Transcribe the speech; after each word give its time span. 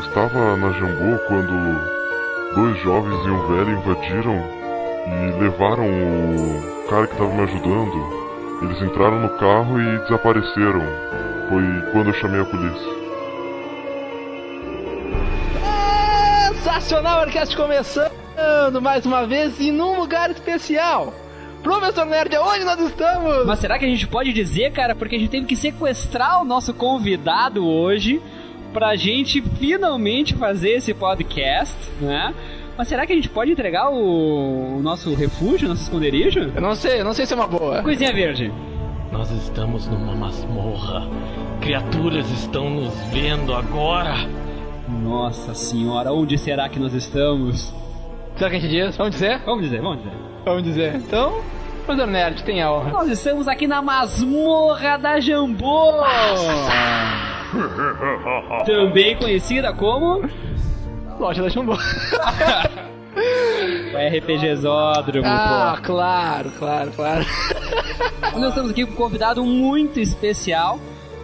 estava 0.00 0.56
na 0.56 0.72
Jambô 0.72 1.18
quando 1.26 2.54
dois 2.54 2.78
jovens 2.82 3.26
e 3.26 3.30
um 3.30 3.46
velho 3.48 3.78
invadiram 3.78 4.60
e 5.06 5.40
levaram 5.40 5.86
o 5.86 6.86
cara 6.88 7.06
que 7.06 7.12
estava 7.12 7.32
me 7.34 7.42
ajudando. 7.42 8.20
Eles 8.62 8.82
entraram 8.82 9.20
no 9.20 9.28
carro 9.38 9.80
e 9.80 9.98
desapareceram. 10.00 10.82
Foi 11.48 11.92
quando 11.92 12.08
eu 12.08 12.14
chamei 12.14 12.40
a 12.40 12.44
polícia. 12.44 13.00
Sensacional 16.54 17.22
Orquestra 17.22 17.56
começando 17.56 18.82
mais 18.82 19.04
uma 19.06 19.26
vez 19.26 19.58
e 19.60 19.70
num 19.70 19.98
lugar 19.98 20.30
especial. 20.30 21.12
Professor 21.62 22.06
Nerd, 22.06 22.34
onde 22.38 22.64
nós 22.64 22.80
estamos? 22.80 23.46
Mas 23.46 23.58
será 23.58 23.78
que 23.78 23.84
a 23.84 23.88
gente 23.88 24.06
pode 24.06 24.32
dizer, 24.32 24.72
cara, 24.72 24.94
porque 24.94 25.16
a 25.16 25.18
gente 25.18 25.30
teve 25.30 25.46
que 25.46 25.56
sequestrar 25.56 26.40
o 26.40 26.44
nosso 26.44 26.72
convidado 26.72 27.66
hoje 27.66 28.20
pra 28.72 28.96
gente 28.96 29.42
finalmente 29.42 30.34
fazer 30.34 30.70
esse 30.70 30.94
podcast, 30.94 31.76
né? 32.00 32.34
Mas 32.76 32.88
será 32.88 33.06
que 33.06 33.12
a 33.12 33.16
gente 33.16 33.28
pode 33.28 33.50
entregar 33.52 33.90
o, 33.90 34.78
o 34.78 34.82
nosso 34.82 35.14
refúgio, 35.14 35.68
nosso 35.68 35.82
esconderijo? 35.82 36.50
Eu 36.54 36.60
não 36.62 36.74
sei, 36.74 37.00
eu 37.00 37.04
não 37.04 37.12
sei 37.12 37.26
se 37.26 37.32
é 37.32 37.36
uma 37.36 37.46
boa. 37.46 37.82
Coisinha 37.82 38.12
verde. 38.12 38.50
Nós 39.12 39.30
estamos 39.30 39.86
numa 39.86 40.14
masmorra. 40.14 41.06
Criaturas 41.60 42.30
estão 42.30 42.70
nos 42.70 42.94
vendo 43.12 43.52
agora. 43.52 44.14
Nossa 44.88 45.54
senhora, 45.54 46.12
onde 46.12 46.38
será 46.38 46.68
que 46.68 46.78
nós 46.78 46.94
estamos? 46.94 47.74
Será 48.36 48.50
que 48.50 48.56
a 48.56 48.60
gente 48.60 48.70
diz? 48.70 48.96
Vamos 48.96 49.12
dizer? 49.12 49.40
Vamos 49.44 49.64
dizer, 49.64 49.82
vamos 49.82 49.98
dizer. 49.98 50.16
Vamos 50.44 50.62
dizer. 50.62 50.94
Então, 50.94 51.42
Professor 51.84 52.06
Nerd, 52.06 52.42
tem 52.44 52.62
a 52.62 52.72
honra. 52.72 52.90
Nós 52.90 53.08
estamos 53.08 53.46
aqui 53.46 53.66
na 53.66 53.82
masmorra 53.82 54.96
da 54.96 55.20
Jambô! 55.20 55.92
Também 58.66 59.16
conhecida 59.16 59.72
como 59.72 60.22
Loja 61.18 61.42
da 61.42 61.48
Jambô. 61.48 61.72
o 63.92 64.16
RPG 64.16 64.56
Zódromo, 64.56 65.26
Ah, 65.26 65.74
pô. 65.76 65.82
claro, 65.82 66.50
claro, 66.58 66.90
claro. 66.92 67.26
Nós 68.38 68.50
estamos 68.50 68.70
aqui 68.70 68.84
com 68.86 68.92
um 68.92 68.96
convidado 68.96 69.44
muito 69.44 69.98
especial, 70.00 70.78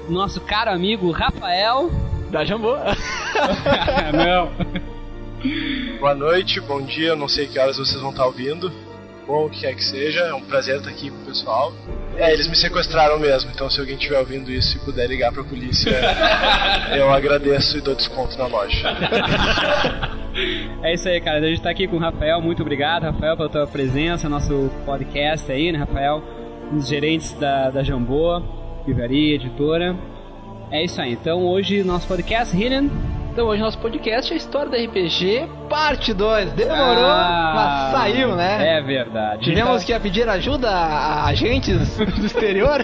nosso 0.08 0.40
caro 0.40 0.70
amigo 0.70 1.10
Rafael. 1.10 1.90
Da 2.30 2.44
Jambô. 2.44 2.74
Não. 4.12 4.50
Boa 6.00 6.14
noite, 6.14 6.60
bom 6.60 6.82
dia, 6.82 7.14
não 7.14 7.28
sei 7.28 7.46
que 7.46 7.58
horas 7.58 7.76
vocês 7.78 8.00
vão 8.00 8.10
estar 8.10 8.26
ouvindo. 8.26 8.70
Bom, 9.26 9.46
o 9.46 9.50
que 9.50 9.60
quer 9.60 9.74
que 9.74 9.82
seja, 9.82 10.20
é 10.20 10.34
um 10.34 10.40
prazer 10.40 10.76
estar 10.76 10.88
aqui 10.88 11.10
com 11.10 11.16
o 11.16 11.26
pessoal. 11.26 11.72
É, 12.16 12.32
eles 12.32 12.46
me 12.46 12.54
sequestraram 12.54 13.18
mesmo, 13.18 13.50
então 13.52 13.68
se 13.68 13.80
alguém 13.80 13.96
estiver 13.96 14.18
ouvindo 14.18 14.50
isso 14.50 14.76
e 14.76 14.80
puder 14.80 15.08
ligar 15.08 15.32
pra 15.32 15.42
polícia, 15.42 15.90
eu 16.96 17.10
agradeço 17.10 17.76
e 17.76 17.80
dou 17.80 17.94
desconto 17.94 18.38
na 18.38 18.46
loja. 18.46 18.88
É 20.82 20.92
isso 20.92 21.08
aí, 21.08 21.20
cara. 21.20 21.38
A 21.38 21.48
gente 21.48 21.62
tá 21.62 21.70
aqui 21.70 21.88
com 21.88 21.96
o 21.96 21.98
Rafael. 21.98 22.40
Muito 22.42 22.60
obrigado, 22.60 23.04
Rafael, 23.04 23.36
pela 23.36 23.48
tua 23.48 23.66
presença, 23.66 24.28
nosso 24.28 24.70
podcast 24.84 25.50
aí, 25.50 25.72
né, 25.72 25.78
Rafael? 25.78 26.22
Um 26.70 26.76
dos 26.76 26.88
gerentes 26.88 27.32
da, 27.34 27.70
da 27.70 27.82
Jambô, 27.82 28.42
livraria, 28.86 29.34
editora. 29.34 29.96
É 30.70 30.84
isso 30.84 31.00
aí. 31.00 31.12
Então, 31.12 31.42
hoje, 31.42 31.82
nosso 31.82 32.06
podcast, 32.06 32.54
Hillian. 32.54 32.90
Então 33.36 33.48
hoje 33.48 33.60
nosso 33.60 33.78
podcast 33.80 34.32
é 34.32 34.34
a 34.34 34.38
história 34.38 34.70
da 34.70 34.78
RPG, 34.78 35.46
parte 35.68 36.14
2. 36.14 36.52
Demorou, 36.54 37.04
Ah, 37.04 37.52
mas 37.54 38.00
saiu, 38.00 38.34
né? 38.34 38.78
É 38.78 38.80
verdade. 38.80 39.44
Tivemos 39.44 39.84
que 39.84 40.00
pedir 40.00 40.26
ajuda 40.26 40.70
a 40.70 41.26
agentes 41.26 41.98
do 41.98 42.24
exterior. 42.24 42.82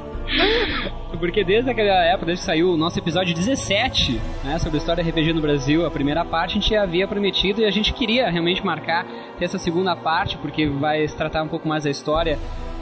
Porque 1.20 1.44
desde 1.44 1.70
aquela 1.70 2.02
época, 2.04 2.24
desde 2.24 2.40
que 2.40 2.46
saiu 2.46 2.70
o 2.70 2.76
nosso 2.78 2.98
episódio 2.98 3.34
17, 3.34 4.18
né, 4.42 4.58
sobre 4.58 4.78
a 4.78 4.80
história 4.80 5.04
do 5.04 5.10
RPG 5.10 5.34
no 5.34 5.42
Brasil, 5.42 5.84
a 5.84 5.90
primeira 5.90 6.24
parte 6.24 6.52
a 6.56 6.60
gente 6.62 6.74
havia 6.74 7.06
prometido 7.06 7.60
e 7.60 7.66
a 7.66 7.70
gente 7.70 7.92
queria 7.92 8.30
realmente 8.30 8.64
marcar 8.64 9.04
essa 9.38 9.58
segunda 9.58 9.94
parte, 9.94 10.38
porque 10.38 10.70
vai 10.70 11.06
se 11.06 11.14
tratar 11.14 11.42
um 11.42 11.48
pouco 11.48 11.68
mais 11.68 11.84
da 11.84 11.90
história 11.90 12.38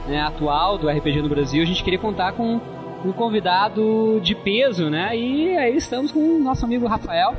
né, 0.06 0.20
atual 0.20 0.78
do 0.78 0.88
RPG 0.88 1.22
no 1.22 1.28
Brasil. 1.28 1.60
A 1.60 1.66
gente 1.66 1.82
queria 1.82 1.98
contar 1.98 2.34
com 2.34 2.60
um 3.04 3.12
convidado 3.12 4.20
de 4.22 4.34
peso, 4.34 4.90
né? 4.90 5.16
E 5.16 5.56
aí 5.56 5.76
estamos 5.76 6.10
com 6.10 6.18
o 6.18 6.38
nosso 6.38 6.64
amigo 6.64 6.86
Rafael, 6.86 7.34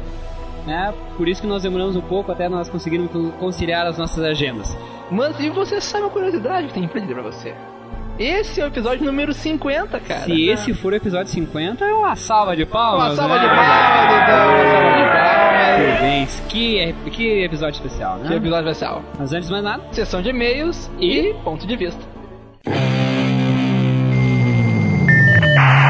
né? 0.66 0.94
Por 1.18 1.28
isso 1.28 1.42
que 1.42 1.47
nós 1.47 1.64
demoramos 1.64 1.96
um 1.96 2.02
pouco 2.02 2.31
até 2.31 2.47
nós 2.47 2.70
conseguirmos 2.70 3.12
conciliar 3.40 3.86
as 3.86 3.97
nossas 3.97 4.24
agendas. 4.24 4.78
Mas 5.12 5.40
e 5.40 5.50
você 5.50 5.81
sabe 5.81 6.03
uma 6.03 6.12
curiosidade 6.12 6.68
que 6.68 6.74
tem 6.74 6.88
pra 6.88 7.02
dizer 7.02 7.14
pra 7.14 7.24
você? 7.24 7.53
Esse 8.20 8.59
é 8.59 8.66
o 8.66 8.68
episódio 8.68 9.06
número 9.06 9.34
50, 9.34 9.97
cara. 10.02 10.22
Se 10.22 10.50
esse 10.50 10.74
for 10.74 10.92
o 10.92 10.96
episódio 10.96 11.31
50, 11.31 11.86
é 11.86 11.94
uma 11.94 12.18
salva 12.18 12.53
de 12.53 12.66
palmas. 12.66 13.14
Uma 13.14 13.16
salva 13.16 13.36
né? 13.36 13.41
de 13.41 13.47
palmas, 13.47 14.24
então. 14.24 14.50
Uma 14.50 14.72
salva 14.72 14.90
de 14.90 15.03
palmas. 15.03 15.40
Parabéns. 15.80 16.44
Que, 16.50 16.96
que 17.12 17.44
episódio 17.44 17.78
especial, 17.78 18.18
né? 18.18 18.28
Que 18.28 18.34
episódio 18.36 18.70
especial. 18.70 19.03
Mas 19.18 19.31
antes 19.31 19.47
de 19.47 19.52
mais 19.53 19.64
nada, 19.64 19.84
Sessão 19.94 20.22
de 20.22 20.30
e-mails 20.30 20.91
e 21.00 21.34
ponto 21.46 21.66
de 21.66 21.78
vista. 21.78 22.02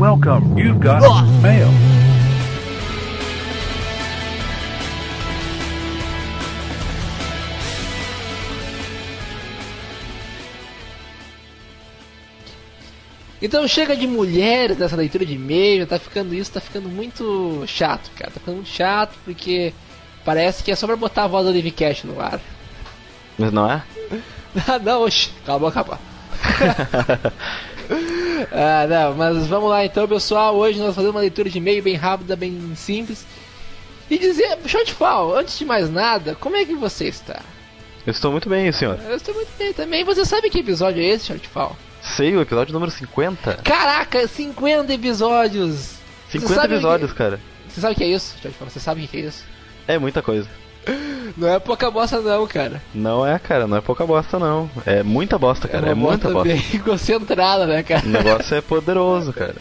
Welcome. 0.09 0.57
You've 0.57 0.79
got 0.79 1.03
mail. 1.43 1.69
Então 13.39 13.67
chega 13.67 13.95
de 13.95 14.07
mulheres 14.07 14.79
nessa 14.79 14.95
leitura 14.95 15.23
de 15.23 15.35
e-mail, 15.35 15.85
tá 15.85 15.99
ficando 15.99 16.33
isso, 16.33 16.53
tá 16.53 16.59
ficando 16.59 16.89
muito 16.89 17.63
chato, 17.67 18.09
cara. 18.17 18.31
Tá 18.31 18.39
ficando 18.39 18.55
muito 18.55 18.69
chato 18.69 19.15
porque 19.23 19.75
parece 20.25 20.63
que 20.63 20.71
é 20.71 20.75
só 20.75 20.87
pra 20.87 20.95
botar 20.95 21.25
a 21.25 21.27
voz 21.27 21.45
do 21.45 21.51
Live 21.51 21.69
Cash 21.69 22.03
no 22.05 22.19
ar. 22.19 22.41
Mas 23.37 23.53
não 23.53 23.69
é? 23.69 23.83
Ah, 24.67 24.79
não, 24.79 25.03
oxi, 25.03 25.29
cala 25.45 25.57
a 25.57 25.59
boca, 25.59 25.83
pá. 25.83 25.99
ah, 28.51 28.87
não, 28.87 29.15
mas 29.15 29.47
vamos 29.47 29.69
lá 29.69 29.83
então, 29.85 30.07
pessoal. 30.07 30.55
Hoje 30.55 30.79
nós 30.79 30.95
fazer 30.95 31.09
uma 31.09 31.19
leitura 31.19 31.49
de 31.49 31.57
e-mail 31.57 31.81
bem 31.83 31.95
rápida, 31.95 32.35
bem 32.35 32.73
simples. 32.75 33.25
E 34.09 34.17
dizer, 34.17 34.57
Shotfall, 34.65 35.35
antes 35.37 35.57
de 35.57 35.65
mais 35.65 35.89
nada, 35.89 36.35
como 36.35 36.55
é 36.55 36.65
que 36.65 36.73
você 36.75 37.05
está? 37.07 37.41
Eu 38.05 38.11
estou 38.11 38.31
muito 38.31 38.49
bem, 38.49 38.71
senhor. 38.71 38.99
Eu 39.07 39.15
estou 39.17 39.35
muito 39.35 39.49
bem 39.57 39.71
também. 39.73 40.03
Você 40.03 40.25
sabe 40.25 40.49
que 40.49 40.59
episódio 40.59 41.01
é 41.01 41.05
esse, 41.05 41.27
Shotfall? 41.27 41.75
Sei, 42.01 42.35
o 42.35 42.41
episódio 42.41 42.73
número 42.73 42.91
50. 42.91 43.55
Caraca, 43.63 44.27
50 44.27 44.93
episódios! 44.93 45.95
50 46.29 46.53
sabe 46.55 46.73
o 46.73 46.77
episódios, 46.77 47.11
que- 47.11 47.17
cara. 47.17 47.39
Você 47.67 47.81
sabe 47.81 47.93
o 47.93 47.97
que 47.97 48.03
é 48.03 48.07
isso, 48.07 48.35
Shotfall? 48.41 48.69
Você 48.69 48.79
sabe 48.79 49.03
o 49.03 49.07
que 49.07 49.17
é 49.17 49.19
isso? 49.21 49.43
É 49.87 49.97
muita 49.99 50.21
coisa. 50.21 50.47
Não 51.37 51.47
é 51.47 51.59
pouca 51.59 51.89
bosta 51.89 52.19
não, 52.19 52.45
cara. 52.47 52.81
Não 52.93 53.25
é, 53.25 53.37
cara, 53.39 53.67
não 53.67 53.77
é 53.77 53.81
pouca 53.81 54.05
bosta, 54.05 54.37
não. 54.39 54.69
É 54.85 55.03
muita 55.03 55.37
bosta, 55.37 55.67
cara. 55.67 55.89
É, 55.89 55.93
uma 55.93 56.09
muita 56.09 56.29
bosta 56.29 56.49
bem 56.49 56.61
concentrada, 56.83 57.65
né, 57.65 57.83
cara? 57.83 58.05
O 58.05 58.09
negócio 58.09 58.55
é 58.55 58.61
poderoso, 58.61 59.31
cara. 59.31 59.55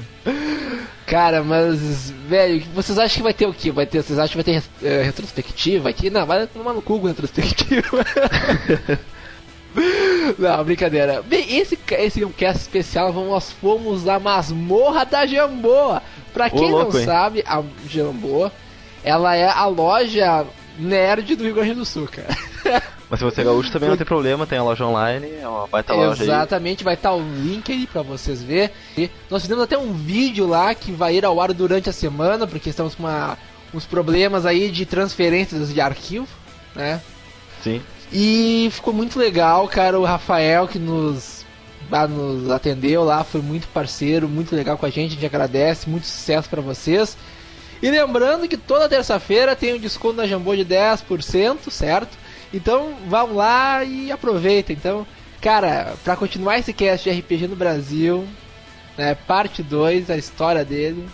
Cara, 1.07 1.43
mas, 1.43 2.13
velho, 2.29 2.63
vocês 2.75 2.99
acham 2.99 3.17
que 3.17 3.23
vai 3.23 3.33
ter 3.33 3.47
o 3.47 3.55
quê? 3.55 3.71
Vai 3.71 3.87
ter, 3.87 4.03
vocês 4.03 4.19
acham 4.19 4.43
que 4.43 4.51
vai 4.51 4.61
ter 4.61 4.63
eh, 4.83 5.03
retrospectiva 5.03 5.89
aqui? 5.89 6.11
Não, 6.11 6.27
vai 6.27 6.47
tomar 6.47 6.75
no 6.75 6.83
cu 6.83 7.01
com 7.01 7.07
retrospectiva. 7.07 8.05
Não, 10.39 10.65
brincadeira. 10.65 11.23
Bem, 11.23 11.57
esse, 11.57 11.79
esse 11.93 12.23
é 12.23 12.27
um 12.27 12.33
cast 12.33 12.61
especial, 12.61 13.13
nós 13.13 13.53
fomos 13.53 14.09
à 14.09 14.19
masmorra 14.19 15.05
da 15.05 15.25
Jamboa. 15.27 16.03
Pra 16.35 16.51
quem 16.51 16.71
louco, 16.71 16.93
não 16.93 17.01
hein? 17.01 17.07
sabe, 17.07 17.45
a 17.47 17.63
Jamboa, 17.89 18.53
ela 19.03 19.35
é 19.35 19.49
a 19.49 19.67
loja 19.67 20.47
nerd 20.79 21.35
do 21.37 21.45
Rio 21.45 21.55
Grande 21.55 21.75
do 21.75 21.85
Sul, 21.85 22.09
cara. 22.09 22.83
Mas 23.11 23.19
se 23.21 23.25
você 23.25 23.41
é 23.41 23.45
gaúcho 23.45 23.73
também 23.73 23.89
não 23.89 23.97
tem 23.97 24.07
problema, 24.07 24.47
tem 24.47 24.59
a 24.59 24.63
loja 24.63 24.85
online, 24.85 25.29
é 25.41 25.49
uma 25.49 25.67
baita 25.67 25.95
loja 25.95 26.23
aí. 26.23 26.29
Exatamente, 26.29 26.85
vai 26.85 26.95
estar 26.95 27.13
o 27.15 27.21
link 27.21 27.73
aí 27.73 27.87
pra 27.87 28.03
vocês 28.03 28.43
ver. 28.43 28.71
E 28.97 29.11
nós 29.31 29.43
fizemos 29.43 29.65
até 29.65 29.79
um 29.79 29.93
vídeo 29.95 30.47
lá 30.47 30.75
que 30.75 30.93
vai 30.93 31.17
ir 31.17 31.25
ao 31.25 31.41
ar 31.41 31.53
durante 31.55 31.89
a 31.89 31.93
semana, 31.93 32.47
porque 32.47 32.69
estamos 32.69 32.95
com 32.95 33.03
uma- 33.05 33.39
uns 33.73 33.87
problemas 33.87 34.45
aí 34.47 34.71
de 34.71 34.85
transferências 34.87 35.73
de 35.73 35.81
arquivo, 35.81 36.29
né? 36.75 37.01
Sim. 37.63 37.81
E 38.13 38.69
ficou 38.73 38.93
muito 38.95 39.19
legal, 39.19 39.67
cara. 39.69 39.99
O 39.99 40.05
Rafael 40.05 40.69
que 40.69 40.79
nos, 40.79 41.45
ah, 41.91 42.07
nos 42.07 42.51
atendeu 42.51 43.05
lá 43.05 43.25
foi 43.25 43.41
muito 43.43 43.67
parceiro, 43.69 44.29
muito 44.29 44.55
legal 44.55 44.77
com 44.79 44.87
a 44.87 44.91
gente. 44.91 45.13
A 45.13 45.15
gente 45.15 45.27
agradece, 45.27 45.89
muito 45.89 46.07
sucesso 46.07 46.49
pra 46.49 46.61
vocês. 46.63 47.17
E 47.83 47.91
lembrando 47.91 48.49
que 48.49 48.57
toda 48.57 48.89
terça-feira 48.89 49.55
tem 49.55 49.75
um 49.75 49.79
desconto 49.79 50.17
na 50.17 50.27
Jambô 50.27 50.55
de 50.57 50.65
10%, 50.65 51.71
certo? 51.71 52.17
Então 52.53 52.95
vão 53.07 53.35
lá 53.35 53.85
e 53.85 54.11
aproveitem. 54.11 54.77
Então, 54.77 55.07
cara, 55.41 55.95
pra 56.03 56.17
continuar 56.17 56.59
esse 56.59 56.73
cast 56.73 57.09
de 57.09 57.19
RPG 57.19 57.47
no 57.47 57.57
Brasil, 57.57 58.27
né, 58.97 59.15
parte 59.15 59.63
2, 59.63 60.11
a 60.11 60.17
história 60.17 60.65
dele, 60.65 61.09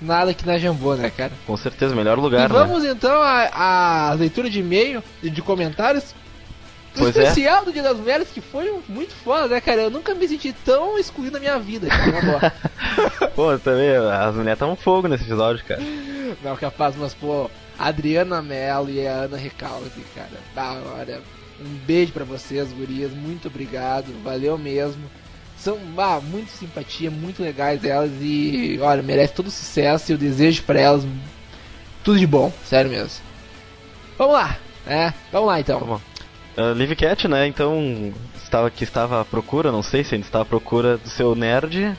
nada 0.00 0.32
que 0.32 0.46
na 0.46 0.58
Jambô, 0.58 0.94
né, 0.94 1.10
cara? 1.10 1.32
Com 1.46 1.56
certeza, 1.56 1.94
melhor 1.94 2.18
lugar, 2.18 2.48
e 2.48 2.52
né? 2.52 2.58
vamos 2.58 2.84
então 2.84 3.20
à 3.22 4.10
à 4.10 4.12
leitura 4.14 4.48
de 4.48 4.60
e-mail 4.60 5.02
e 5.22 5.28
de 5.28 5.42
comentários. 5.42 6.14
Pois 6.96 7.16
é. 7.16 7.22
especial 7.22 7.64
do 7.64 7.72
Dia 7.72 7.82
das 7.82 7.96
Mulheres 7.96 8.28
que 8.28 8.40
foi 8.40 8.80
muito 8.88 9.14
foda, 9.14 9.48
né, 9.48 9.60
cara? 9.60 9.82
Eu 9.82 9.90
nunca 9.90 10.14
me 10.14 10.26
senti 10.26 10.52
tão 10.64 10.98
excluído 10.98 11.32
na 11.32 11.40
minha 11.40 11.58
vida. 11.58 11.88
Vamos. 11.88 13.32
Pô, 13.34 13.58
também, 13.58 13.90
as 13.90 14.34
mulheres 14.34 14.56
estavam 14.56 14.76
fogo 14.76 15.08
nesse 15.08 15.24
episódio, 15.24 15.64
cara. 15.64 15.82
Não 16.42 16.52
é 16.52 16.56
capaz, 16.56 16.96
mas 16.96 17.14
pô, 17.14 17.50
a 17.78 17.88
Adriana 17.88 18.42
Mello 18.42 18.90
e 18.90 19.06
a 19.06 19.12
Ana 19.12 19.36
Recalde, 19.36 19.90
cara. 20.14 20.28
Da 20.54 20.72
hora. 20.72 21.22
Um 21.60 21.74
beijo 21.86 22.12
pra 22.12 22.24
vocês, 22.24 22.72
gurias. 22.72 23.12
Muito 23.12 23.48
obrigado. 23.48 24.06
Valeu 24.22 24.58
mesmo. 24.58 25.10
São 25.58 25.78
ah, 25.96 26.20
muito 26.20 26.50
simpatia, 26.50 27.10
muito 27.10 27.42
legais 27.42 27.82
elas 27.82 28.10
e 28.20 28.78
olha, 28.80 29.02
merece 29.02 29.32
todo 29.32 29.46
o 29.46 29.50
sucesso 29.50 30.10
e 30.10 30.14
eu 30.14 30.18
desejo 30.18 30.62
pra 30.62 30.78
elas 30.78 31.04
tudo 32.04 32.18
de 32.18 32.26
bom, 32.26 32.52
sério 32.64 32.90
mesmo. 32.90 33.24
Vamos 34.18 34.34
lá, 34.34 34.56
né? 34.86 35.14
Vamos 35.32 35.48
lá 35.48 35.58
então. 35.58 35.80
Tá 35.80 35.86
bom. 35.86 36.00
Uh, 36.56 36.76
Live 36.76 36.96
Cat, 36.96 37.28
né? 37.28 37.46
Então, 37.46 38.12
estava 38.42 38.70
que 38.70 38.82
estava 38.84 39.20
à 39.20 39.24
procura, 39.24 39.70
não 39.70 39.82
sei 39.82 40.02
se 40.02 40.14
ainda 40.14 40.26
está 40.26 40.40
à 40.40 40.44
procura 40.44 40.96
do 40.96 41.08
seu 41.08 41.34
nerd, 41.34 41.94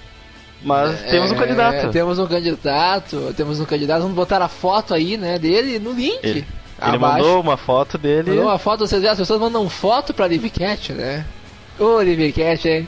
mas 0.64 1.00
É, 1.04 1.10
temos 1.12 1.32
um 1.32 1.36
candidato. 1.36 1.92
Temos 1.92 2.18
um 2.20 2.26
candidato, 2.28 3.34
temos 3.38 3.60
um 3.60 3.66
candidato. 3.66 4.02
Vamos 4.02 4.16
botar 4.16 4.42
a 4.42 4.48
foto 4.48 4.94
aí, 4.96 5.16
né, 5.18 5.38
dele 5.38 5.78
no 5.78 5.92
link. 5.92 6.20
Ele- 6.24 6.46
Ele 6.82 6.98
mandou 6.98 7.40
uma 7.42 7.58
foto 7.58 7.98
dele. 7.98 8.30
Mandou 8.32 8.46
uma 8.46 8.58
foto, 8.60 8.88
vocês 8.88 9.04
as 9.06 9.18
pessoas 9.18 9.40
mandam 9.40 9.68
foto 9.70 10.14
pra 10.14 10.26
Live 10.28 10.50
Cat, 10.50 10.92
né? 10.94 11.26
Ô, 11.80 11.98
Live 11.98 12.32
Cat, 12.34 12.68
hein? 12.68 12.88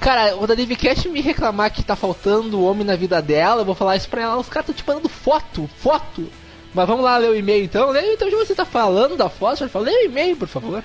Cara, 0.00 0.32
quando 0.32 0.50
a 0.50 0.54
Live 0.54 0.76
Cat 0.76 1.08
me 1.08 1.20
reclamar 1.20 1.70
que 1.72 1.82
tá 1.82 1.94
faltando 1.96 2.62
homem 2.64 2.84
na 2.84 2.94
vida 2.96 3.22
dela, 3.22 3.62
eu 3.62 3.64
vou 3.64 3.74
falar 3.74 3.96
isso 3.96 4.08
pra 4.08 4.22
ela. 4.22 4.36
Os 4.36 4.48
caras 4.48 4.68
estão 4.68 4.74
te 4.84 4.86
mandando 4.86 5.08
foto, 5.08 5.68
foto. 5.78 6.28
Mas 6.74 6.88
vamos 6.88 7.04
lá 7.04 7.16
ler 7.16 7.30
o 7.30 7.36
e-mail 7.36 7.64
então. 7.64 7.90
Lê, 7.90 8.12
então 8.12 8.28
já 8.30 8.36
você 8.36 8.54
tá 8.54 8.64
falando 8.64 9.16
da 9.16 9.28
foto, 9.28 9.68
fala, 9.68 9.86
o 9.86 10.04
e-mail, 10.04 10.36
por 10.36 10.48
favor. 10.48 10.82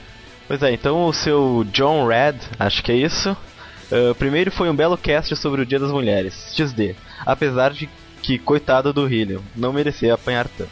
Pois 0.47 0.61
é, 0.61 0.71
então 0.71 1.05
o 1.05 1.13
seu 1.13 1.65
John 1.71 2.07
Red, 2.07 2.35
acho 2.59 2.83
que 2.83 2.91
é 2.91 2.95
isso. 2.95 3.35
uh, 3.91 4.15
primeiro 4.15 4.51
foi 4.51 4.69
um 4.69 4.75
belo 4.75 4.97
cast 4.97 5.35
sobre 5.35 5.61
o 5.61 5.65
Dia 5.65 5.79
das 5.79 5.91
Mulheres, 5.91 6.53
XD. 6.55 6.95
Apesar 7.25 7.71
de 7.71 7.89
que, 8.21 8.37
coitado 8.37 8.93
do 8.93 9.07
Hillian, 9.07 9.41
não 9.55 9.73
merecia 9.73 10.13
apanhar 10.13 10.47
tanto. 10.47 10.71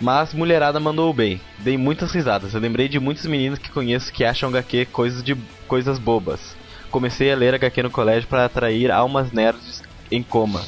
Mas 0.00 0.34
mulherada 0.34 0.80
mandou 0.80 1.12
bem. 1.14 1.40
Dei 1.58 1.78
muitas 1.78 2.10
risadas. 2.10 2.54
Eu 2.54 2.60
lembrei 2.60 2.88
de 2.88 2.98
muitos 2.98 3.24
meninos 3.24 3.58
que 3.58 3.70
conheço 3.70 4.12
que 4.12 4.24
acham 4.24 4.48
HQ 4.48 4.86
coisas 4.86 5.22
de 5.22 5.36
coisas 5.68 5.98
bobas. 5.98 6.56
Comecei 6.90 7.32
a 7.32 7.36
ler 7.36 7.54
HQ 7.54 7.84
no 7.84 7.90
colégio 7.90 8.28
para 8.28 8.44
atrair 8.44 8.90
almas 8.90 9.30
nerds 9.30 9.82
em 10.10 10.22
coma. 10.22 10.62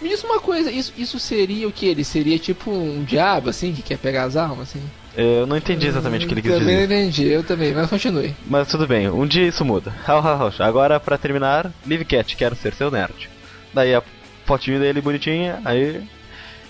Me 0.00 0.08
diz 0.08 0.22
uma 0.24 0.38
coisa, 0.40 0.70
isso, 0.70 0.92
isso 0.96 1.18
seria 1.18 1.66
o 1.66 1.72
que? 1.72 1.86
Ele 1.86 2.04
seria 2.04 2.38
tipo 2.38 2.70
um 2.70 3.02
diabo, 3.04 3.48
assim, 3.50 3.72
que 3.72 3.82
quer 3.82 3.96
pegar 3.98 4.24
as 4.24 4.36
almas, 4.36 4.68
assim? 4.68 4.82
Eu 5.16 5.46
não 5.46 5.56
entendi 5.56 5.86
exatamente 5.86 6.26
o 6.26 6.28
que 6.28 6.34
ele 6.34 6.42
quis 6.42 6.52
também 6.52 6.66
dizer. 6.66 6.76
não 6.88 6.94
entendi, 6.96 7.26
eu 7.26 7.42
também, 7.42 7.72
mas 7.72 7.88
continue. 7.88 8.34
Mas 8.46 8.68
tudo 8.68 8.86
bem, 8.86 9.08
um 9.08 9.26
dia 9.26 9.48
isso 9.48 9.64
muda. 9.64 9.94
Agora, 10.58 11.00
pra 11.00 11.16
terminar, 11.16 11.72
Live 11.86 12.04
Cat, 12.04 12.36
quero 12.36 12.54
ser 12.54 12.74
seu 12.74 12.90
nerd. 12.90 13.30
Daí 13.72 13.94
a 13.94 14.02
fotinho 14.44 14.78
dele 14.78 15.00
bonitinha, 15.00 15.60
aí. 15.64 16.02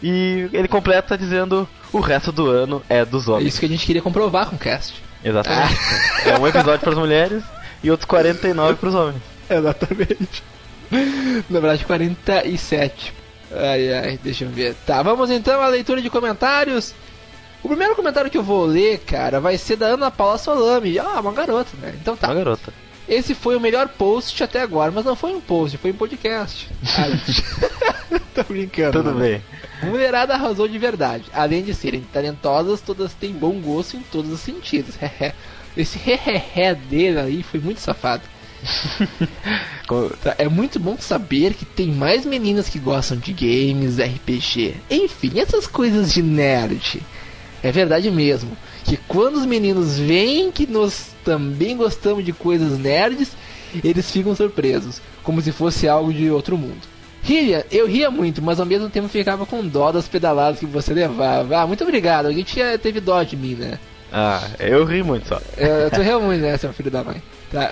E 0.01 0.49
ele 0.53 0.69
completa 0.69 1.19
dizendo: 1.19 1.69
o 1.93 1.99
resto 1.99 2.31
do 2.31 2.49
ano 2.49 2.81
é 2.89 3.05
dos 3.05 3.27
É 3.27 3.31
homens. 3.33 3.49
isso 3.49 3.59
que 3.61 3.67
a 3.67 3.69
gente 3.69 3.85
queria 3.85 4.03
comprovar 4.03 4.47
com 4.49 4.55
o 4.55 4.59
cast. 4.59 5.03
Exatamente. 5.25 5.75
É 6.25 6.39
um 6.39 6.47
episódio 6.47 6.81
pras 6.81 6.97
mulheres 6.99 7.43
e 7.83 7.91
outros 7.91 8.07
49 8.07 8.75
pros 8.77 8.95
homens. 8.95 9.21
Exatamente. 9.51 10.43
Na 11.51 11.61
verdade, 11.61 11.85
47. 11.85 13.13
Ai, 13.53 13.93
ai, 13.93 14.21
deixa 14.23 14.45
eu 14.45 14.51
ver. 14.51 14.75
Tá, 14.87 15.03
vamos 15.03 15.31
então 15.31 15.61
à 15.61 15.69
leitura 15.69 16.03
de 16.03 16.11
comentários. 16.11 16.95
O 17.63 17.69
primeiro 17.69 17.97
comentário 17.97 18.31
que 18.31 18.39
eu 18.39 18.43
vou 18.43 18.65
ler, 18.65 18.99
cara, 19.01 19.41
vai 19.41 19.59
ser 19.59 19.77
da 19.77 19.87
Ana 19.87 20.11
Paula 20.11 20.39
Solami. 20.39 20.99
Ah, 20.99 21.21
uma 21.21 21.33
garota, 21.33 21.71
né? 21.81 21.95
Então 22.01 22.17
tá. 22.17 22.29
Uma 22.29 22.35
garota. 22.35 22.73
Esse 23.09 23.35
foi 23.35 23.57
o 23.57 23.61
melhor 23.61 23.89
post 23.89 24.43
até 24.43 24.61
agora, 24.61 24.91
mas 24.91 25.05
não 25.05 25.15
foi 25.15 25.33
um 25.33 25.41
post, 25.41 25.79
foi 25.79 25.93
um 25.93 25.97
podcast. 25.97 26.69
Tô 28.35 28.43
brincando. 28.45 28.93
Tudo 28.93 29.13
mano. 29.13 29.21
bem. 29.21 29.43
Mulherada 29.83 30.35
arrasou 30.35 30.67
de 30.67 30.79
verdade. 30.79 31.25
Além 31.33 31.63
de 31.63 31.73
serem 31.73 32.01
talentosas, 32.01 32.81
todas 32.81 33.15
têm 33.15 33.33
bom 33.33 33.61
gosto 33.61 33.97
em 33.97 34.03
todos 34.03 34.33
os 34.33 34.41
sentidos. 34.41 34.97
Esse 35.77 35.99
hehehe 35.99 36.75
dele 36.89 37.21
aí 37.21 37.43
foi 37.43 37.61
muito 37.61 37.81
safado. 37.81 38.23
É 40.39 40.49
muito 40.49 40.81
bom 40.81 40.97
saber 40.99 41.55
que 41.55 41.65
tem 41.65 41.89
mais 41.93 42.27
meninas 42.27 42.69
que 42.69 42.79
gostam 42.79 43.17
de 43.17 43.33
games, 43.33 43.99
RPG, 43.99 44.75
enfim, 44.91 45.39
essas 45.39 45.67
coisas 45.67 46.13
de 46.13 46.23
nerd. 46.23 47.01
É 47.63 47.71
verdade 47.71 48.11
mesmo, 48.11 48.57
que 48.85 48.97
quando 48.97 49.37
os 49.37 49.47
meninos 49.47 49.99
veem 49.99 50.51
que 50.51 50.67
nós 50.67 51.15
também 51.25 51.77
gostamos 51.77 52.25
de 52.25 52.33
coisas 52.33 52.79
nerds, 52.79 53.31
eles 53.83 54.11
ficam 54.11 54.35
surpresos, 54.35 55.01
como 55.23 55.41
se 55.41 55.53
fosse 55.53 55.89
algo 55.89 56.13
de 56.13 56.31
outro 56.31 56.59
mundo. 56.59 56.83
Ria, 57.23 57.67
eu 57.73 57.87
ria 57.87 58.11
muito, 58.11 58.41
mas 58.41 58.61
ao 58.61 58.67
mesmo 58.67 58.89
tempo 58.89 59.09
ficava 59.09 59.47
com 59.47 59.67
dó 59.67 59.91
das 59.91 60.07
pedaladas 60.07 60.61
que 60.61 60.67
você 60.67 60.95
levava. 60.95 61.59
Ah, 61.59 61.67
muito 61.67 61.83
obrigado, 61.83 62.27
alguém 62.27 62.45
tinha, 62.45 62.79
teve 62.79 63.01
dó 63.01 63.23
de 63.23 63.37
mim, 63.37 63.55
né? 63.55 63.79
Ah, 64.13 64.43
eu 64.61 64.85
ri 64.85 65.03
muito 65.03 65.29
só. 65.29 65.41
É, 65.57 65.87
Eu 65.87 65.91
tô 65.91 66.01
rindo 66.01 66.21
muito, 66.21 66.41
né, 66.41 66.57
seu 66.57 66.73
filho 66.73 66.91
da 66.91 67.03
mãe. 67.03 67.21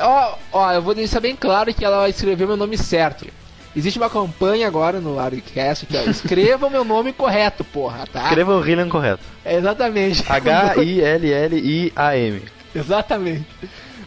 Ó, 0.02 0.38
ó, 0.52 0.72
eu 0.72 0.82
vou 0.82 0.94
deixar 0.94 1.20
bem 1.20 1.36
claro 1.36 1.72
que 1.74 1.84
ela 1.84 2.08
escreveu 2.08 2.48
meu 2.48 2.56
nome 2.56 2.78
certo. 2.78 3.26
Existe 3.76 3.98
uma 3.98 4.08
campanha 4.08 4.68
agora 4.68 5.00
no 5.00 5.18
Arcast 5.18 5.86
que 5.86 5.96
é 5.96 6.04
escreva 6.10 6.66
o 6.66 6.70
meu 6.70 6.84
nome 6.84 7.12
correto, 7.12 7.64
porra, 7.64 8.06
tá? 8.10 8.28
Escreva 8.28 8.56
o 8.56 8.64
Hillian 8.64 8.88
correto. 8.88 9.22
É 9.44 9.56
exatamente. 9.56 10.24
H-I-L-L-I-A-M. 10.30 11.22
Exatamente. 12.74 13.46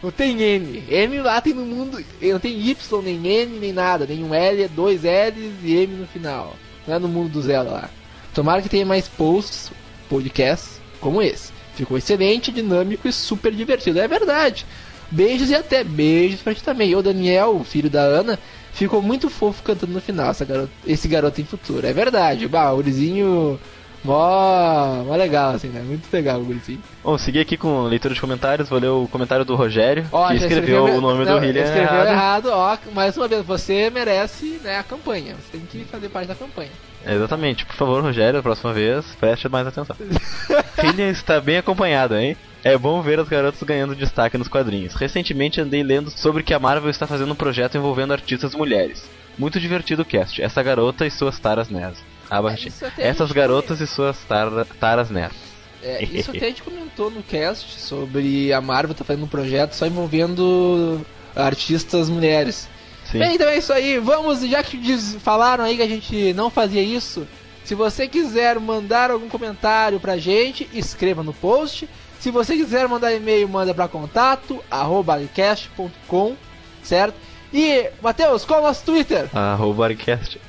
Não 0.02 0.10
tem 0.10 0.40
N. 0.40 0.84
M 0.88 1.20
lá 1.20 1.40
tem 1.40 1.54
no 1.54 1.64
mundo. 1.64 2.04
Não 2.20 2.38
tem 2.38 2.60
Y, 2.60 3.02
nem 3.02 3.26
N, 3.26 3.58
nem 3.58 3.72
nada. 3.72 4.06
Nem 4.06 4.22
um 4.22 4.34
L, 4.34 4.68
dois 4.68 5.02
L's 5.02 5.54
e 5.62 5.74
M 5.74 5.94
no 5.94 6.06
final. 6.06 6.54
Não 6.86 6.94
é 6.94 6.98
no 6.98 7.08
mundo 7.08 7.30
do 7.30 7.42
Zelda 7.42 7.70
lá. 7.70 7.90
Tomara 8.34 8.62
que 8.62 8.68
tenha 8.68 8.86
mais 8.86 9.08
posts, 9.08 9.72
podcasts 10.08 10.80
como 11.00 11.22
esse. 11.22 11.50
Ficou 11.74 11.96
excelente, 11.96 12.52
dinâmico 12.52 13.08
e 13.08 13.12
super 13.12 13.52
divertido. 13.52 13.98
É 13.98 14.06
verdade. 14.06 14.66
Beijos 15.10 15.50
e 15.50 15.54
até 15.54 15.82
beijos 15.82 16.40
pra 16.42 16.54
ti 16.54 16.62
também. 16.62 16.90
E 16.90 16.96
o 16.96 17.02
Daniel, 17.02 17.56
o 17.56 17.64
filho 17.64 17.88
da 17.88 18.02
Ana, 18.02 18.38
ficou 18.72 19.00
muito 19.02 19.28
fofo 19.30 19.62
cantando 19.62 19.92
no 19.92 20.00
final. 20.00 20.30
Essa 20.30 20.44
garota, 20.44 20.70
esse 20.86 21.08
garoto 21.08 21.36
tem 21.36 21.44
futuro. 21.44 21.86
É 21.86 21.92
verdade. 21.92 22.46
Bah, 22.46 22.72
o 22.72 22.78
Urizinho. 22.78 23.58
Mó, 24.04 25.02
mó 25.04 25.16
legal, 25.16 25.50
assim, 25.54 25.68
né? 25.68 25.82
Muito 25.82 26.08
legal 26.12 26.38
o 26.38 26.48
Urizinho. 26.48 26.80
Bom, 27.02 27.18
seguir 27.18 27.40
aqui 27.40 27.56
com 27.56 27.82
leitura 27.82 28.14
de 28.14 28.20
comentários. 28.20 28.68
Vou 28.68 28.78
ler 28.78 28.88
o 28.88 29.08
comentário 29.08 29.44
do 29.44 29.56
Rogério, 29.56 30.06
Ó, 30.12 30.28
que 30.28 30.38
já 30.38 30.46
escreveu 30.46 30.84
o 30.84 31.00
nome 31.00 31.24
não, 31.24 31.38
do 31.40 31.44
Hillian 31.44 31.64
Escreveu 31.64 32.00
errado. 32.04 32.08
errado. 32.08 32.48
ó. 32.52 32.78
Mais 32.94 33.16
uma 33.16 33.26
vez, 33.26 33.44
você 33.44 33.90
merece 33.90 34.60
né, 34.62 34.78
a 34.78 34.82
campanha. 34.84 35.34
Você 35.34 35.58
tem 35.58 35.60
que 35.66 35.84
fazer 35.84 36.08
parte 36.10 36.28
da 36.28 36.34
campanha. 36.36 36.70
Exatamente. 37.04 37.66
Por 37.66 37.74
favor, 37.74 38.02
Rogério, 38.02 38.38
a 38.38 38.42
próxima 38.42 38.72
vez, 38.72 39.04
preste 39.18 39.48
mais 39.48 39.66
atenção. 39.66 39.96
Hillian 40.82 41.10
está 41.10 41.40
bem 41.40 41.58
acompanhado, 41.58 42.16
hein? 42.16 42.36
É 42.64 42.76
bom 42.76 43.00
ver 43.02 43.20
as 43.20 43.28
garotas 43.28 43.62
ganhando 43.62 43.94
destaque 43.94 44.36
nos 44.36 44.48
quadrinhos. 44.48 44.94
Recentemente 44.94 45.60
andei 45.60 45.82
lendo 45.82 46.10
sobre 46.10 46.42
que 46.42 46.52
a 46.52 46.58
Marvel 46.58 46.90
está 46.90 47.06
fazendo 47.06 47.32
um 47.32 47.36
projeto 47.36 47.76
envolvendo 47.76 48.12
artistas 48.12 48.54
mulheres. 48.54 49.04
Muito 49.38 49.60
divertido 49.60 50.02
o 50.02 50.04
cast. 50.04 50.42
Essa 50.42 50.62
garota 50.62 51.06
e 51.06 51.10
suas 51.10 51.38
taras 51.38 51.68
nerds. 51.68 52.02
Ah, 52.28 52.40
a 52.40 53.00
Essas 53.00 53.30
garotas 53.32 53.80
e 53.80 53.86
suas 53.86 54.18
tara- 54.24 54.66
taras 54.80 55.08
nerds. 55.10 55.36
É, 55.82 56.02
isso 56.12 56.30
até 56.32 56.46
a 56.46 56.48
gente 56.48 56.62
comentou 56.62 57.10
no 57.10 57.22
cast 57.22 57.80
sobre 57.80 58.52
a 58.52 58.60
Marvel 58.60 58.94
tá 58.94 59.04
fazendo 59.04 59.24
um 59.24 59.28
projeto 59.28 59.74
só 59.74 59.86
envolvendo 59.86 61.00
artistas 61.36 62.08
mulheres. 62.08 62.68
Sim. 63.10 63.20
Bem, 63.20 63.36
então 63.36 63.48
é 63.48 63.56
isso 63.56 63.72
aí. 63.72 63.98
Vamos, 63.98 64.40
já 64.42 64.62
que 64.62 64.76
diz- 64.76 65.16
falaram 65.22 65.64
aí 65.64 65.76
que 65.76 65.82
a 65.82 65.88
gente 65.88 66.32
não 66.34 66.50
fazia 66.50 66.82
isso, 66.82 67.26
se 67.64 67.74
você 67.74 68.08
quiser 68.08 68.58
mandar 68.58 69.10
algum 69.12 69.28
comentário 69.28 70.00
pra 70.00 70.18
gente, 70.18 70.68
escreva 70.74 71.22
no 71.22 71.32
post. 71.32 71.88
Se 72.20 72.30
você 72.30 72.56
quiser 72.56 72.88
mandar 72.88 73.14
e-mail, 73.14 73.48
manda 73.48 73.72
pra 73.72 73.86
contato 73.88 74.62
arroba 74.70 75.14
alicast.com, 75.14 76.36
certo? 76.82 77.14
E, 77.52 77.90
Matheus, 78.02 78.44
qual 78.44 78.60
é 78.60 78.62
o 78.62 78.66
nosso 78.66 78.84
Twitter? 78.84 79.28
Arroba 79.36 79.86
Arcast. 79.86 80.40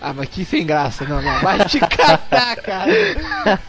Ah, 0.00 0.12
mas 0.12 0.28
que 0.28 0.44
sem 0.44 0.66
graça, 0.66 1.04
não, 1.04 1.22
não. 1.22 1.40
Vai 1.40 1.64
te 1.66 1.78
catar, 1.78 2.56
cara. 2.62 3.60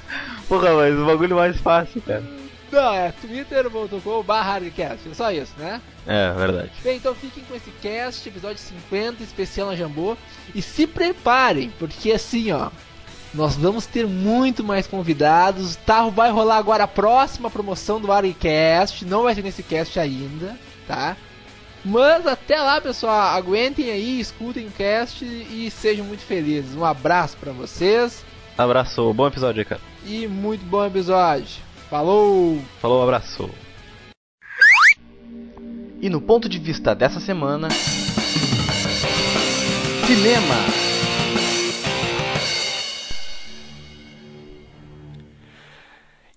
Porra, 0.48 0.74
mas 0.74 0.98
o 0.98 1.06
bagulho 1.06 1.36
mais 1.36 1.58
fácil, 1.58 2.02
cara. 2.02 2.24
Não, 2.72 2.92
é 2.92 3.12
twitter.com 3.12 4.24
barra 4.24 4.60
é 4.60 5.14
só 5.14 5.32
isso, 5.32 5.54
né? 5.60 5.80
É, 6.08 6.34
verdade. 6.34 6.72
Bem, 6.84 6.98
então 6.98 7.14
fiquem 7.14 7.44
com 7.44 7.56
esse 7.56 7.70
cast, 7.84 8.28
episódio 8.28 8.58
50, 8.58 9.22
especial 9.22 9.68
na 9.68 9.76
Jambô. 9.76 10.18
E 10.56 10.62
se 10.62 10.88
preparem, 10.88 11.72
porque 11.78 12.12
assim, 12.12 12.52
ó, 12.52 12.72
nós 13.34 13.56
vamos 13.56 13.86
ter 13.86 14.06
muito 14.08 14.64
mais 14.64 14.88
convidados. 14.88 15.76
Tá, 15.76 16.08
vai 16.10 16.32
rolar 16.32 16.58
agora 16.58 16.84
a 16.84 16.88
próxima 16.88 17.50
promoção 17.50 18.00
do 18.00 18.12
Aricast. 18.12 19.06
Não 19.06 19.24
vai 19.24 19.34
ser 19.36 19.42
nesse 19.44 19.64
cast 19.64 20.00
ainda, 20.00 20.58
tá? 20.88 21.18
Mas 21.84 22.26
até 22.26 22.62
lá, 22.62 22.80
pessoal, 22.80 23.36
aguentem 23.36 23.92
aí, 23.92 24.20
escutem 24.20 24.68
o 24.68 24.72
cast 24.72 25.26
e 25.26 25.70
sejam 25.70 26.06
muito 26.06 26.22
felizes. 26.22 26.76
Um 26.76 26.86
abraço 26.86 27.36
pra 27.38 27.52
vocês 27.52 28.24
Abraço, 28.58 29.12
bom 29.14 29.28
episódio 29.28 29.62
aí, 29.62 29.66
cara. 29.66 29.82
e 30.06 30.28
muito 30.28 30.64
bom 30.66 30.86
episódio. 30.86 31.62
Falou! 31.90 32.62
Falou, 32.80 33.02
abraço. 33.02 33.50
E 36.00 36.10
no 36.10 36.22
ponto 36.22 36.48
de 36.48 36.60
vista 36.60 36.94
dessa 36.94 37.20
semana. 37.20 37.70
Cinema! 40.06 40.93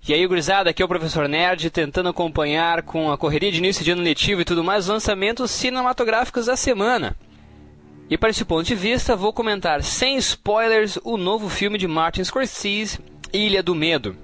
E 0.08 0.14
aí, 0.14 0.24
gurizada, 0.24 0.70
aqui 0.70 0.80
é 0.80 0.84
o 0.84 0.88
Professor 0.88 1.28
Nerd, 1.28 1.68
tentando 1.68 2.08
acompanhar 2.08 2.82
com 2.82 3.10
a 3.10 3.18
correria 3.18 3.50
de 3.50 3.58
início 3.58 3.84
de 3.84 3.90
ano 3.90 4.02
letivo 4.02 4.40
e 4.40 4.44
tudo 4.44 4.62
mais 4.62 4.84
os 4.84 4.90
lançamentos 4.90 5.50
cinematográficos 5.50 6.46
da 6.46 6.54
semana. 6.54 7.16
E 8.08 8.16
para 8.16 8.30
esse 8.30 8.44
ponto 8.44 8.62
de 8.62 8.76
vista, 8.76 9.16
vou 9.16 9.32
comentar 9.32 9.82
sem 9.82 10.16
spoilers 10.18 10.96
o 11.02 11.16
novo 11.16 11.48
filme 11.48 11.76
de 11.76 11.88
Martin 11.88 12.22
Scorsese, 12.22 13.00
Ilha 13.32 13.64
do 13.64 13.74
Medo. 13.74 14.16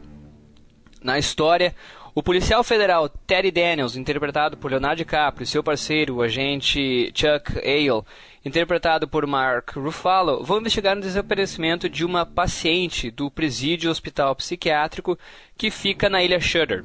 Na 1.02 1.18
história, 1.18 1.74
o 2.14 2.22
policial 2.22 2.62
federal 2.62 3.08
Teddy 3.08 3.50
Daniels, 3.50 3.96
interpretado 3.96 4.56
por 4.56 4.70
Leonardo 4.70 4.98
DiCaprio, 4.98 5.44
seu 5.48 5.64
parceiro, 5.64 6.14
o 6.14 6.22
agente 6.22 7.12
Chuck 7.12 7.58
Ale, 7.58 8.04
interpretado 8.44 9.06
por 9.06 9.26
Mark 9.26 9.76
Ruffalo, 9.76 10.42
vão 10.42 10.58
investigar 10.58 10.96
o 10.96 11.00
desaparecimento 11.00 11.88
de 11.88 12.04
uma 12.04 12.26
paciente 12.26 13.10
do 13.10 13.30
presídio 13.30 13.90
hospital 13.90 14.34
psiquiátrico 14.34 15.18
que 15.56 15.70
fica 15.70 16.08
na 16.08 16.22
ilha 16.22 16.40
Shutter. 16.40 16.84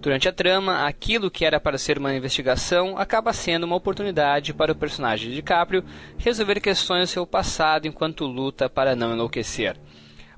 Durante 0.00 0.28
a 0.28 0.32
trama, 0.32 0.86
aquilo 0.86 1.30
que 1.30 1.44
era 1.44 1.58
para 1.58 1.76
ser 1.76 1.98
uma 1.98 2.14
investigação 2.14 2.96
acaba 2.96 3.32
sendo 3.32 3.64
uma 3.64 3.76
oportunidade 3.76 4.54
para 4.54 4.72
o 4.72 4.76
personagem 4.76 5.28
de 5.28 5.36
DiCaprio 5.36 5.84
resolver 6.16 6.60
questões 6.60 7.08
do 7.08 7.12
seu 7.12 7.26
passado 7.26 7.86
enquanto 7.86 8.24
luta 8.24 8.70
para 8.70 8.94
não 8.94 9.12
enlouquecer. 9.12 9.76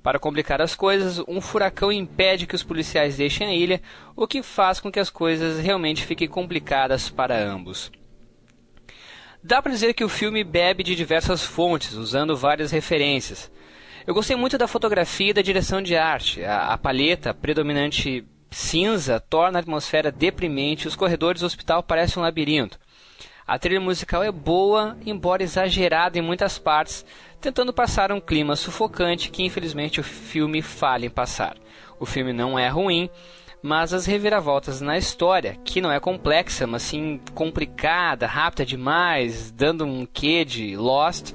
Para 0.02 0.18
complicar 0.18 0.62
as 0.62 0.74
coisas, 0.74 1.22
um 1.28 1.42
furacão 1.42 1.92
impede 1.92 2.46
que 2.46 2.54
os 2.54 2.62
policiais 2.62 3.18
deixem 3.18 3.46
a 3.46 3.54
ilha, 3.54 3.82
o 4.16 4.26
que 4.26 4.42
faz 4.42 4.80
com 4.80 4.90
que 4.90 4.98
as 4.98 5.10
coisas 5.10 5.60
realmente 5.60 6.06
fiquem 6.06 6.26
complicadas 6.26 7.10
para 7.10 7.38
ambos. 7.38 7.92
Dá 9.42 9.62
para 9.62 9.72
dizer 9.72 9.94
que 9.94 10.04
o 10.04 10.08
filme 10.08 10.44
bebe 10.44 10.82
de 10.82 10.94
diversas 10.94 11.42
fontes, 11.42 11.94
usando 11.94 12.36
várias 12.36 12.70
referências. 12.70 13.50
Eu 14.06 14.12
gostei 14.12 14.36
muito 14.36 14.58
da 14.58 14.68
fotografia 14.68 15.30
e 15.30 15.32
da 15.32 15.40
direção 15.40 15.80
de 15.80 15.96
arte. 15.96 16.44
A, 16.44 16.74
a 16.74 16.78
palheta 16.78 17.32
predominante 17.32 18.22
cinza 18.50 19.18
torna 19.18 19.58
a 19.58 19.60
atmosfera 19.60 20.12
deprimente 20.12 20.84
e 20.84 20.88
os 20.88 20.96
corredores 20.96 21.40
do 21.40 21.46
hospital 21.46 21.82
parecem 21.82 22.20
um 22.20 22.24
labirinto. 22.24 22.78
A 23.46 23.58
trilha 23.58 23.80
musical 23.80 24.22
é 24.22 24.30
boa, 24.30 24.98
embora 25.06 25.42
exagerada 25.42 26.18
em 26.18 26.22
muitas 26.22 26.58
partes, 26.58 27.04
tentando 27.40 27.72
passar 27.72 28.12
um 28.12 28.20
clima 28.20 28.54
sufocante 28.56 29.30
que 29.30 29.42
infelizmente 29.42 30.00
o 30.00 30.04
filme 30.04 30.60
falha 30.60 31.06
em 31.06 31.10
passar. 31.10 31.56
O 31.98 32.04
filme 32.04 32.32
não 32.32 32.58
é 32.58 32.68
ruim, 32.68 33.08
mas 33.62 33.92
as 33.92 34.06
reviravoltas 34.06 34.80
na 34.80 34.96
história, 34.96 35.56
que 35.64 35.80
não 35.80 35.92
é 35.92 36.00
complexa, 36.00 36.66
mas 36.66 36.82
sim 36.82 37.20
complicada, 37.34 38.26
rápida 38.26 38.64
demais, 38.64 39.50
dando 39.50 39.84
um 39.84 40.06
quê 40.06 40.44
de 40.44 40.76
Lost, 40.76 41.32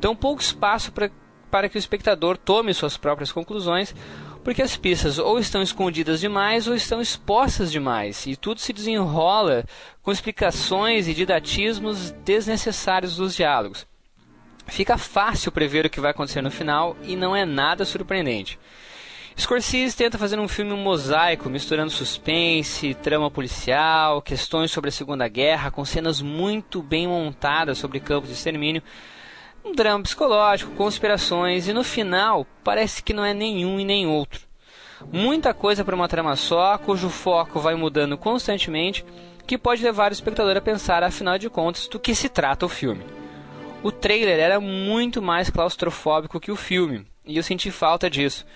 dão 0.00 0.14
pouco 0.14 0.40
espaço 0.40 0.92
pra, 0.92 1.10
para 1.50 1.68
que 1.68 1.76
o 1.76 1.78
espectador 1.78 2.36
tome 2.36 2.72
suas 2.72 2.96
próprias 2.96 3.32
conclusões, 3.32 3.94
porque 4.44 4.62
as 4.62 4.76
pistas 4.76 5.18
ou 5.18 5.40
estão 5.40 5.60
escondidas 5.60 6.20
demais 6.20 6.68
ou 6.68 6.74
estão 6.74 7.00
expostas 7.00 7.72
demais, 7.72 8.26
e 8.26 8.36
tudo 8.36 8.60
se 8.60 8.72
desenrola 8.72 9.64
com 10.02 10.12
explicações 10.12 11.08
e 11.08 11.14
didatismos 11.14 12.12
desnecessários 12.24 13.16
dos 13.16 13.34
diálogos. 13.34 13.86
Fica 14.68 14.96
fácil 14.96 15.50
prever 15.50 15.86
o 15.86 15.90
que 15.90 16.00
vai 16.00 16.12
acontecer 16.12 16.42
no 16.42 16.50
final 16.50 16.96
e 17.02 17.16
não 17.16 17.34
é 17.34 17.44
nada 17.44 17.84
surpreendente. 17.84 18.58
Scorsese 19.38 19.94
tenta 19.94 20.16
fazer 20.16 20.38
um 20.38 20.48
filme 20.48 20.72
mosaico, 20.72 21.50
misturando 21.50 21.90
suspense, 21.90 22.94
trama 22.94 23.30
policial, 23.30 24.22
questões 24.22 24.70
sobre 24.70 24.88
a 24.88 24.92
Segunda 24.92 25.28
Guerra, 25.28 25.70
com 25.70 25.84
cenas 25.84 26.22
muito 26.22 26.82
bem 26.82 27.06
montadas 27.06 27.76
sobre 27.76 28.00
campos 28.00 28.30
de 28.30 28.34
extermínio, 28.34 28.82
um 29.62 29.72
drama 29.72 30.02
psicológico, 30.02 30.72
conspirações 30.72 31.68
e 31.68 31.74
no 31.74 31.84
final 31.84 32.46
parece 32.64 33.02
que 33.02 33.12
não 33.12 33.24
é 33.24 33.34
nenhum 33.34 33.78
e 33.78 33.84
nem 33.84 34.06
outro. 34.06 34.40
Muita 35.12 35.52
coisa 35.52 35.84
para 35.84 35.94
uma 35.94 36.08
trama 36.08 36.34
só, 36.34 36.78
cujo 36.78 37.10
foco 37.10 37.60
vai 37.60 37.74
mudando 37.74 38.16
constantemente, 38.16 39.04
que 39.46 39.58
pode 39.58 39.82
levar 39.82 40.10
o 40.10 40.14
espectador 40.14 40.56
a 40.56 40.62
pensar, 40.62 41.02
afinal 41.02 41.36
de 41.36 41.50
contas, 41.50 41.86
do 41.88 42.00
que 42.00 42.14
se 42.14 42.30
trata 42.30 42.64
o 42.64 42.70
filme. 42.70 43.04
O 43.82 43.92
trailer 43.92 44.40
era 44.40 44.58
muito 44.58 45.20
mais 45.20 45.50
claustrofóbico 45.50 46.40
que 46.40 46.50
o 46.50 46.56
filme, 46.56 47.06
e 47.24 47.36
eu 47.36 47.42
senti 47.42 47.70
falta 47.70 48.08
disso. 48.08 48.46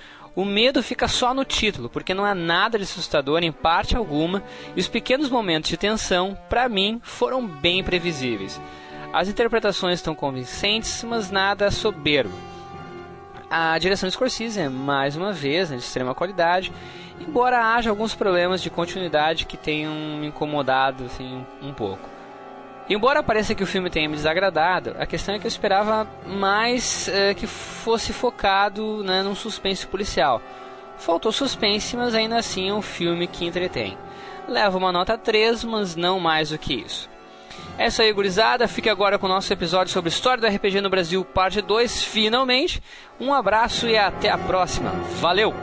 O 0.40 0.44
medo 0.46 0.82
fica 0.82 1.06
só 1.06 1.34
no 1.34 1.44
título, 1.44 1.90
porque 1.90 2.14
não 2.14 2.26
é 2.26 2.32
nada 2.32 2.78
de 2.78 2.84
assustador 2.84 3.42
em 3.42 3.52
parte 3.52 3.94
alguma, 3.94 4.42
e 4.74 4.80
os 4.80 4.88
pequenos 4.88 5.28
momentos 5.28 5.68
de 5.68 5.76
tensão, 5.76 6.34
para 6.48 6.66
mim, 6.66 6.98
foram 7.04 7.46
bem 7.46 7.84
previsíveis. 7.84 8.58
As 9.12 9.28
interpretações 9.28 9.98
estão 9.98 10.14
convincentes, 10.14 11.04
mas 11.04 11.30
nada 11.30 11.70
soberbo. 11.70 12.32
A 13.50 13.76
direção 13.78 14.08
de 14.08 14.14
Scorsese 14.14 14.60
é, 14.60 14.70
mais 14.70 15.14
uma 15.14 15.30
vez, 15.30 15.68
né, 15.68 15.76
de 15.76 15.82
extrema 15.82 16.14
qualidade, 16.14 16.72
embora 17.20 17.74
haja 17.74 17.90
alguns 17.90 18.14
problemas 18.14 18.62
de 18.62 18.70
continuidade 18.70 19.44
que 19.44 19.58
tenham 19.58 19.92
me 19.92 20.28
incomodado 20.28 21.04
assim, 21.04 21.44
um 21.60 21.74
pouco. 21.74 22.09
Embora 22.90 23.22
pareça 23.22 23.54
que 23.54 23.62
o 23.62 23.66
filme 23.68 23.88
tenha 23.88 24.08
me 24.08 24.16
desagradado, 24.16 24.96
a 24.98 25.06
questão 25.06 25.32
é 25.32 25.38
que 25.38 25.46
eu 25.46 25.48
esperava 25.48 26.08
mais 26.26 27.06
é, 27.06 27.32
que 27.34 27.46
fosse 27.46 28.12
focado 28.12 29.04
né, 29.04 29.22
num 29.22 29.36
suspense 29.36 29.86
policial. 29.86 30.42
Faltou 30.98 31.30
suspense, 31.30 31.96
mas 31.96 32.16
ainda 32.16 32.36
assim 32.36 32.68
é 32.68 32.74
um 32.74 32.82
filme 32.82 33.28
que 33.28 33.46
entretém. 33.46 33.96
Leva 34.48 34.76
uma 34.76 34.90
nota 34.90 35.16
3, 35.16 35.62
mas 35.62 35.94
não 35.94 36.18
mais 36.18 36.50
do 36.50 36.58
que 36.58 36.74
isso. 36.74 37.08
É 37.78 37.86
isso 37.86 38.02
aí, 38.02 38.12
gurizada. 38.12 38.66
Fique 38.66 38.90
agora 38.90 39.20
com 39.20 39.26
o 39.26 39.28
nosso 39.28 39.52
episódio 39.52 39.92
sobre 39.92 40.08
história 40.08 40.40
do 40.40 40.52
RPG 40.52 40.80
no 40.80 40.90
Brasil, 40.90 41.24
parte 41.24 41.62
2, 41.62 42.02
finalmente. 42.02 42.82
Um 43.20 43.32
abraço 43.32 43.86
e 43.86 43.96
até 43.96 44.30
a 44.30 44.36
próxima. 44.36 44.90
Valeu! 45.20 45.54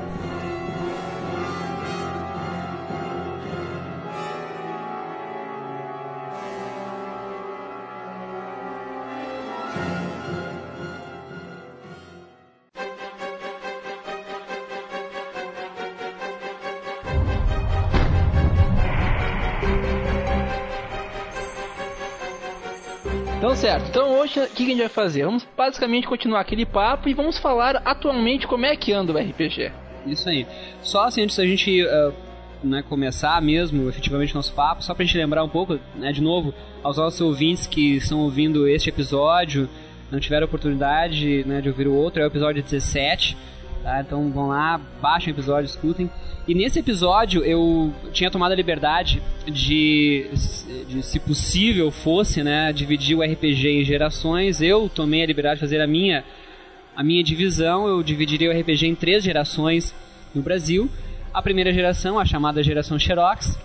Hoje, 24.28 24.40
o 24.40 24.48
que 24.50 24.64
a 24.64 24.66
gente 24.66 24.80
vai 24.80 24.90
fazer? 24.90 25.24
Vamos 25.24 25.48
basicamente 25.56 26.08
continuar 26.08 26.42
aquele 26.42 26.66
papo 26.66 27.08
e 27.08 27.14
vamos 27.14 27.38
falar 27.38 27.82
atualmente 27.86 28.46
como 28.46 28.66
é 28.66 28.76
que 28.76 28.92
anda 28.92 29.14
o 29.14 29.18
RPG. 29.18 29.72
Isso 30.06 30.30
aí. 30.30 30.46
Só 30.82 31.06
assim, 31.06 31.24
antes 31.24 31.38
da 31.38 31.46
gente 31.46 31.84
uh, 31.84 32.14
né, 32.64 32.84
começar 32.88 33.42
mesmo, 33.42 33.88
efetivamente, 33.90 34.36
nosso 34.36 34.54
papo, 34.54 34.84
só 34.84 34.94
pra 34.94 35.06
gente 35.06 35.18
lembrar 35.18 35.44
um 35.44 35.50
pouco, 35.50 35.80
né, 35.96 36.12
de 36.12 36.22
novo, 36.22 36.54
aos 36.84 36.98
nossos 36.98 37.20
ouvintes 37.22 37.68
que 37.68 37.96
estão 37.96 38.20
ouvindo 38.20 38.68
este 38.68 38.90
episódio, 38.90 39.70
não 40.12 40.20
tiveram 40.20 40.46
oportunidade 40.46 41.44
né, 41.46 41.62
de 41.62 41.70
ouvir 41.70 41.88
o 41.88 41.94
outro, 41.94 42.22
é 42.22 42.26
o 42.26 42.28
episódio 42.28 42.62
17. 42.62 43.38
Tá? 43.84 44.02
Então 44.02 44.30
vão 44.32 44.50
lá, 44.50 44.80
baixem 45.02 45.34
o 45.34 45.36
episódio, 45.36 45.66
escutem. 45.66 46.10
E 46.48 46.56
nesse 46.56 46.80
episódio 46.80 47.44
eu 47.44 47.94
tinha 48.14 48.32
tomado 48.32 48.54
a 48.54 48.56
liberdade 48.56 49.22
de, 49.46 50.30
de, 50.88 51.04
se 51.04 51.20
possível 51.20 51.92
fosse, 51.92 52.42
né, 52.42 52.72
dividir 52.72 53.18
o 53.18 53.22
RPG 53.22 53.68
em 53.68 53.84
gerações. 53.84 54.62
Eu 54.62 54.88
tomei 54.88 55.24
a 55.24 55.26
liberdade 55.26 55.56
de 55.56 55.60
fazer 55.60 55.82
a 55.82 55.88
minha, 55.88 56.24
a 56.96 57.04
minha 57.04 57.22
divisão. 57.22 57.86
Eu 57.86 58.02
dividiria 58.02 58.50
o 58.50 58.58
RPG 58.58 58.88
em 58.88 58.96
três 58.96 59.26
gerações 59.26 59.94
no 60.34 60.42
Brasil. 60.42 60.90
A 61.34 61.42
primeira 61.42 61.74
geração, 61.74 62.18
a 62.18 62.24
chamada 62.24 62.64
geração 62.64 62.98
Xerox. 62.98 63.60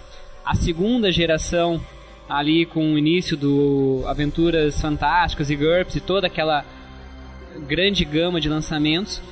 A 0.45 0.57
segunda 0.57 1.13
geração, 1.13 1.81
ali 2.29 2.67
com 2.67 2.95
o 2.95 2.99
início 2.99 3.37
do 3.37 4.03
Aventuras 4.09 4.81
Fantásticas 4.81 5.51
e 5.51 5.55
GURPS 5.55 5.95
e 5.95 6.01
toda 6.01 6.27
aquela 6.27 6.65
grande 7.69 8.05
gama 8.05 8.41
de 8.41 8.49
lançamentos 8.49 9.23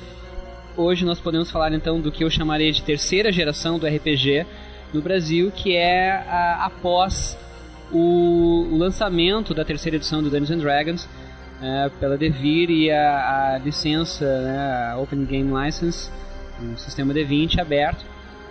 hoje 0.75 1.05
nós 1.05 1.19
podemos 1.19 1.49
falar 1.49 1.73
então 1.73 1.99
do 1.99 2.11
que 2.11 2.23
eu 2.23 2.29
chamaria 2.29 2.71
de 2.71 2.81
terceira 2.83 3.31
geração 3.31 3.77
do 3.77 3.87
RPG 3.87 4.45
no 4.93 5.01
Brasil, 5.01 5.51
que 5.51 5.75
é 5.75 6.11
a, 6.11 6.65
após 6.65 7.37
o, 7.91 8.67
o, 8.71 8.77
lançamento 8.77 9.53
da 9.53 9.63
terceira 9.63 9.97
edição 9.97 10.21
do 10.21 10.29
Dungeons 10.29 10.51
and 10.51 10.57
Dragons 10.57 11.09
é, 11.61 11.89
pela 11.99 12.17
Devir 12.17 12.69
e 12.69 12.91
a, 12.91 13.53
a 13.53 13.57
licença, 13.59 14.25
né, 14.41 14.91
a 14.93 14.97
Open 14.97 15.25
Game 15.25 15.51
License, 15.53 16.09
o 16.61 16.77
sistema 16.77 17.13
D20 17.13 17.59
aberto. 17.59 18.05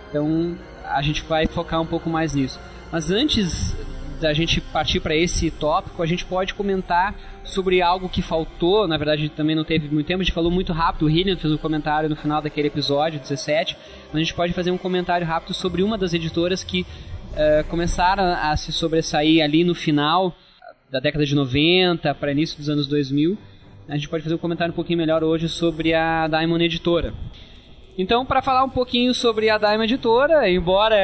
Então 0.09 0.57
a 0.85 1.01
gente 1.01 1.23
vai 1.23 1.47
focar 1.47 1.81
um 1.81 1.85
pouco 1.85 2.09
mais 2.09 2.33
nisso. 2.33 2.59
Mas 2.91 3.09
antes 3.09 3.75
da 4.19 4.33
gente 4.33 4.61
partir 4.61 4.99
para 4.99 5.15
esse 5.15 5.49
tópico, 5.49 6.01
a 6.03 6.05
gente 6.05 6.25
pode 6.25 6.53
comentar 6.53 7.15
sobre 7.43 7.81
algo 7.81 8.09
que 8.09 8.21
faltou. 8.21 8.87
Na 8.87 8.97
verdade, 8.97 9.29
também 9.29 9.55
não 9.55 9.63
teve 9.63 9.87
muito 9.93 10.07
tempo, 10.07 10.21
a 10.21 10.23
gente 10.23 10.33
falou 10.33 10.51
muito 10.51 10.73
rápido. 10.73 11.05
O 11.05 11.09
Hillian 11.09 11.37
fez 11.37 11.53
um 11.53 11.57
comentário 11.57 12.09
no 12.09 12.15
final 12.15 12.41
daquele 12.41 12.67
episódio 12.67 13.19
17. 13.19 13.77
Mas 14.07 14.15
a 14.15 14.19
gente 14.19 14.33
pode 14.33 14.53
fazer 14.53 14.71
um 14.71 14.77
comentário 14.77 15.25
rápido 15.25 15.53
sobre 15.53 15.83
uma 15.83 15.97
das 15.97 16.13
editoras 16.13 16.63
que 16.63 16.81
uh, 16.81 17.63
começaram 17.69 18.23
a 18.23 18.55
se 18.57 18.71
sobressair 18.71 19.43
ali 19.43 19.63
no 19.63 19.75
final 19.75 20.35
da 20.89 20.99
década 20.99 21.25
de 21.25 21.33
90 21.33 22.13
para 22.15 22.31
início 22.31 22.57
dos 22.57 22.69
anos 22.69 22.87
2000. 22.87 23.37
A 23.87 23.95
gente 23.95 24.09
pode 24.09 24.23
fazer 24.23 24.35
um 24.35 24.39
comentário 24.39 24.71
um 24.71 24.75
pouquinho 24.75 24.99
melhor 24.99 25.23
hoje 25.23 25.49
sobre 25.49 25.93
a 25.93 26.27
Diamond 26.27 26.63
Editora. 26.63 27.13
Então, 27.97 28.25
para 28.25 28.41
falar 28.41 28.63
um 28.63 28.69
pouquinho 28.69 29.13
sobre 29.13 29.49
a 29.49 29.57
Daima 29.57 29.83
Editora, 29.83 30.49
embora, 30.49 30.95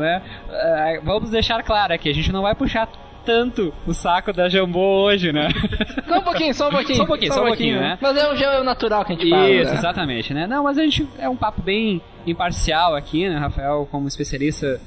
né, 0.00 0.22
é, 0.50 1.00
vamos 1.04 1.30
deixar 1.30 1.62
claro 1.62 1.92
aqui, 1.92 2.08
a 2.08 2.14
gente 2.14 2.32
não 2.32 2.42
vai 2.42 2.54
puxar 2.54 2.88
tanto 3.24 3.72
o 3.86 3.94
saco 3.94 4.32
da 4.32 4.48
Jambô 4.48 5.04
hoje, 5.04 5.32
né? 5.32 5.48
Só 6.08 6.18
um 6.18 6.22
pouquinho, 6.22 6.54
só 6.54 6.68
um 6.68 6.70
pouquinho. 6.70 6.96
Só 6.96 7.02
um 7.02 7.06
pouquinho, 7.06 7.32
só 7.32 7.42
um 7.42 7.46
pouquinho, 7.46 7.80
né? 7.80 7.98
Mas 8.00 8.16
é 8.16 8.30
um 8.30 8.36
gel 8.36 8.64
natural 8.64 9.04
que 9.04 9.12
a 9.12 9.16
gente 9.16 9.30
fala. 9.30 9.50
Isso, 9.50 9.70
né? 9.70 9.78
exatamente, 9.78 10.34
né? 10.34 10.46
Não, 10.46 10.64
mas 10.64 10.76
a 10.76 10.82
gente 10.82 11.08
é 11.18 11.28
um 11.28 11.36
papo 11.36 11.62
bem 11.62 12.02
imparcial 12.26 12.94
aqui, 12.94 13.28
né, 13.28 13.38
Rafael, 13.38 13.88
como 13.90 14.06
especialista 14.06 14.80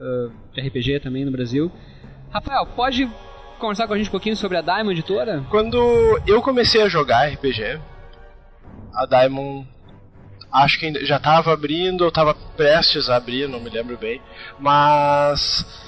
uh, 0.00 0.32
de 0.54 0.60
RPG 0.60 1.00
também 1.00 1.24
no 1.24 1.30
Brasil. 1.30 1.70
Rafael, 2.30 2.66
pode 2.66 3.08
conversar 3.58 3.86
com 3.86 3.94
a 3.94 3.98
gente 3.98 4.08
um 4.08 4.12
pouquinho 4.12 4.36
sobre 4.36 4.56
a 4.56 4.62
Diamond 4.62 4.92
Editora? 4.92 5.44
Quando 5.50 5.76
eu 6.26 6.40
comecei 6.42 6.82
a 6.82 6.88
jogar 6.88 7.28
RPG, 7.28 7.78
a 8.94 9.06
Diamond 9.06 9.66
acho 10.52 10.78
que 10.78 11.04
já 11.04 11.16
estava 11.16 11.52
abrindo, 11.52 12.02
ou 12.02 12.08
estava 12.08 12.32
prestes 12.56 13.10
a 13.10 13.16
abrir, 13.16 13.48
não 13.48 13.60
me 13.60 13.68
lembro 13.68 13.98
bem, 13.98 14.22
mas 14.58 15.83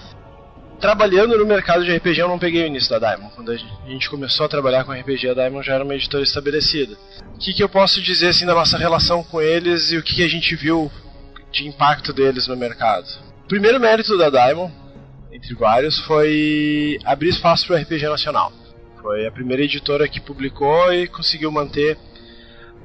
trabalhando 0.81 1.37
no 1.39 1.47
mercado 1.47 1.85
de 1.85 1.95
RPG 1.97 2.21
eu 2.21 2.29
não 2.29 2.39
peguei 2.39 2.65
o 2.65 2.67
início 2.67 2.91
da 2.91 2.99
Diamond. 2.99 3.35
Quando 3.35 3.53
a 3.53 3.57
gente 3.89 4.11
começou 4.11 4.47
a 4.47 4.49
trabalhar 4.49 4.85
com 4.85 4.93
RPG, 4.93 5.31
a 5.31 5.35
Diamond 5.35 5.67
já 5.67 5.75
era 5.75 5.85
uma 5.85 5.95
editora 5.95 6.23
estabelecida. 6.23 6.97
O 7.35 7.39
que, 7.39 7.53
que 7.53 7.63
eu 7.63 7.69
posso 7.69 8.01
dizer 8.01 8.29
assim 8.29 8.47
da 8.47 8.55
nossa 8.55 8.77
relação 8.79 9.23
com 9.23 9.41
eles 9.41 9.93
e 9.93 9.97
o 9.97 10.03
que, 10.03 10.17
que 10.17 10.23
a 10.23 10.29
gente 10.29 10.55
viu 10.55 10.91
de 11.51 11.67
impacto 11.67 12.13
deles 12.13 12.47
no 12.47 12.57
mercado? 12.57 13.07
O 13.45 13.49
primeiro 13.49 13.81
mérito 13.81 14.17
da 14.19 14.29
Diamond, 14.29 14.73
entre 15.33 15.55
vários, 15.55 15.99
foi 16.01 16.99
abrir 17.05 17.29
espaço 17.29 17.67
para 17.67 17.77
o 17.77 17.79
RPG 17.81 18.09
nacional. 18.09 18.53
Foi 19.01 19.27
a 19.27 19.31
primeira 19.31 19.63
editora 19.63 20.09
que 20.09 20.21
publicou 20.21 20.93
e 20.93 21.07
conseguiu 21.07 21.51
manter 21.51 21.97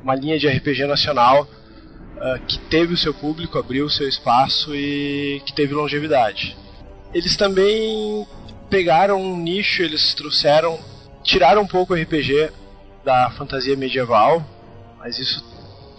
uma 0.04 0.16
linha 0.16 0.38
de 0.38 0.48
RPG 0.48 0.86
nacional 0.86 1.44
uh, 1.44 2.46
que 2.48 2.60
teve 2.60 2.94
o 2.94 2.98
seu 2.98 3.14
público, 3.14 3.58
abriu 3.58 3.86
o 3.86 3.90
seu 3.90 4.08
espaço 4.08 4.76
e 4.76 5.42
que 5.46 5.54
teve 5.54 5.74
longevidade. 5.74 6.56
Eles 7.14 7.36
também 7.36 8.26
pegaram 8.70 9.22
um 9.22 9.38
nicho, 9.38 9.82
eles 9.84 10.14
trouxeram, 10.14 10.80
tiraram 11.24 11.62
um 11.62 11.68
pouco 11.68 11.94
o 11.94 11.98
RPG 11.98 12.50
da 13.04 13.30
fantasia 13.32 13.76
medieval, 13.76 14.44
mas 14.98 15.20
isso 15.20 15.44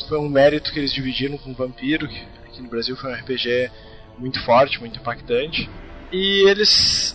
foi 0.09 0.19
um 0.19 0.29
mérito 0.29 0.73
que 0.73 0.79
eles 0.79 0.93
dividiram 0.93 1.37
com 1.37 1.51
o 1.51 1.55
Vampiro, 1.55 2.09
que 2.09 2.19
aqui 2.47 2.63
no 2.63 2.69
Brasil 2.69 2.97
foi 2.97 3.11
um 3.11 3.15
RPG 3.15 3.71
muito 4.19 4.43
forte, 4.45 4.81
muito 4.81 4.99
impactante. 4.99 5.69
E 6.11 6.49
eles 6.49 7.15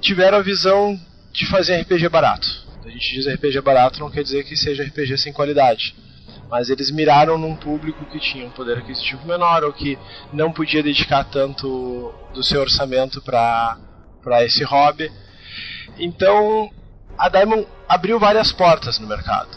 tiveram 0.00 0.38
a 0.38 0.42
visão 0.42 0.98
de 1.32 1.46
fazer 1.46 1.80
RPG 1.80 2.08
barato. 2.08 2.66
A 2.84 2.90
gente 2.90 3.14
diz 3.14 3.26
RPG 3.26 3.60
barato 3.60 4.00
não 4.00 4.10
quer 4.10 4.22
dizer 4.22 4.44
que 4.44 4.56
seja 4.56 4.82
RPG 4.82 5.18
sem 5.18 5.32
qualidade. 5.32 5.94
Mas 6.50 6.70
eles 6.70 6.90
miraram 6.90 7.36
num 7.36 7.54
público 7.54 8.04
que 8.06 8.18
tinha 8.18 8.46
um 8.46 8.50
poder 8.50 8.78
aquisitivo 8.78 9.26
menor 9.26 9.64
ou 9.64 9.72
que 9.72 9.98
não 10.32 10.50
podia 10.50 10.82
dedicar 10.82 11.24
tanto 11.24 12.14
do 12.32 12.42
seu 12.42 12.60
orçamento 12.60 13.20
para 13.20 13.76
esse 14.44 14.64
hobby. 14.64 15.12
Então 15.98 16.70
a 17.18 17.28
Diamond 17.28 17.66
abriu 17.88 18.18
várias 18.18 18.52
portas 18.52 18.98
no 18.98 19.06
mercado. 19.06 19.50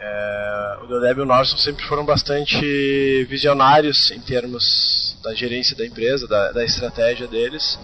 É, 0.00 0.78
o 0.82 0.86
Dodeb 0.86 1.18
e 1.18 1.22
o 1.22 1.26
Norson 1.26 1.56
sempre 1.56 1.84
foram 1.84 2.04
bastante 2.04 3.24
visionários 3.28 4.10
em 4.10 4.20
termos 4.20 5.18
da 5.22 5.34
gerência 5.34 5.76
da 5.76 5.86
empresa, 5.86 6.26
da, 6.26 6.52
da 6.52 6.64
estratégia 6.64 7.26
deles. 7.26 7.78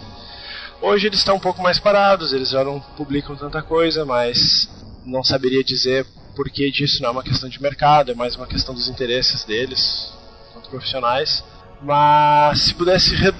Hoje 0.80 1.08
eles 1.08 1.18
estão 1.18 1.36
um 1.36 1.40
pouco 1.40 1.60
mais 1.60 1.78
parados, 1.78 2.32
eles 2.32 2.50
já 2.50 2.62
não 2.62 2.80
publicam 2.96 3.34
tanta 3.36 3.60
coisa, 3.62 4.04
mas 4.04 4.68
não 5.04 5.24
saberia 5.24 5.64
dizer 5.64 6.06
por 6.38 6.48
que 6.48 6.70
disso 6.70 7.02
não 7.02 7.08
é 7.08 7.12
uma 7.12 7.22
questão 7.24 7.48
de 7.48 7.60
mercado, 7.60 8.12
é 8.12 8.14
mais 8.14 8.36
uma 8.36 8.46
questão 8.46 8.72
dos 8.72 8.88
interesses 8.88 9.42
deles, 9.44 10.14
quanto 10.52 10.70
profissionais. 10.70 11.44
Mas 11.82 12.60
se 12.60 12.74
pudesse, 12.74 13.12
re 13.16 13.34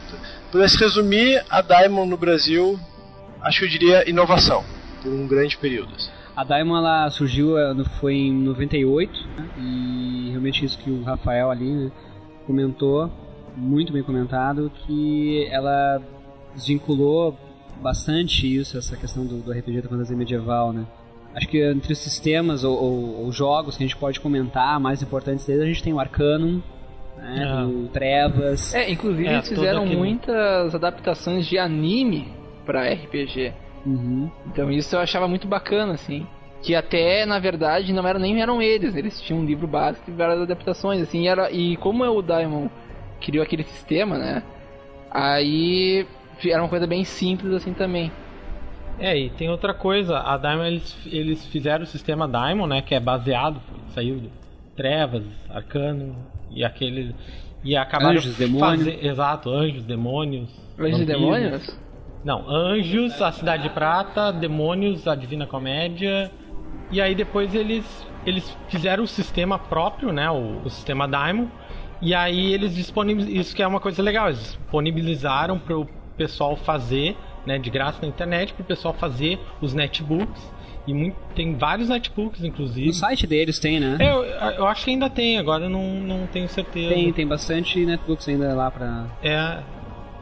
pudesse 0.50 0.76
resumir 0.78 1.44
a 1.48 1.62
Diamond 1.62 2.10
no 2.10 2.16
Brasil, 2.16 2.76
acho 3.40 3.60
que 3.60 3.66
eu 3.66 3.68
diria 3.68 4.10
inovação, 4.10 4.64
por 5.00 5.12
um 5.12 5.28
grande 5.28 5.56
período. 5.56 5.94
assim. 5.94 6.10
A 6.34 6.42
Diamond 6.42 6.78
ela 6.78 7.08
surgiu 7.10 7.56
eh, 7.56 7.72
foi 8.00 8.14
em 8.14 8.32
98 8.32 9.12
né? 9.12 9.48
e 9.58 10.30
realmente 10.30 10.64
isso 10.64 10.76
que 10.78 10.90
o 10.90 11.04
Rafael 11.04 11.52
ali 11.52 11.70
né, 11.70 11.92
comentou, 12.48 13.08
muito 13.56 13.92
bem 13.92 14.02
comentado, 14.02 14.72
que 14.84 15.46
ela 15.52 16.02
desvinculou 16.52 17.38
bastante 17.80 18.52
isso, 18.52 18.76
essa 18.76 18.96
questão 18.96 19.24
do, 19.24 19.40
do 19.40 19.52
RPG 19.52 19.82
da 19.82 19.88
fantasia 19.88 20.16
medieval, 20.16 20.72
né? 20.72 20.84
Acho 21.34 21.46
que 21.48 21.62
entre 21.62 21.92
os 21.92 21.98
sistemas 21.98 22.64
ou, 22.64 22.76
ou- 22.76 23.24
ou 23.24 23.32
jogos 23.32 23.76
que 23.76 23.84
a 23.84 23.86
gente 23.86 23.96
pode 23.96 24.18
comentar, 24.20 24.80
mais 24.80 25.02
importantes 25.02 25.46
deles, 25.46 25.62
a 25.62 25.66
gente 25.66 25.82
tem 25.82 25.92
o 25.92 26.00
Arcanum, 26.00 26.60
né, 27.16 27.44
Ah. 27.46 27.64
o 27.66 27.88
Trevas, 27.88 28.74
É, 28.74 28.90
inclusive 28.90 29.26
É, 29.28 29.34
eles 29.34 29.48
fizeram 29.48 29.82
aquele- 29.82 29.96
muitas 29.96 30.74
adaptações 30.74 31.46
de 31.46 31.58
anime 31.58 32.28
pra 32.64 32.86
RPG. 32.88 33.52
Uhum. 33.86 34.30
Então 34.46 34.70
isso 34.70 34.96
eu 34.96 35.00
achava 35.00 35.28
muito 35.28 35.46
bacana, 35.46 35.92
assim. 35.94 36.26
Que 36.62 36.74
até, 36.74 37.24
na 37.24 37.38
verdade, 37.38 37.92
não 37.92 38.06
eram 38.06 38.18
nem 38.18 38.40
eram 38.42 38.60
eles. 38.60 38.96
Eles 38.96 39.20
tinham 39.20 39.40
um 39.40 39.44
livro 39.44 39.66
básico 39.68 40.10
e 40.10 40.12
várias 40.14 40.40
adaptações, 40.42 41.00
assim. 41.00 41.22
E, 41.22 41.28
era, 41.28 41.50
e 41.52 41.76
como 41.76 42.04
é 42.04 42.10
o 42.10 42.20
Diamond 42.20 42.68
criou 43.20 43.44
aquele 43.44 43.62
sistema, 43.62 44.18
né? 44.18 44.42
Aí 45.10 46.06
era 46.44 46.62
uma 46.62 46.68
coisa 46.68 46.86
bem 46.86 47.04
simples, 47.04 47.52
assim, 47.52 47.72
também. 47.72 48.10
É, 48.98 49.16
e 49.16 49.30
tem 49.30 49.48
outra 49.48 49.72
coisa, 49.72 50.18
a 50.18 50.36
Diamond 50.36 50.66
eles, 50.68 50.98
eles 51.06 51.46
fizeram 51.46 51.84
o 51.84 51.86
sistema 51.86 52.26
Diamond, 52.28 52.68
né, 52.68 52.82
que 52.82 52.94
é 52.94 53.00
baseado, 53.00 53.60
saiu 53.94 54.18
de 54.18 54.30
Trevas, 54.76 55.24
Arcano 55.50 56.16
e 56.50 56.64
aquele 56.64 57.14
e 57.64 57.76
acabaram 57.76 58.16
Anjos, 58.18 58.36
demônios. 58.36 58.84
faze- 58.84 58.98
exato, 59.06 59.50
anjos, 59.50 59.84
demônios. 59.84 60.48
Anjos 60.78 61.00
e. 61.00 61.04
Demônios? 61.04 61.78
Não, 62.24 62.48
Anjos, 62.48 63.20
a 63.22 63.32
Cidade 63.32 63.64
de 63.64 63.70
Prata, 63.70 64.32
Demônios, 64.32 65.06
a 65.08 65.14
Divina 65.14 65.46
Comédia. 65.46 66.30
E 66.90 67.00
aí 67.00 67.14
depois 67.14 67.54
eles 67.54 68.06
eles 68.26 68.56
fizeram 68.68 69.04
o 69.04 69.06
sistema 69.06 69.58
próprio, 69.58 70.12
né, 70.12 70.30
o, 70.30 70.60
o 70.64 70.70
sistema 70.70 71.06
Diamond. 71.08 71.50
E 72.00 72.14
aí 72.14 72.52
eles 72.52 72.74
disponibilizaram, 72.74 73.40
isso 73.40 73.56
que 73.56 73.62
é 73.62 73.66
uma 73.66 73.80
coisa 73.80 74.02
legal, 74.02 74.28
eles 74.28 74.38
disponibilizaram 74.40 75.58
para 75.58 75.76
o 75.76 75.86
pessoal 76.16 76.54
fazer, 76.56 77.16
né, 77.46 77.58
de 77.58 77.70
graça 77.70 77.98
na 78.02 78.08
internet, 78.08 78.52
para 78.52 78.62
o 78.62 78.66
pessoal 78.66 78.94
fazer 78.94 79.38
os 79.60 79.74
netbooks. 79.74 80.58
E 80.86 80.94
muito, 80.94 81.16
tem 81.34 81.54
vários 81.54 81.90
netbooks, 81.90 82.42
inclusive. 82.42 82.86
No 82.86 82.94
site 82.94 83.26
deles 83.26 83.58
tem, 83.58 83.78
né? 83.78 83.98
É, 84.00 84.10
eu, 84.10 84.24
eu 84.24 84.66
acho 84.66 84.84
que 84.84 84.90
ainda 84.90 85.10
tem, 85.10 85.38
agora 85.38 85.64
eu 85.64 85.70
não, 85.70 86.00
não 86.00 86.26
tenho 86.26 86.48
certeza. 86.48 86.94
Tem, 86.94 87.12
tem 87.12 87.26
bastante 87.26 87.84
netbooks 87.84 88.26
ainda 88.26 88.54
lá 88.54 88.70
pra. 88.70 89.06
É, 89.22 89.62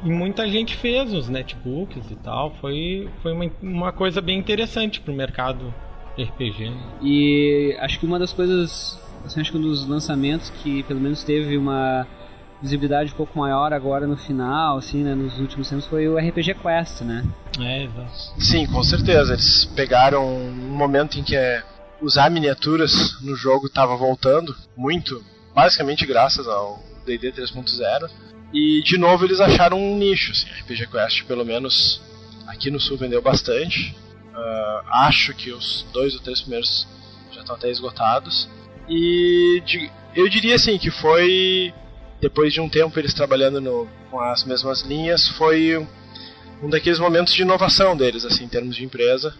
e 0.02 0.10
muita 0.10 0.48
gente 0.48 0.76
fez 0.76 1.12
os 1.12 1.28
netbooks 1.28 2.10
e 2.10 2.16
tal. 2.16 2.52
Foi, 2.60 3.08
foi 3.22 3.32
uma, 3.32 3.50
uma 3.62 3.92
coisa 3.92 4.20
bem 4.20 4.38
interessante 4.38 5.00
pro 5.00 5.14
mercado 5.14 5.72
RPG. 6.18 6.72
E 7.02 7.76
acho 7.80 8.00
que 8.00 8.06
uma 8.06 8.18
das 8.18 8.32
coisas, 8.32 9.00
assim, 9.24 9.40
acho 9.40 9.52
que 9.52 9.58
um 9.58 9.62
dos 9.62 9.86
lançamentos 9.86 10.50
que 10.50 10.82
pelo 10.84 11.00
menos 11.00 11.22
teve 11.22 11.56
uma 11.56 12.06
visibilidade 12.66 13.12
um 13.12 13.16
pouco 13.16 13.38
maior 13.38 13.72
agora 13.72 14.06
no 14.06 14.16
final, 14.16 14.78
assim, 14.78 15.02
né, 15.02 15.14
nos 15.14 15.38
últimos 15.38 15.68
tempos 15.68 15.86
foi 15.86 16.08
o 16.08 16.18
RPG 16.18 16.54
Quest, 16.54 17.00
né? 17.02 17.24
É, 17.58 17.84
exato. 17.84 18.34
Sim, 18.38 18.66
com 18.66 18.82
certeza. 18.82 19.32
Eles 19.32 19.64
pegaram 19.76 20.26
um 20.26 20.50
momento 20.52 21.18
em 21.18 21.22
que 21.22 21.34
é, 21.36 21.62
usar 22.02 22.30
miniaturas 22.30 23.20
no 23.22 23.34
jogo 23.34 23.66
estava 23.66 23.96
voltando 23.96 24.54
muito, 24.76 25.24
basicamente 25.54 26.04
graças 26.04 26.46
ao 26.46 26.78
D&D 27.06 27.32
3.0. 27.32 28.10
E 28.52 28.82
de 28.84 28.96
novo 28.98 29.24
eles 29.24 29.40
acharam 29.40 29.78
um 29.78 29.96
nicho. 29.96 30.32
Assim, 30.32 30.46
RPG 30.62 30.86
Quest, 30.88 31.24
pelo 31.24 31.44
menos 31.44 32.00
aqui 32.46 32.70
no 32.70 32.78
sul, 32.80 32.96
vendeu 32.96 33.20
bastante. 33.22 33.94
Ah, 34.34 35.06
acho 35.08 35.34
que 35.34 35.50
os 35.50 35.86
dois 35.92 36.14
ou 36.14 36.20
três 36.20 36.40
primeiros 36.40 36.86
já 37.32 37.40
estão 37.40 37.56
até 37.56 37.70
esgotados. 37.70 38.48
E 38.88 39.62
de- 39.66 39.90
eu 40.14 40.28
diria 40.28 40.54
assim 40.54 40.78
que 40.78 40.90
foi 40.90 41.74
depois 42.26 42.52
de 42.52 42.60
um 42.60 42.68
tempo 42.68 42.98
eles 42.98 43.14
trabalhando 43.14 43.60
no- 43.60 43.86
com 44.10 44.18
as 44.20 44.44
mesmas 44.44 44.82
linhas, 44.82 45.28
foi 45.28 45.86
um 46.62 46.68
daqueles 46.68 46.98
momentos 46.98 47.32
de 47.32 47.42
inovação 47.42 47.96
deles, 47.96 48.24
assim, 48.24 48.44
em 48.44 48.48
termos 48.48 48.74
de 48.74 48.84
empresa. 48.84 49.32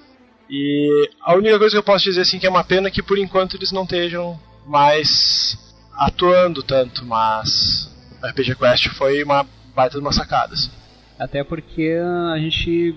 E 0.49 1.11
a 1.21 1.35
única 1.35 1.59
coisa 1.59 1.73
que 1.75 1.79
eu 1.79 1.83
posso 1.83 2.05
dizer, 2.05 2.21
assim, 2.21 2.39
que 2.39 2.47
é 2.47 2.51
uma 2.51 2.63
pena 2.63 2.89
que 2.91 3.03
por 3.03 3.19
enquanto 3.19 3.57
eles 3.57 3.73
não 3.73 3.83
estejam 3.83 4.39
mais 4.67 5.59
atuando 5.99 6.63
tanto, 6.63 7.05
mas 7.05 7.91
a 8.23 8.29
RPG 8.29 8.55
Quest 8.55 8.89
foi 8.91 9.25
uma 9.25 9.45
baita 9.75 9.97
de 9.99 10.01
uma 10.05 10.13
sacada, 10.13 10.55
assim. 10.55 10.71
Até 11.19 11.43
porque 11.43 11.99
a 12.33 12.39
gente, 12.39 12.93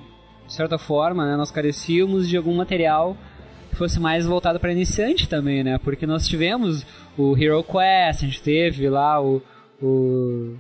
de 0.46 0.54
certa 0.54 0.78
forma, 0.78 1.26
né, 1.26 1.36
nós 1.36 1.50
carecíamos 1.50 2.30
de 2.30 2.38
algum 2.38 2.56
material 2.56 3.18
que 3.72 3.76
fosse 3.76 4.00
mais 4.00 4.26
voltado 4.26 4.60
para 4.60 4.72
iniciante 4.72 5.28
também, 5.28 5.64
né? 5.64 5.80
Porque 5.80 6.06
nós 6.06 6.28
tivemos 6.28 6.86
o 7.18 7.36
Hero 7.38 7.64
Quest, 7.64 8.24
a 8.24 8.26
gente 8.28 8.42
teve 8.42 8.90
lá 8.90 9.22
o, 9.22 9.42
o 9.82 10.56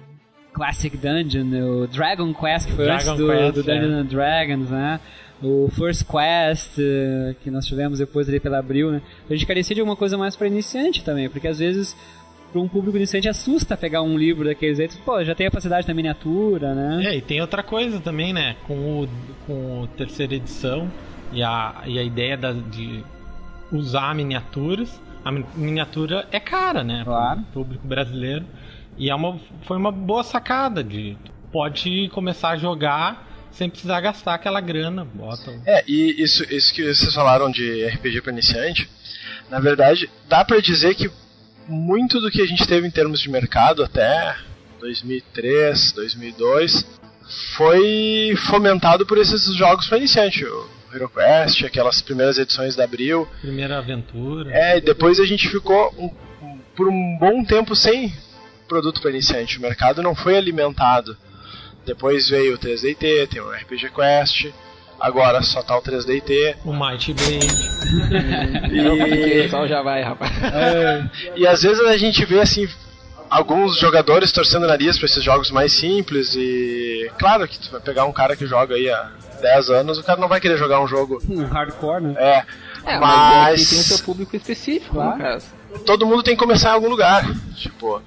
Classic 0.53 0.95
Dungeon, 0.95 1.47
o 1.83 1.87
Dragon 1.87 2.33
Quest, 2.33 2.67
que 2.67 2.73
foi 2.73 2.85
Dragon 2.85 3.11
antes 3.11 3.17
do, 3.17 3.27
Quest, 3.27 3.53
do 3.53 3.63
Dungeons 3.63 3.93
é. 3.93 3.95
and 3.95 4.05
Dragons, 4.05 4.69
né? 4.69 4.99
O 5.41 5.69
First 5.71 6.05
Quest, 6.05 6.77
eh, 6.79 7.35
que 7.41 7.49
nós 7.49 7.65
tivemos 7.65 7.99
depois 7.99 8.27
ali 8.27 8.41
pela 8.41 8.59
Abril, 8.59 8.91
né? 8.91 9.01
A 9.29 9.33
gente 9.33 9.45
carecia 9.45 9.73
de 9.73 9.79
alguma 9.79 9.95
coisa 9.95 10.17
mais 10.17 10.35
para 10.35 10.47
iniciante 10.47 11.01
também, 11.03 11.29
porque 11.29 11.47
às 11.47 11.59
vezes 11.59 11.95
para 12.51 12.59
um 12.59 12.67
público 12.67 12.97
iniciante 12.97 13.29
assusta 13.29 13.77
pegar 13.77 14.01
um 14.01 14.17
livro 14.17 14.45
daqueles 14.45 14.79
aí. 14.79 14.89
Pô, 15.05 15.23
já 15.23 15.35
tem 15.35 15.47
a 15.47 15.51
facilidade 15.51 15.87
da 15.87 15.93
miniatura, 15.93 16.73
né? 16.73 17.05
É, 17.05 17.17
e 17.17 17.21
tem 17.21 17.39
outra 17.41 17.63
coisa 17.63 17.99
também, 17.99 18.33
né? 18.33 18.55
Com 18.65 19.03
o, 19.03 19.09
com 19.45 19.81
o 19.83 19.87
terceira 19.87 20.33
edição 20.33 20.89
e 21.31 21.43
a, 21.43 21.83
e 21.85 21.99
a 21.99 22.03
ideia 22.03 22.35
da, 22.35 22.51
de 22.51 23.03
usar 23.71 24.15
miniaturas. 24.15 24.99
A 25.23 25.31
miniatura 25.31 26.27
é 26.31 26.39
cara, 26.39 26.83
né? 26.83 27.03
Claro. 27.03 27.41
Pro 27.53 27.63
público 27.63 27.87
brasileiro. 27.87 28.45
E 28.99 29.09
é 29.09 29.15
uma, 29.15 29.39
foi 29.63 29.77
uma 29.77 29.91
boa 29.91 30.23
sacada 30.23 30.83
de 30.83 31.17
pode 31.51 32.09
começar 32.09 32.49
a 32.49 32.57
jogar 32.57 33.27
sem 33.51 33.69
precisar 33.69 34.01
gastar 34.01 34.35
aquela 34.35 34.61
grana. 34.61 35.05
Bota. 35.05 35.59
É, 35.65 35.83
e 35.87 36.21
isso, 36.21 36.43
isso 36.53 36.73
que 36.73 36.83
vocês 36.93 37.13
falaram 37.13 37.49
de 37.49 37.85
RPG 37.87 38.21
para 38.21 38.33
iniciante, 38.33 38.89
na 39.49 39.59
verdade, 39.59 40.09
dá 40.27 40.43
para 40.43 40.61
dizer 40.61 40.95
que 40.95 41.09
muito 41.67 42.19
do 42.19 42.29
que 42.29 42.41
a 42.41 42.45
gente 42.45 42.67
teve 42.67 42.87
em 42.87 42.91
termos 42.91 43.21
de 43.21 43.29
mercado 43.29 43.83
até 43.83 44.35
2003, 44.79 45.93
2002 45.93 46.85
foi 47.55 48.33
fomentado 48.47 49.05
por 49.05 49.17
esses 49.17 49.55
jogos 49.55 49.87
para 49.87 49.97
iniciante. 49.97 50.43
O 50.45 50.67
HeroQuest, 50.93 51.65
aquelas 51.65 52.01
primeiras 52.01 52.37
edições 52.37 52.75
da 52.75 52.83
Abril. 52.83 53.27
Primeira 53.41 53.77
aventura. 53.77 54.51
É, 54.51 54.77
e 54.77 54.81
depois 54.81 55.19
a 55.19 55.25
gente 55.25 55.47
ficou 55.47 55.93
um, 55.97 56.57
por 56.75 56.87
um 56.89 57.17
bom 57.19 57.43
tempo 57.43 57.75
sem 57.75 58.11
produto 58.69 59.01
para 59.01 59.09
iniciante. 59.11 59.57
O 59.57 59.61
mercado 59.61 60.01
não 60.01 60.15
foi 60.15 60.37
alimentado. 60.37 61.17
Depois 61.85 62.29
veio 62.29 62.55
o 62.55 62.57
3DT, 62.57 63.27
tem 63.27 63.41
o 63.41 63.49
RPG 63.51 63.89
Quest, 63.89 64.53
agora 64.99 65.41
só 65.41 65.61
tá 65.63 65.77
o 65.77 65.81
3DT. 65.81 66.57
O 66.63 66.71
Might 66.73 67.13
Blade. 67.13 67.47
e... 68.71 69.49
Só 69.49 69.67
já 69.67 69.81
vai, 69.81 70.01
rapaz. 70.03 70.31
É, 70.53 71.09
e 71.35 71.47
às 71.47 71.63
vezes 71.63 71.79
a 71.81 71.97
gente 71.97 72.23
vê 72.25 72.39
assim 72.41 72.67
alguns 73.29 73.77
jogadores 73.77 74.31
torcendo 74.31 74.67
nariz 74.67 74.97
para 74.97 75.05
esses 75.05 75.23
jogos 75.23 75.51
mais 75.51 75.71
simples 75.73 76.35
e 76.35 77.11
claro 77.19 77.47
que 77.47 77.59
tu 77.59 77.71
vai 77.71 77.79
pegar 77.79 78.05
um 78.05 78.11
cara 78.11 78.35
que 78.35 78.45
joga 78.47 78.73
aí 78.75 78.89
há 78.89 79.11
10 79.39 79.69
anos, 79.69 79.97
o 79.99 80.03
cara 80.03 80.19
não 80.19 80.27
vai 80.27 80.41
querer 80.41 80.57
jogar 80.57 80.81
um 80.81 80.87
jogo 80.87 81.21
um 81.29 81.45
hardcore, 81.45 82.01
né? 82.01 82.15
É. 82.17 82.43
É, 82.85 82.97
mas, 82.97 83.59
mas 83.59 83.69
tem 83.69 83.79
o 83.79 83.83
seu 83.83 83.99
público 83.99 84.35
específico, 84.35 84.95
Claro. 84.95 85.17
no 85.17 85.23
caso. 85.23 85.45
todo 85.85 86.05
mundo 86.05 86.23
tem 86.23 86.33
que 86.35 86.39
começar 86.39 86.69
em 86.69 86.73
algum 86.73 86.89
lugar, 86.89 87.23
tipo. 87.55 88.01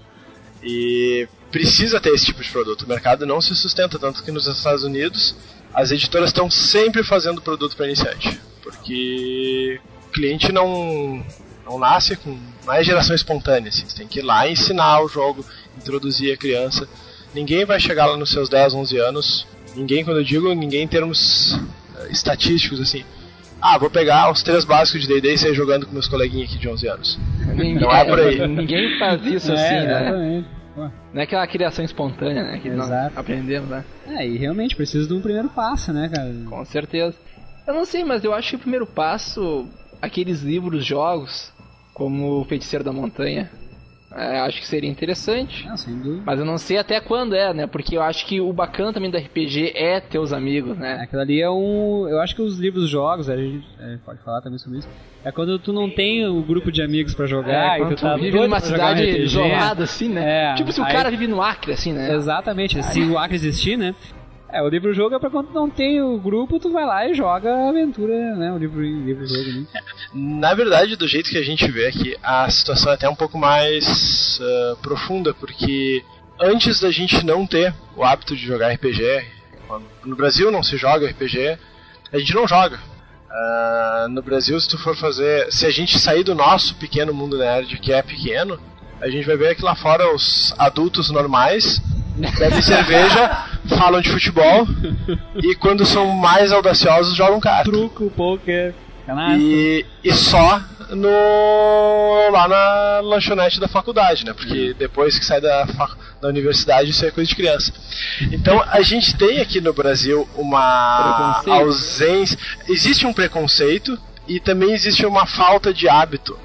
E 0.62 1.29
precisa 1.51 2.01
ter 2.01 2.11
esse 2.11 2.27
tipo 2.27 2.42
de 2.42 2.51
produto. 2.51 2.83
O 2.83 2.88
mercado 2.88 3.27
não 3.27 3.40
se 3.40 3.55
sustenta 3.55 3.98
tanto 3.98 4.22
que 4.22 4.31
nos 4.31 4.46
Estados 4.46 4.85
Unidos 4.85 5.35
as 5.75 5.90
editoras 5.90 6.31
estão 6.31 6.51
sempre 6.51 7.03
fazendo 7.03 7.40
produto 7.40 7.77
para 7.77 7.87
iniciante, 7.87 8.38
porque 8.62 9.81
o 10.09 10.12
cliente 10.12 10.53
não 10.53 11.25
não 11.64 11.79
nasce 11.79 12.16
com 12.16 12.38
não 12.64 12.75
é 12.75 12.85
geração 12.85 13.14
espontânea, 13.14 13.70
assim, 13.70 13.85
você 13.87 13.96
tem 13.96 14.07
que 14.07 14.20
ir 14.20 14.22
lá 14.22 14.48
ensinar 14.48 15.03
o 15.03 15.09
jogo, 15.09 15.44
introduzir 15.77 16.33
a 16.33 16.37
criança. 16.37 16.88
Ninguém 17.35 17.64
vai 17.64 17.81
chegar 17.81 18.07
lá 18.07 18.16
nos 18.16 18.31
seus 18.31 18.48
10, 18.48 18.75
11 18.75 18.98
anos. 18.98 19.46
Ninguém, 19.75 20.05
quando 20.05 20.18
eu 20.18 20.25
digo 20.25 20.53
ninguém 20.55 20.83
em 20.83 20.88
termos 20.88 21.59
eh, 21.96 22.09
estatísticos 22.11 22.81
assim. 22.81 23.05
Ah, 23.62 23.79
vou 23.79 23.88
pegar 23.88 24.31
os 24.31 24.42
três 24.42 24.64
básicos 24.64 25.03
de 25.03 25.07
D&D 25.07 25.35
e 25.35 25.38
sair 25.38 25.55
jogando 25.55 25.87
com 25.87 25.92
meus 25.92 26.09
coleguinhas 26.09 26.51
aqui 26.51 26.59
de 26.59 26.68
11 26.68 26.88
anos. 26.88 27.20
Ninguém, 27.46 27.75
Não 27.77 27.94
é 27.94 28.05
por 28.05 28.18
aí. 28.18 28.48
Ninguém 28.48 28.98
faz 28.98 29.25
isso 29.25 29.53
assim, 29.53 29.62
é, 29.62 29.87
né? 29.87 30.44
Não 30.77 31.20
é 31.20 31.22
aquela 31.22 31.46
criação 31.46 31.85
espontânea, 31.85 32.42
né? 32.42 32.59
Que 32.59 32.70
nós 32.70 32.87
Exato. 32.88 33.20
aprendemos, 33.20 33.70
né? 33.70 33.85
É, 34.07 34.27
e 34.27 34.37
realmente 34.37 34.75
precisa 34.75 35.07
de 35.07 35.14
um 35.14 35.20
primeiro 35.20 35.48
passo, 35.48 35.92
né, 35.92 36.11
cara? 36.12 36.33
Com 36.48 36.64
certeza. 36.64 37.14
Eu 37.66 37.75
não 37.75 37.85
sei, 37.85 38.03
mas 38.05 38.25
eu 38.25 38.35
acho 38.35 38.51
que 38.51 38.57
o 38.57 38.61
primeiro 38.61 38.87
passo, 38.87 39.68
aqueles 40.01 40.42
livros, 40.42 40.85
jogos, 40.85 41.53
como 41.94 42.40
o 42.40 42.44
Feiticeiro 42.44 42.85
da 42.85 42.92
Montanha, 42.92 43.48
é, 44.16 44.40
acho 44.40 44.61
que 44.61 44.66
seria 44.66 44.90
interessante. 44.90 45.66
Não, 45.66 45.77
sem 45.77 45.96
dúvida. 45.98 46.22
Mas 46.25 46.38
eu 46.38 46.44
não 46.44 46.59
sei 46.59 46.79
até 46.79 47.01
quando 47.01 47.35
é, 47.35 47.53
né? 47.53 47.66
Porque 47.66 47.96
eu 47.96 48.03
acho 48.03 48.27
que 48.27 48.40
o 48.40 48.53
bacana 48.53 48.92
também 48.92 49.11
do 49.11 49.16
RPG 49.18 49.72
é 49.75 50.01
teus 50.01 50.33
amigos, 50.33 50.77
né? 50.77 51.01
Aquilo 51.03 51.22
ali 51.22 51.40
é 51.40 51.51
um. 51.51 52.07
Eu 52.09 52.20
acho 52.20 52.35
que 52.35 52.42
os 52.42 52.59
livros 52.59 52.88
jogos, 52.88 53.29
a 53.29 53.37
gente 53.37 53.66
é, 53.81 53.96
pode 54.05 54.20
falar 54.22 54.40
também 54.40 54.59
sobre 54.59 54.79
isso. 54.79 54.88
É 55.25 55.31
quando 55.31 55.57
tu 55.59 55.72
não 55.72 55.88
tem 55.88 56.27
o 56.27 56.42
grupo 56.42 56.72
de 56.72 56.83
amigos 56.83 57.14
pra 57.14 57.27
jogar 57.27 57.75
É, 57.75 57.77
e 57.77 57.79
quando 57.83 57.96
tu 57.96 58.03
tá 58.03 58.14
tu 58.14 58.20
vive 58.20 58.40
numa 58.40 58.57
um 58.57 58.61
cidade 58.61 59.05
isolada, 59.20 59.85
assim, 59.85 60.09
né? 60.09 60.51
É, 60.51 60.55
tipo 60.55 60.72
se 60.72 60.81
o 60.81 60.85
aí- 60.85 60.92
cara 60.92 61.11
vive 61.11 61.29
no 61.29 61.40
Acre, 61.40 61.72
assim, 61.72 61.92
né? 61.92 62.12
Exatamente, 62.14 62.83
se 62.83 63.01
o 63.03 63.16
Acre 63.16 63.37
existir, 63.37 63.77
né? 63.77 63.94
É, 64.53 64.62
o 64.62 64.69
livro-jogo 64.69 65.15
é 65.15 65.19
pra 65.19 65.31
quando 65.31 65.51
não 65.51 65.71
tem 65.71 66.03
o 66.03 66.19
grupo, 66.19 66.59
tu 66.61 66.71
vai 66.71 66.85
lá 66.85 67.09
e 67.09 67.15
joga 67.15 67.51
a 67.51 67.69
aventura, 67.71 68.37
né? 68.37 68.53
O 68.53 68.59
livro- 68.59 68.83
livro-jogo, 68.83 69.51
né? 69.51 69.67
Na 70.12 70.53
verdade, 70.53 70.95
do 70.95 71.09
jeito 71.09 71.31
que 71.31 71.38
a 71.38 71.43
gente 71.43 71.71
vê 71.71 71.87
aqui, 71.87 72.17
a 72.23 72.51
situação 72.51 72.93
é 72.93 72.95
até 72.95 73.09
um 73.09 73.15
pouco 73.15 73.38
mais 73.38 74.38
ah, 74.43 74.77
profunda, 74.83 75.33
porque 75.33 76.05
antes 76.38 76.81
da 76.81 76.91
gente 76.91 77.25
não 77.25 77.47
ter 77.47 77.75
o 77.97 78.05
hábito 78.05 78.37
de 78.37 78.45
jogar 78.45 78.73
RPG, 78.73 79.25
no 80.05 80.15
Brasil 80.17 80.51
não 80.53 80.62
se 80.62 80.77
joga 80.77 81.09
RPG, 81.09 81.57
a 82.12 82.19
gente 82.19 82.35
não 82.35 82.47
joga. 82.47 82.79
Ah, 83.31 84.07
no 84.11 84.21
Brasil, 84.21 84.61
se 84.61 84.69
tu 84.69 84.77
for 84.77 84.95
fazer. 84.95 85.51
Se 85.51 85.65
a 85.65 85.71
gente 85.71 85.99
sair 85.99 86.23
do 86.23 86.35
nosso 86.35 86.75
pequeno 86.75 87.15
mundo 87.15 87.38
nerd, 87.38 87.79
que 87.79 87.91
é 87.91 88.03
pequeno, 88.03 88.61
a 89.01 89.09
gente 89.09 89.27
vai 89.27 89.37
ver 89.38 89.55
que 89.55 89.65
lá 89.65 89.75
fora 89.75 90.15
os 90.15 90.55
adultos 90.59 91.09
normais 91.11 91.81
bebem 92.16 92.62
cerveja, 92.62 93.46
falam 93.68 94.01
de 94.01 94.11
futebol 94.11 94.66
e 95.42 95.55
quando 95.57 95.85
são 95.87 96.09
mais 96.09 96.53
audaciosos 96.53 97.16
jogam 97.16 97.40
carta. 97.40 97.70
Truco, 97.70 98.11
poker, 98.11 98.75
canastra. 99.07 99.38
E, 99.40 99.87
e 100.05 100.12
só 100.12 100.61
no 100.90 102.31
lá 102.31 102.48
na 102.48 103.01
lanchonete 103.01 103.59
da 103.59 103.68
faculdade, 103.68 104.25
né? 104.25 104.33
Porque 104.33 104.75
depois 104.75 105.18
que 105.18 105.25
sai 105.25 105.40
da, 105.40 105.64
da 106.20 106.29
universidade 106.29 106.90
isso 106.90 107.05
é 107.05 107.11
coisa 107.11 107.29
de 107.29 107.37
criança. 107.37 107.72
Então 108.31 108.62
a 108.68 108.83
gente 108.83 109.16
tem 109.16 109.40
aqui 109.40 109.61
no 109.61 109.72
Brasil 109.72 110.29
uma 110.37 111.42
ausência, 111.46 112.38
existe 112.68 113.07
um 113.07 113.12
preconceito 113.12 113.98
e 114.29 114.38
também 114.38 114.72
existe 114.72 115.05
uma 115.07 115.27
falta 115.27 115.72
de 115.72 115.88
hábito 115.88 116.38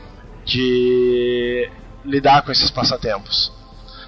de 0.45 1.69
lidar 2.06 2.41
com 2.41 2.51
esses 2.51 2.71
passatempos. 2.71 3.51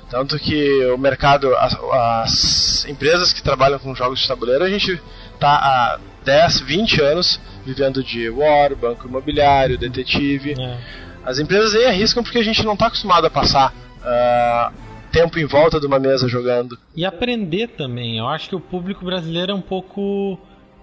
Tanto 0.09 0.39
que 0.39 0.85
o 0.85 0.97
mercado, 0.97 1.55
as, 1.55 1.77
as 1.93 2.85
empresas 2.85 3.31
que 3.31 3.43
trabalham 3.43 3.77
com 3.77 3.93
jogos 3.93 4.19
de 4.19 4.27
tabuleiro, 4.27 4.63
a 4.63 4.69
gente 4.69 4.99
tá 5.39 5.55
há 5.55 5.99
10, 6.25 6.61
20 6.61 7.01
anos 7.01 7.39
vivendo 7.63 8.03
de 8.03 8.29
War, 8.29 8.75
banco 8.75 9.07
imobiliário, 9.07 9.77
detetive. 9.77 10.55
É. 10.59 10.77
As 11.23 11.37
empresas 11.37 11.75
aí 11.75 11.85
arriscam 11.85 12.23
porque 12.23 12.39
a 12.39 12.43
gente 12.43 12.63
não 12.63 12.73
está 12.73 12.87
acostumado 12.87 13.27
a 13.27 13.29
passar 13.29 13.73
ah, 14.03 14.71
tempo 15.11 15.37
em 15.37 15.45
volta 15.45 15.79
de 15.79 15.85
uma 15.85 15.99
mesa 15.99 16.27
jogando. 16.27 16.77
E 16.95 17.05
aprender 17.05 17.67
também. 17.67 18.17
Eu 18.17 18.27
acho 18.27 18.49
que 18.49 18.55
o 18.55 18.59
público 18.59 19.05
brasileiro 19.05 19.51
é 19.51 19.55
um 19.55 19.61
pouco 19.61 20.39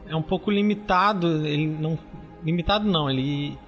é 0.08 0.14
um 0.14 0.22
pouco 0.22 0.52
limitado, 0.52 1.44
ele 1.44 1.66
não 1.66 1.98
limitado 2.44 2.88
não, 2.88 3.10
ele 3.10 3.58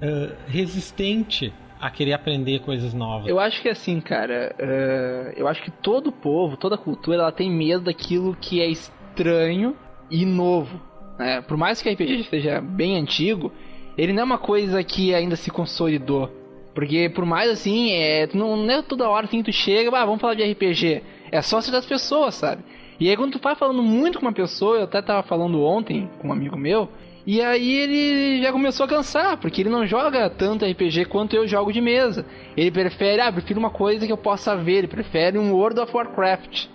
é 0.00 0.30
resistente 0.46 1.52
a 1.84 1.90
querer 1.90 2.14
aprender 2.14 2.60
coisas 2.60 2.94
novas. 2.94 3.28
Eu 3.28 3.38
acho 3.38 3.60
que 3.60 3.68
assim, 3.68 4.00
cara, 4.00 4.56
é, 4.58 5.34
eu 5.36 5.46
acho 5.46 5.62
que 5.62 5.70
todo 5.70 6.10
povo, 6.10 6.56
toda 6.56 6.78
cultura, 6.78 7.18
ela 7.18 7.30
tem 7.30 7.50
medo 7.50 7.84
daquilo 7.84 8.34
que 8.40 8.58
é 8.58 8.66
estranho 8.66 9.76
e 10.10 10.24
novo. 10.24 10.80
né? 11.18 11.42
Por 11.42 11.58
mais 11.58 11.82
que 11.82 11.88
o 11.90 11.92
RPG 11.92 12.24
seja 12.30 12.58
bem 12.58 12.96
antigo, 12.96 13.52
ele 13.98 14.14
não 14.14 14.22
é 14.22 14.24
uma 14.24 14.38
coisa 14.38 14.82
que 14.82 15.14
ainda 15.14 15.36
se 15.36 15.50
consolidou. 15.50 16.30
Porque 16.74 17.10
por 17.10 17.26
mais 17.26 17.50
assim, 17.50 17.92
é, 17.92 18.30
não, 18.32 18.56
não 18.56 18.70
é 18.72 18.80
toda 18.80 19.06
hora 19.06 19.26
assim 19.26 19.42
que 19.42 19.52
tu 19.52 19.54
chega, 19.54 19.94
ah, 19.94 20.06
vamos 20.06 20.22
falar 20.22 20.36
de 20.36 20.42
RPG. 20.42 21.02
É 21.30 21.42
só 21.42 21.60
certas 21.60 21.84
pessoas, 21.84 22.34
sabe? 22.34 22.64
E 22.98 23.10
aí 23.10 23.16
quando 23.16 23.32
tu 23.32 23.38
vai 23.42 23.54
falando 23.56 23.82
muito 23.82 24.18
com 24.18 24.24
uma 24.24 24.32
pessoa, 24.32 24.78
eu 24.78 24.84
até 24.84 25.02
tava 25.02 25.22
falando 25.22 25.62
ontem 25.62 26.08
com 26.18 26.28
um 26.28 26.32
amigo 26.32 26.56
meu, 26.56 26.88
e 27.26 27.40
aí 27.40 27.72
ele 27.76 28.42
já 28.42 28.52
começou 28.52 28.84
a 28.84 28.88
cansar, 28.88 29.36
porque 29.38 29.62
ele 29.62 29.70
não 29.70 29.86
joga 29.86 30.28
tanto 30.28 30.64
RPG 30.64 31.06
quanto 31.06 31.34
eu 31.34 31.46
jogo 31.48 31.72
de 31.72 31.80
mesa. 31.80 32.26
Ele 32.56 32.70
prefere, 32.70 33.20
ah, 33.20 33.32
prefiro 33.32 33.58
uma 33.58 33.70
coisa 33.70 34.04
que 34.06 34.12
eu 34.12 34.16
possa 34.16 34.54
ver, 34.56 34.78
ele 34.78 34.88
prefere 34.88 35.38
um 35.38 35.52
World 35.52 35.80
of 35.80 35.96
Warcraft. 35.96 36.66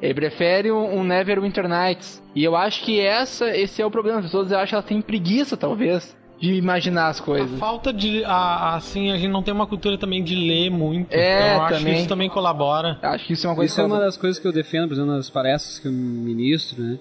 Ele 0.00 0.14
prefere 0.14 0.70
um, 0.70 0.98
um 1.00 1.04
Neverwinter 1.04 1.68
Nights. 1.68 2.22
E 2.34 2.44
eu 2.44 2.54
acho 2.56 2.82
que 2.84 3.00
essa, 3.00 3.54
esse 3.56 3.82
é 3.82 3.84
o 3.86 3.90
problema. 3.90 4.20
As 4.20 4.26
pessoas, 4.26 4.50
eu 4.52 4.58
acho 4.58 4.68
que 4.70 4.74
elas 4.76 4.84
têm 4.86 5.00
preguiça, 5.02 5.56
talvez, 5.56 6.16
de 6.40 6.54
imaginar 6.54 7.08
as 7.08 7.20
A 7.20 7.24
coisas. 7.24 7.58
falta 7.58 7.92
de 7.92 8.22
a- 8.24 8.76
assim, 8.76 9.10
a 9.10 9.16
gente 9.16 9.28
não 9.32 9.42
tem 9.42 9.52
uma 9.52 9.66
cultura 9.66 9.98
também 9.98 10.22
de 10.22 10.36
ler 10.36 10.70
muito. 10.70 11.12
É, 11.12 11.34
então 11.34 11.56
eu 11.56 11.62
acho 11.62 11.72
que 11.74 11.78
também. 11.80 11.98
isso 11.98 12.08
também 12.08 12.28
colabora. 12.30 12.96
Acho 13.02 13.26
que 13.26 13.32
isso 13.32 13.44
é 13.46 13.50
uma 13.50 13.56
coisa 13.56 13.72
Isso 13.72 13.80
é 13.80 13.84
uma 13.84 13.98
das 13.98 14.16
coisas 14.16 14.38
que 14.40 14.46
eu 14.46 14.52
defendo, 14.52 14.86
por 14.86 14.94
exemplo, 14.94 15.10
nas 15.10 15.28
palestras 15.28 15.80
que 15.80 15.88
eu 15.88 15.92
ministro, 15.92 16.80
né? 16.80 16.98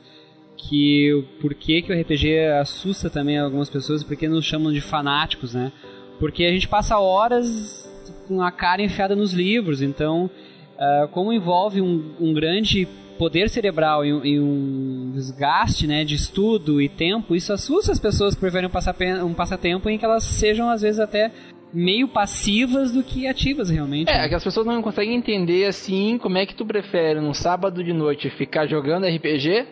Que 0.57 1.13
o 1.13 1.23
porquê 1.39 1.81
que 1.81 1.93
o 1.93 2.01
RPG 2.01 2.47
assusta 2.59 3.09
também 3.09 3.37
algumas 3.37 3.69
pessoas, 3.69 4.03
porque 4.03 4.27
nos 4.27 4.43
chamam 4.43 4.73
de 4.73 4.81
fanáticos, 4.81 5.53
né? 5.53 5.71
Porque 6.19 6.43
a 6.43 6.51
gente 6.51 6.67
passa 6.67 6.97
horas 6.97 7.87
com 8.27 8.41
a 8.41 8.51
cara 8.51 8.81
enfiada 8.81 9.15
nos 9.15 9.33
livros, 9.33 9.81
então, 9.81 10.29
ah, 10.77 11.07
como 11.11 11.31
envolve 11.31 11.81
um, 11.81 12.11
um 12.19 12.33
grande 12.33 12.87
poder 13.17 13.49
cerebral 13.49 14.05
e 14.05 14.13
um, 14.13 14.25
e 14.25 14.39
um 14.39 15.11
desgaste 15.13 15.87
né, 15.87 16.03
de 16.03 16.15
estudo 16.15 16.79
e 16.81 16.87
tempo, 16.87 17.35
isso 17.35 17.51
assusta 17.51 17.91
as 17.91 17.99
pessoas 17.99 18.35
que 18.35 18.39
preferem 18.39 18.67
um, 18.67 18.71
passapen- 18.71 19.23
um 19.23 19.33
passatempo 19.33 19.89
em 19.89 19.97
que 19.97 20.05
elas 20.05 20.23
sejam, 20.23 20.69
às 20.69 20.81
vezes, 20.83 20.99
até 20.99 21.31
meio 21.73 22.07
passivas 22.07 22.91
do 22.91 23.03
que 23.03 23.27
ativas 23.27 23.69
realmente. 23.69 24.09
É, 24.09 24.19
né? 24.19 24.29
que 24.29 24.35
as 24.35 24.43
pessoas 24.43 24.65
não 24.65 24.81
conseguem 24.81 25.15
entender 25.15 25.65
assim 25.65 26.17
como 26.17 26.37
é 26.37 26.45
que 26.45 26.55
tu 26.55 26.65
prefere 26.65 27.19
num 27.19 27.33
sábado 27.33 27.83
de 27.83 27.91
noite 27.91 28.29
ficar 28.29 28.67
jogando 28.67 29.05
RPG 29.05 29.65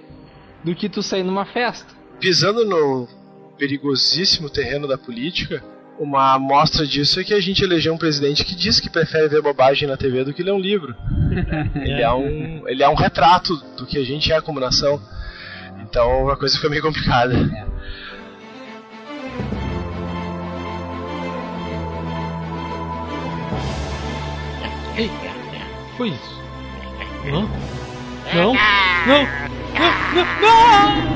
do 0.65 0.75
que 0.75 0.89
tu 0.89 1.03
sair 1.03 1.23
numa 1.23 1.45
festa. 1.45 1.93
Pisando 2.19 2.65
no 2.65 3.07
perigosíssimo 3.55 4.49
terreno 4.49 4.87
da 4.87 4.97
política, 4.97 5.63
uma 5.99 6.33
amostra 6.33 6.85
disso 6.87 7.19
é 7.19 7.23
que 7.23 7.33
a 7.33 7.39
gente 7.39 7.63
elegeu 7.63 7.93
um 7.93 7.97
presidente 7.97 8.43
que 8.43 8.55
diz 8.55 8.79
que 8.79 8.89
prefere 8.89 9.29
ver 9.29 9.43
bobagem 9.43 9.87
na 9.87 9.95
TV 9.95 10.23
do 10.23 10.33
que 10.33 10.41
ler 10.41 10.51
um 10.51 10.59
livro. 10.59 10.95
ele, 11.75 12.01
é 12.01 12.11
um, 12.11 12.67
ele 12.67 12.81
é 12.81 12.89
um 12.89 12.95
retrato 12.95 13.55
do 13.77 13.85
que 13.85 13.99
a 13.99 14.03
gente 14.03 14.33
é 14.33 14.41
como 14.41 14.59
nação. 14.59 14.99
Então 15.83 16.29
a 16.29 16.35
coisa 16.35 16.55
fica 16.55 16.67
meio 16.67 16.81
complicada. 16.81 17.35
Foi 25.95 26.09
isso. 26.09 26.41
Não? 27.25 27.49
Não! 28.33 28.53
Não! 29.07 29.54
Não! 29.75 31.15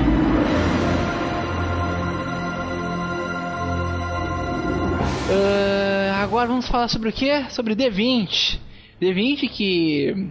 Ah, 5.31 6.21
agora 6.23 6.47
vamos 6.47 6.67
falar 6.67 6.87
sobre 6.87 7.09
o 7.09 7.13
que? 7.13 7.43
Sobre 7.51 7.75
D20. 7.75 8.59
D20 9.01 9.49
que 9.49 10.27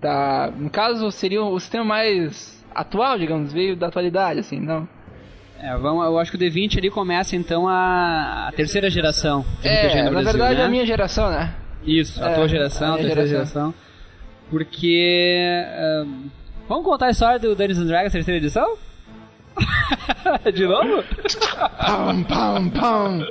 tá, 0.00 0.52
no 0.56 0.70
caso 0.70 1.10
seria 1.10 1.42
o 1.42 1.58
sistema 1.58 1.84
mais 1.84 2.62
atual, 2.74 3.18
digamos, 3.18 3.52
veio 3.52 3.76
da 3.76 3.88
atualidade, 3.88 4.40
assim, 4.40 4.60
não? 4.60 4.88
É, 5.58 5.76
vamos, 5.76 6.04
eu 6.04 6.18
acho 6.18 6.30
que 6.30 6.36
o 6.36 6.40
D20 6.40 6.78
ali 6.78 6.90
começa 6.90 7.36
então 7.36 7.68
a, 7.68 8.48
a 8.48 8.52
terceira 8.52 8.90
geração. 8.90 9.44
É, 9.62 10.02
na 10.02 10.10
Brasil, 10.10 10.32
verdade 10.32 10.56
né? 10.56 10.62
é 10.62 10.66
a 10.66 10.68
minha 10.68 10.84
geração, 10.84 11.30
né? 11.30 11.54
Isso, 11.86 12.22
a 12.22 12.30
É, 12.30 12.34
tua 12.34 12.44
a 12.44 12.48
geração, 12.48 12.88
a 12.88 12.90
minha 12.96 13.04
terceira 13.06 13.28
geração. 13.28 13.62
geração. 13.72 13.74
Porque. 14.50 15.46
ahn, 15.78 16.08
vamos 16.72 16.86
contar 16.86 17.06
a 17.06 17.10
história 17.10 17.38
do 17.38 17.54
Dungeons 17.54 17.78
and 17.80 17.86
Dragons 17.86 18.12
terceira 18.12 18.38
edição? 18.38 18.76
De 20.54 20.66
novo? 20.66 21.04
Pam, 21.78 22.22
pam, 22.22 22.70
pam. 22.70 23.26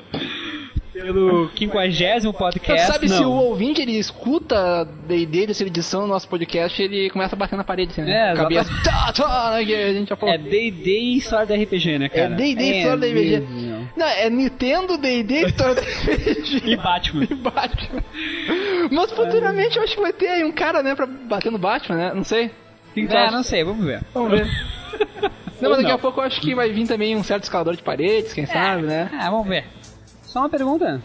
Pelo 0.94 1.50
50 1.58 2.34
podcast. 2.34 2.92
Sabe 2.92 3.08
não. 3.10 3.18
se 3.18 3.24
o 3.24 3.32
ouvinte 3.32 3.82
ele 3.82 3.98
escuta 3.98 4.86
D&D 5.08 5.48
dessa 5.48 5.64
edição 5.64 6.02
do 6.02 6.08
nosso 6.08 6.28
podcast, 6.28 6.80
ele 6.80 7.10
começa 7.10 7.36
a 7.36 7.40
bater 7.40 7.56
na 7.56 7.64
parede, 7.64 7.92
assim, 7.92 8.02
né? 8.04 8.32
É, 8.32 8.36
Cabeça. 8.36 8.70
Tá, 8.84 9.12
tá, 9.12 9.52
né, 9.56 9.66
que 9.66 9.74
a 9.74 9.94
gente 9.94 10.10
já 10.10 10.16
falou. 10.16 10.36
É 10.36 10.38
D&D 10.38 11.00
e 11.00 11.18
história 11.18 11.48
do 11.48 11.64
RPG, 11.64 11.98
né, 11.98 12.10
cara? 12.10 12.34
É 12.34 12.36
D&D 12.36 12.64
e 12.64 12.78
história 12.78 12.98
do 12.98 13.06
RPG. 13.08 13.48
Não, 13.98 14.06
é 14.06 14.30
Nintendo, 14.30 14.98
D&D, 14.98 15.46
história 15.48 15.76
do 15.76 15.82
RPG. 15.82 16.62
E 16.66 16.76
Batman. 16.76 17.24
E 17.24 17.36
Batman. 17.36 18.04
Mas 18.92 19.12
futuramente 19.12 19.78
eu 19.78 19.84
acho 19.84 19.96
que 19.96 20.02
vai 20.02 20.14
ter 20.14 20.28
aí 20.28 20.44
um 20.44 20.52
cara, 20.52 20.84
né, 20.84 20.94
pra 20.94 21.08
bater 21.08 21.52
no 21.52 21.58
Batman, 21.58 21.98
né? 21.98 22.14
Não 22.14 22.24
sei. 22.24 22.52
Que 22.94 23.02
É, 23.02 23.18
acha? 23.26 23.32
não 23.36 23.44
sei, 23.44 23.64
vamos 23.64 23.86
ver. 23.86 24.02
Vamos 24.14 24.32
ver. 24.32 24.48
Não, 25.62 25.70
mas 25.70 25.78
daqui 25.78 25.90
não. 25.90 25.96
a 25.96 26.00
pouco 26.00 26.20
eu 26.20 26.24
acho 26.26 26.42
que 26.42 26.56
vai 26.56 26.72
vir 26.74 26.88
também 26.88 27.16
um 27.16 27.24
certo 27.24 27.44
escalador 27.44 27.76
de 27.76 27.84
paredes, 27.84 28.34
quem 28.34 28.48
sabe, 28.48 28.82
né? 28.82 29.12
Ah, 29.14 29.30
vamos 29.30 29.48
ver. 29.48 29.66
Só 30.24 30.40
uma 30.40 30.50
pergunta. 30.50 31.00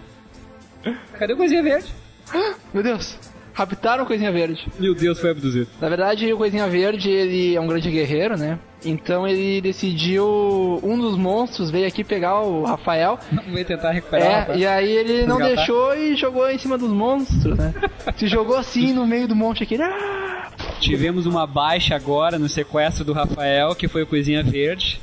Cadê 1.18 1.34
o 1.34 1.36
Coisinha 1.36 1.62
Verde? 1.62 1.92
Meu 2.72 2.82
Deus. 2.82 3.18
Raptaram 3.52 4.04
o 4.04 4.06
Coisinha 4.06 4.32
Verde. 4.32 4.66
Meu 4.78 4.94
Deus, 4.94 5.20
foi 5.20 5.30
abduzido. 5.30 5.68
Na 5.78 5.88
verdade, 5.90 6.32
o 6.32 6.38
Coisinha 6.38 6.66
Verde, 6.68 7.10
ele 7.10 7.54
é 7.54 7.60
um 7.60 7.66
grande 7.66 7.90
guerreiro, 7.90 8.38
né? 8.38 8.58
Então 8.86 9.26
ele 9.26 9.60
decidiu... 9.60 10.80
Um 10.82 10.98
dos 10.98 11.16
monstros 11.16 11.70
veio 11.70 11.86
aqui 11.86 12.04
pegar 12.04 12.40
o 12.40 12.64
Rafael. 12.64 13.18
Vamos 13.32 13.64
tentar 13.64 13.90
recuperar. 13.90 14.50
É, 14.50 14.56
e 14.58 14.66
aí 14.66 14.90
ele 14.90 15.26
não 15.26 15.38
deixou 15.38 15.94
e 15.94 16.14
jogou 16.16 16.48
em 16.48 16.58
cima 16.58 16.78
dos 16.78 16.90
monstros, 16.90 17.58
né? 17.58 17.74
Se 18.16 18.26
jogou 18.26 18.56
assim 18.56 18.92
no 18.92 19.06
meio 19.06 19.26
do 19.26 19.34
monte 19.34 19.62
aqui. 19.62 19.76
Ah! 19.80 20.50
Tivemos 20.80 21.26
uma 21.26 21.46
baixa 21.46 21.94
agora 21.94 22.38
no 22.38 22.48
sequestro 22.48 23.04
do 23.04 23.12
Rafael, 23.12 23.74
que 23.74 23.88
foi 23.88 24.02
o 24.02 24.06
Coisinha 24.06 24.42
Verde. 24.42 25.00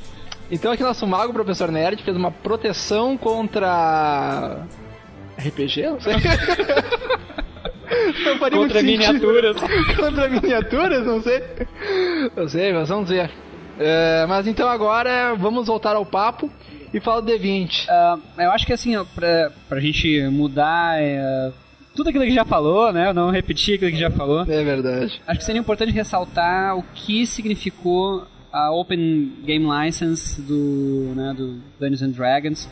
Então 0.50 0.72
aqui 0.72 0.82
nosso 0.82 1.06
mago, 1.06 1.30
o 1.30 1.34
professor 1.34 1.70
Nerd, 1.70 2.02
fez 2.02 2.16
uma 2.16 2.30
proteção 2.30 3.16
contra... 3.16 4.66
RPG? 5.36 5.82
Não 5.82 6.00
sei. 6.00 6.14
Não 8.24 8.38
faria 8.38 8.58
Contra 8.58 8.82
miniaturas. 8.82 9.56
contra 9.96 10.28
miniaturas? 10.28 11.04
Não 11.06 11.22
sei. 11.22 11.42
Não 12.36 12.48
sei, 12.48 12.72
mas 12.72 12.88
vamos 12.88 13.08
ver. 13.08 13.30
É, 13.78 14.26
mas 14.26 14.46
então 14.46 14.68
agora 14.68 15.34
vamos 15.34 15.66
voltar 15.66 15.96
ao 15.96 16.06
papo 16.06 16.50
e 16.92 17.00
falar 17.00 17.20
do 17.20 17.32
D20. 17.32 17.86
Ah, 17.88 18.18
eu 18.38 18.50
acho 18.50 18.66
que 18.66 18.72
assim, 18.72 18.96
ó, 18.96 19.04
pra, 19.04 19.50
pra 19.68 19.80
gente 19.80 20.28
mudar 20.28 21.00
é, 21.00 21.52
tudo 21.94 22.08
aquilo 22.08 22.24
que 22.24 22.34
já 22.34 22.44
falou, 22.44 22.92
né? 22.92 23.12
Não 23.12 23.30
repetir 23.30 23.76
aquilo 23.76 23.90
que 23.90 23.98
já 23.98 24.10
falou. 24.10 24.42
É 24.42 24.64
verdade. 24.64 25.20
Acho 25.26 25.38
que 25.38 25.44
seria 25.44 25.60
importante 25.60 25.92
ressaltar 25.92 26.76
o 26.76 26.82
que 26.94 27.26
significou 27.26 28.26
a 28.52 28.70
Open 28.70 29.32
Game 29.44 29.66
License 29.66 30.40
do, 30.40 31.12
né, 31.16 31.34
do 31.36 31.60
Dungeons 31.80 32.02
and 32.02 32.10
Dragons. 32.10 32.68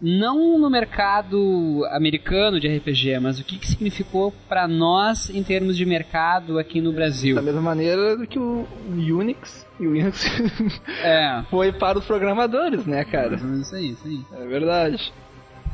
Não 0.00 0.58
no 0.58 0.70
mercado 0.70 1.86
americano 1.90 2.58
de 2.58 2.66
RPG, 2.66 3.18
mas 3.20 3.38
o 3.38 3.44
que, 3.44 3.58
que 3.58 3.66
significou 3.66 4.32
para 4.48 4.66
nós 4.66 5.28
em 5.28 5.42
termos 5.42 5.76
de 5.76 5.84
mercado 5.84 6.58
aqui 6.58 6.80
no 6.80 6.90
Brasil. 6.90 7.34
Da 7.34 7.42
mesma 7.42 7.60
maneira 7.60 8.16
do 8.16 8.26
que 8.26 8.38
o 8.38 8.66
Unix 8.88 9.66
e 9.78 9.86
o 9.86 9.92
Linux 9.92 10.24
É, 11.04 11.42
foi 11.50 11.70
para 11.70 11.98
os 11.98 12.06
programadores, 12.06 12.86
né, 12.86 13.04
cara? 13.04 13.36
isso 13.60 13.74
aí, 13.74 13.90
isso 13.90 14.06
aí. 14.06 14.24
É 14.32 14.46
verdade. 14.46 15.12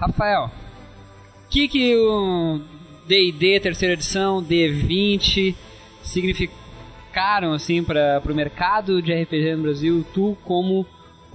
Rafael, 0.00 0.50
o 1.46 1.48
que, 1.48 1.68
que 1.68 1.96
o 1.96 2.60
D&D 3.06 3.60
terceira 3.60 3.94
edição, 3.94 4.42
D20 4.42 5.54
significaram 6.02 7.52
assim 7.52 7.82
para 7.84 8.20
o 8.24 8.34
mercado 8.34 9.00
de 9.00 9.14
RPG 9.14 9.54
no 9.54 9.62
Brasil? 9.62 10.06
Tu 10.12 10.36
como 10.44 10.84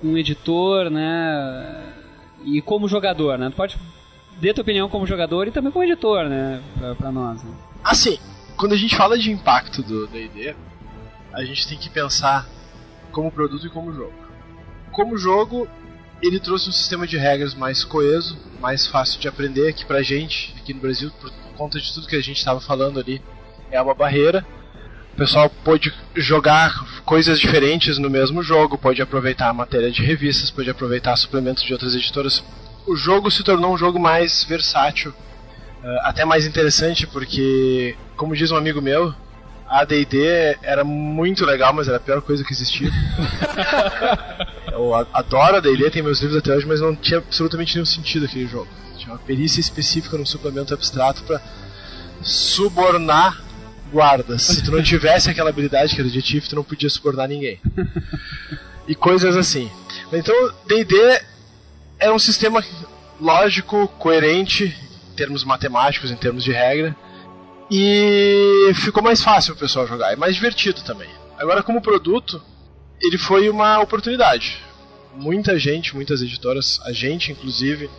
um 0.03 0.17
editor, 0.17 0.89
né, 0.89 2.00
e 2.43 2.61
como 2.61 2.87
jogador, 2.87 3.37
né? 3.37 3.49
Tu 3.49 3.55
pode 3.55 3.77
dar 4.41 4.53
tua 4.53 4.61
opinião 4.61 4.89
como 4.89 5.05
jogador 5.05 5.47
e 5.47 5.51
também 5.51 5.71
como 5.71 5.85
editor, 5.85 6.27
né, 6.27 6.61
pra, 6.77 6.95
pra 6.95 7.11
nós. 7.11 7.43
Né? 7.43 7.51
Assim, 7.83 8.17
quando 8.57 8.73
a 8.73 8.77
gente 8.77 8.95
fala 8.95 9.17
de 9.17 9.31
impacto 9.31 9.83
do 9.83 10.07
D&D, 10.07 10.55
a 11.33 11.43
gente 11.43 11.67
tem 11.67 11.77
que 11.77 11.89
pensar 11.89 12.47
como 13.11 13.31
produto 13.31 13.65
e 13.65 13.69
como 13.69 13.93
jogo. 13.93 14.13
Como 14.91 15.17
jogo, 15.17 15.67
ele 16.21 16.39
trouxe 16.39 16.69
um 16.69 16.73
sistema 16.73 17.07
de 17.07 17.17
regras 17.17 17.53
mais 17.53 17.83
coeso, 17.83 18.37
mais 18.59 18.87
fácil 18.87 19.19
de 19.19 19.27
aprender 19.27 19.69
aqui 19.69 19.85
pra 19.85 20.01
gente, 20.01 20.53
aqui 20.57 20.73
no 20.73 20.81
Brasil, 20.81 21.11
por 21.19 21.31
conta 21.55 21.79
de 21.79 21.93
tudo 21.93 22.07
que 22.07 22.15
a 22.15 22.21
gente 22.21 22.37
estava 22.37 22.59
falando 22.59 22.99
ali. 22.99 23.21
É 23.69 23.81
uma 23.81 23.93
barreira. 23.93 24.45
Pessoal 25.21 25.51
pode 25.63 25.93
jogar 26.15 26.73
coisas 27.05 27.39
diferentes 27.39 27.99
no 27.99 28.09
mesmo 28.09 28.41
jogo, 28.41 28.75
pode 28.75 29.03
aproveitar 29.03 29.49
a 29.49 29.53
matéria 29.53 29.91
de 29.91 30.01
revistas, 30.01 30.49
pode 30.49 30.67
aproveitar 30.67 31.15
suplementos 31.15 31.61
de 31.61 31.71
outras 31.71 31.93
editoras. 31.93 32.43
O 32.87 32.95
jogo 32.95 33.29
se 33.29 33.43
tornou 33.43 33.71
um 33.71 33.77
jogo 33.77 33.99
mais 33.99 34.43
versátil, 34.43 35.13
eh, 35.83 35.99
até 36.05 36.25
mais 36.25 36.47
interessante, 36.47 37.05
porque, 37.05 37.95
como 38.17 38.35
diz 38.35 38.49
um 38.49 38.55
amigo 38.55 38.81
meu, 38.81 39.13
a 39.69 39.85
D&D 39.85 40.57
era 40.63 40.83
muito 40.83 41.45
legal, 41.45 41.71
mas 41.71 41.87
era 41.87 41.97
a 41.97 41.99
pior 41.99 42.23
coisa 42.23 42.43
que 42.43 42.51
existia. 42.51 42.89
Eu 44.73 44.95
adoro 45.13 45.57
a 45.57 45.59
D&D, 45.59 45.91
tenho 45.91 46.05
meus 46.05 46.19
livros 46.19 46.39
até 46.39 46.55
hoje, 46.55 46.65
mas 46.65 46.81
não 46.81 46.95
tinha 46.95 47.19
absolutamente 47.19 47.75
nenhum 47.75 47.85
sentido 47.85 48.25
aquele 48.25 48.47
jogo. 48.47 48.67
Tinha 48.97 49.13
uma 49.13 49.19
perícia 49.19 49.61
específica 49.61 50.17
num 50.17 50.25
suplemento 50.25 50.73
abstrato 50.73 51.21
para 51.25 51.39
subornar 52.23 53.50
guardas. 53.91 54.43
Se 54.43 54.63
tu 54.63 54.71
não 54.71 54.81
tivesse 54.81 55.29
aquela 55.29 55.49
habilidade 55.49 55.93
que 55.93 56.01
era 56.01 56.09
de 56.09 56.21
Tiff, 56.21 56.47
tu 56.47 56.55
não 56.55 56.63
podia 56.63 56.89
subornar 56.89 57.27
ninguém. 57.27 57.59
E 58.87 58.95
coisas 58.95 59.37
assim. 59.37 59.69
Então, 60.11 60.35
D&D 60.67 61.21
é 61.99 62.11
um 62.11 62.19
sistema 62.19 62.63
lógico, 63.19 63.87
coerente, 63.99 64.75
em 65.11 65.15
termos 65.15 65.43
matemáticos, 65.43 66.09
em 66.09 66.15
termos 66.15 66.43
de 66.43 66.51
regra. 66.51 66.95
E 67.69 68.71
ficou 68.75 69.03
mais 69.03 69.21
fácil 69.21 69.53
o 69.53 69.57
pessoal 69.57 69.87
jogar, 69.87 70.11
é 70.11 70.15
mais 70.15 70.35
divertido 70.35 70.81
também. 70.81 71.09
Agora, 71.37 71.63
como 71.63 71.81
produto, 71.81 72.41
ele 72.99 73.17
foi 73.17 73.49
uma 73.49 73.79
oportunidade. 73.79 74.61
Muita 75.15 75.57
gente, 75.57 75.95
muitas 75.95 76.21
editoras, 76.21 76.79
a 76.83 76.91
gente 76.91 77.31
inclusive, 77.31 77.89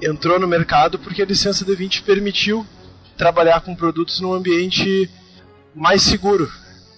entrou 0.00 0.38
no 0.38 0.46
mercado 0.46 0.98
porque 0.98 1.22
a 1.22 1.26
licença 1.26 1.64
D20 1.64 2.02
permitiu 2.02 2.66
trabalhar 3.22 3.60
com 3.60 3.72
produtos 3.72 4.18
num 4.18 4.32
ambiente 4.32 5.08
mais 5.72 6.02
seguro. 6.02 6.50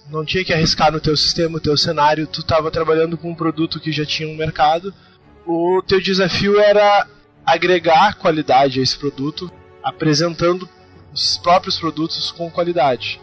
Não 0.09 0.25
tinha 0.25 0.43
que 0.43 0.51
arriscar 0.51 0.91
no 0.91 0.99
teu 0.99 1.15
sistema, 1.15 1.51
no 1.51 1.59
teu 1.59 1.77
cenário, 1.77 2.25
tu 2.25 2.39
estava 2.39 2.71
trabalhando 2.71 3.15
com 3.15 3.29
um 3.29 3.35
produto 3.35 3.79
que 3.79 3.91
já 3.91 4.03
tinha 4.03 4.27
um 4.27 4.35
mercado. 4.35 4.91
O 5.45 5.83
teu 5.85 6.01
desafio 6.01 6.59
era 6.59 7.07
agregar 7.45 8.15
qualidade 8.15 8.79
a 8.79 8.83
esse 8.83 8.97
produto, 8.97 9.51
apresentando 9.83 10.67
os 11.13 11.37
próprios 11.37 11.77
produtos 11.77 12.31
com 12.31 12.49
qualidade. 12.49 13.21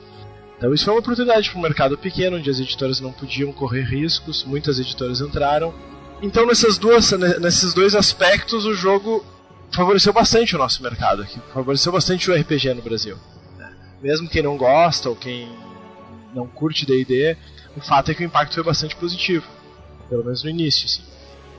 Então 0.57 0.73
isso 0.73 0.85
foi 0.85 0.95
uma 0.95 1.01
oportunidade 1.01 1.51
para 1.51 1.59
um 1.59 1.63
mercado 1.63 1.99
pequeno, 1.99 2.37
onde 2.37 2.49
as 2.49 2.61
editoras 2.61 3.01
não 3.01 3.11
podiam 3.11 3.53
correr 3.53 3.83
riscos, 3.83 4.45
muitas 4.45 4.79
editoras 4.79 5.21
entraram. 5.21 5.75
Então 6.23 6.47
nessas 6.47 6.79
duas, 6.79 7.11
nesses 7.41 7.75
dois 7.75 7.97
aspectos 7.97 8.65
o 8.65 8.75
jogo 8.75 9.27
favoreceu 9.73 10.13
bastante 10.13 10.55
o 10.55 10.59
nosso 10.59 10.83
mercado 10.83 11.23
aqui, 11.23 11.41
favoreceu 11.53 11.93
bastante 11.93 12.31
o 12.31 12.35
RPG 12.35 12.75
no 12.75 12.83
Brasil. 12.83 13.19
Mesmo 14.03 14.29
quem 14.29 14.43
não 14.43 14.57
gosta 14.57 15.09
ou 15.09 15.17
quem 15.17 15.49
não 16.35 16.47
curte 16.47 16.85
D&D, 16.85 17.37
o 17.77 17.81
fato 17.81 18.11
é 18.11 18.15
que 18.15 18.23
o 18.23 18.27
impacto 18.27 18.55
foi 18.55 18.63
bastante 18.63 18.97
positivo, 18.97 19.47
pelo 20.09 20.25
menos 20.25 20.43
no 20.43 20.51
início. 20.51 20.87
Assim. 20.87 21.03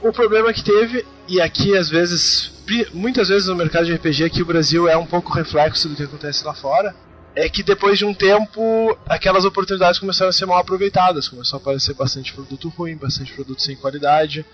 O 0.02 0.12
problema 0.12 0.52
que 0.54 0.63
teve, 0.63 1.06
e 1.28 1.39
aqui 1.39 1.76
às 1.78 1.89
vezes, 1.89 2.52
muitas 2.93 3.30
vezes 3.30 3.47
no 3.47 3.56
mercado 3.56 3.86
de 3.86 3.93
RPG 3.93 4.26
aqui 4.26 4.41
o 4.41 4.45
Brasil 4.45 4.88
é 4.88 4.97
um 4.97 5.06
pouco 5.06 5.34
reflexo 5.34 5.88
do 5.88 5.95
que 5.95 6.04
acontece 6.04 6.43
lá 6.43 6.54
fora, 6.54 6.93
é 7.36 7.49
que 7.49 7.63
depois 7.63 7.97
de 7.97 8.06
um 8.06 8.13
tempo 8.13 8.97
aquelas 9.08 9.45
oportunidades 9.45 9.99
começaram 9.99 10.30
a 10.30 10.34
ser 10.34 10.45
mal 10.45 10.60
aproveitadas, 10.60 11.28
começou 11.28 11.58
a 11.58 11.62
aparecer 11.62 11.95
bastante 11.95 12.34
produto 12.34 12.69
ruim, 12.69 12.95
bastante 12.95 13.34
produto 13.34 13.62
sem 13.62 13.76
qualidade. 13.76 14.45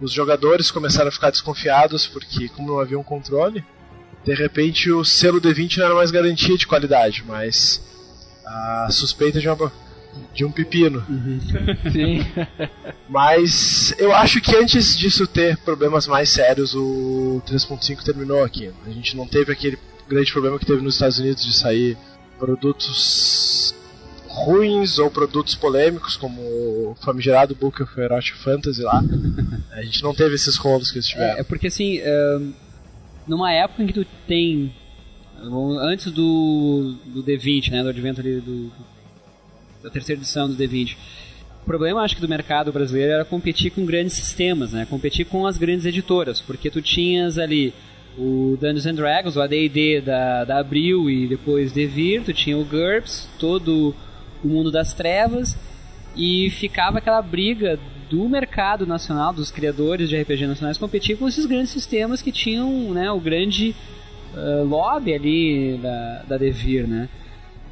Os 0.00 0.12
jogadores 0.12 0.70
começaram 0.70 1.08
a 1.08 1.12
ficar 1.12 1.30
desconfiados 1.30 2.06
porque 2.06 2.48
como 2.48 2.68
não 2.68 2.80
havia 2.80 2.98
um 2.98 3.02
controle, 3.02 3.64
de 4.24 4.34
repente 4.34 4.90
o 4.90 5.04
selo 5.04 5.40
D20 5.40 5.78
não 5.78 5.86
era 5.86 5.94
mais 5.94 6.10
garantia 6.10 6.56
de 6.56 6.66
qualidade, 6.66 7.24
mas 7.26 7.80
a 8.44 8.88
suspeita 8.90 9.40
de 9.40 9.48
uma 9.48 9.72
de 10.34 10.44
um 10.44 10.50
pepino. 10.50 11.04
Uhum. 11.08 11.40
Sim. 11.92 12.26
Mas 13.08 13.94
eu 13.98 14.14
acho 14.14 14.40
que 14.40 14.54
antes 14.56 14.96
disso 14.96 15.26
ter 15.26 15.56
problemas 15.58 16.06
mais 16.06 16.30
sérios, 16.30 16.74
o 16.74 17.42
3.5 17.46 18.02
terminou 18.02 18.42
aqui. 18.42 18.70
A 18.86 18.90
gente 18.90 19.16
não 19.16 19.26
teve 19.26 19.52
aquele 19.52 19.78
grande 20.08 20.32
problema 20.32 20.58
que 20.58 20.66
teve 20.66 20.82
nos 20.82 20.94
Estados 20.94 21.18
Unidos 21.18 21.44
de 21.44 21.52
sair 21.52 21.96
produtos 22.38 23.65
ruins 24.36 24.98
ou 24.98 25.10
produtos 25.10 25.54
polêmicos, 25.54 26.16
como 26.16 26.40
o 26.40 26.96
famigerado 27.02 27.54
Book 27.54 27.82
of 27.82 28.00
Erotic 28.00 28.36
Fantasy 28.36 28.82
lá. 28.82 29.02
A 29.72 29.82
gente 29.82 30.02
não 30.02 30.14
teve 30.14 30.34
esses 30.34 30.56
rolos 30.56 30.90
que 30.90 30.98
eles 30.98 31.08
tiveram. 31.08 31.38
É, 31.38 31.40
é 31.40 31.42
porque 31.42 31.68
assim, 31.68 32.00
numa 33.26 33.52
época 33.52 33.82
em 33.82 33.86
que 33.86 33.92
tu 33.92 34.06
tem. 34.26 34.72
Antes 35.80 36.12
do, 36.12 36.96
do 37.06 37.22
D20, 37.22 37.70
né, 37.70 37.82
do 37.82 37.90
advento 37.90 38.20
ali 38.20 38.40
do, 38.40 38.72
da 39.82 39.90
terceira 39.90 40.20
edição 40.20 40.48
do 40.48 40.56
D20. 40.56 40.96
O 41.62 41.66
problema, 41.66 42.02
acho 42.02 42.14
que, 42.14 42.20
do 42.20 42.28
mercado 42.28 42.72
brasileiro 42.72 43.12
era 43.12 43.24
competir 43.24 43.70
com 43.70 43.84
grandes 43.84 44.14
sistemas, 44.14 44.72
né? 44.72 44.86
Competir 44.88 45.26
com 45.26 45.46
as 45.46 45.58
grandes 45.58 45.84
editoras, 45.84 46.40
porque 46.40 46.70
tu 46.70 46.80
tinhas 46.80 47.38
ali 47.38 47.74
o 48.16 48.56
Dungeons 48.60 48.86
and 48.86 48.94
Dragons, 48.94 49.36
o 49.36 49.42
AD&D 49.42 50.00
da, 50.00 50.44
da 50.44 50.58
Abril 50.58 51.10
e 51.10 51.26
depois 51.26 51.72
Devir, 51.72 52.22
tu 52.22 52.32
tinha 52.32 52.56
o 52.56 52.64
GURPS, 52.64 53.28
todo 53.38 53.94
o 54.46 54.48
mundo 54.48 54.70
das 54.70 54.94
trevas 54.94 55.56
e 56.16 56.50
ficava 56.50 56.98
aquela 56.98 57.20
briga 57.20 57.78
do 58.08 58.28
mercado 58.28 58.86
nacional, 58.86 59.32
dos 59.32 59.50
criadores 59.50 60.08
de 60.08 60.16
RPG 60.20 60.46
nacionais 60.46 60.78
competir 60.78 61.18
com 61.18 61.28
esses 61.28 61.44
grandes 61.44 61.70
sistemas 61.70 62.22
que 62.22 62.32
tinham 62.32 62.70
né, 62.92 63.10
o 63.10 63.20
grande 63.20 63.74
uh, 64.34 64.64
lobby 64.64 65.12
ali 65.12 65.78
da, 65.82 66.22
da 66.28 66.38
Devir, 66.38 66.86
né? 66.86 67.08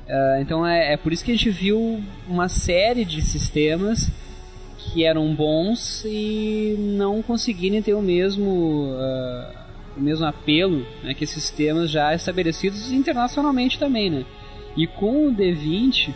Uh, 0.06 0.42
então 0.42 0.66
é, 0.66 0.92
é 0.92 0.96
por 0.96 1.12
isso 1.12 1.24
que 1.24 1.32
a 1.32 1.34
gente 1.34 1.48
viu 1.48 2.02
uma 2.28 2.48
série 2.48 3.04
de 3.04 3.22
sistemas 3.22 4.10
que 4.76 5.04
eram 5.04 5.34
bons 5.34 6.04
e 6.04 6.76
não 6.78 7.22
conseguirem 7.22 7.80
ter 7.80 7.94
o 7.94 8.02
mesmo 8.02 8.90
uh, 8.92 9.64
o 9.96 10.00
mesmo 10.00 10.26
apelo 10.26 10.84
né, 11.02 11.14
que 11.14 11.24
esses 11.24 11.42
sistemas 11.42 11.90
já 11.90 12.14
estabelecidos 12.14 12.90
internacionalmente 12.92 13.78
também, 13.78 14.10
né? 14.10 14.24
E 14.76 14.86
com 14.86 15.28
o 15.28 15.32
D20, 15.32 16.12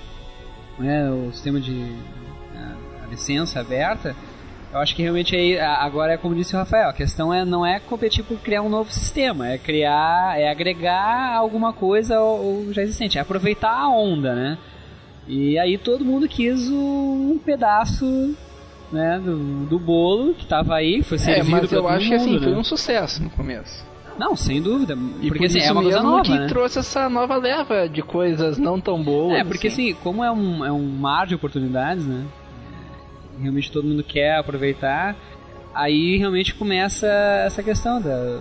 né, 0.78 1.10
o 1.10 1.32
sistema 1.32 1.60
de 1.60 1.94
a, 2.54 3.04
a 3.04 3.06
licença 3.08 3.60
aberta, 3.60 4.14
eu 4.72 4.78
acho 4.80 4.94
que 4.94 5.02
realmente 5.02 5.34
aí, 5.34 5.58
agora 5.58 6.12
é 6.12 6.16
como 6.18 6.34
disse 6.34 6.54
o 6.54 6.58
Rafael, 6.58 6.90
a 6.90 6.92
questão 6.92 7.32
é, 7.32 7.44
não 7.44 7.64
é 7.64 7.80
competir 7.80 8.22
por 8.22 8.38
criar 8.38 8.62
um 8.62 8.68
novo 8.68 8.92
sistema, 8.92 9.48
é 9.48 9.56
criar, 9.56 10.38
é 10.38 10.50
agregar 10.50 11.34
alguma 11.34 11.72
coisa 11.72 12.20
ou, 12.20 12.72
já 12.72 12.82
existente, 12.82 13.16
é 13.16 13.20
aproveitar 13.20 13.72
a 13.72 13.88
onda, 13.88 14.34
né? 14.34 14.58
E 15.26 15.58
aí 15.58 15.78
todo 15.78 16.04
mundo 16.04 16.28
quis 16.28 16.68
um 16.70 17.38
pedaço 17.42 18.34
né, 18.92 19.18
do, 19.18 19.66
do 19.66 19.78
bolo 19.78 20.34
que 20.34 20.44
estava 20.44 20.74
aí, 20.74 21.02
foi 21.02 21.18
servido 21.18 21.48
é, 21.48 21.60
mas 21.60 21.72
eu 21.72 21.88
acho 21.88 22.04
mundo, 22.04 22.08
que 22.08 22.14
assim, 22.14 22.38
né? 22.38 22.40
foi 22.40 22.54
um 22.54 22.64
sucesso 22.64 23.22
no 23.22 23.30
começo. 23.30 23.87
Não, 24.18 24.34
sem 24.34 24.60
dúvida. 24.60 24.94
E 25.20 25.28
porque 25.28 25.38
por 25.38 25.46
assim, 25.46 25.60
é 25.60 25.72
uma 25.72 25.82
coisa 25.82 26.02
nova, 26.02 26.22
que 26.24 26.30
né? 26.30 26.46
trouxe 26.48 26.80
essa 26.80 27.08
nova 27.08 27.36
leva 27.36 27.88
de 27.88 28.02
coisas 28.02 28.58
não 28.58 28.80
tão 28.80 29.02
boas. 29.02 29.38
É, 29.38 29.44
porque 29.44 29.68
assim, 29.68 29.94
como 29.94 30.24
é 30.24 30.30
um, 30.30 30.64
é 30.64 30.72
um 30.72 30.86
mar 30.86 31.26
de 31.26 31.36
oportunidades, 31.36 32.04
né? 32.04 32.26
É, 33.38 33.42
realmente 33.42 33.70
todo 33.70 33.86
mundo 33.86 34.02
quer 34.02 34.36
aproveitar. 34.36 35.16
Aí 35.72 36.16
realmente 36.16 36.54
começa 36.54 37.06
essa 37.46 37.62
questão 37.62 38.02
da, 38.02 38.40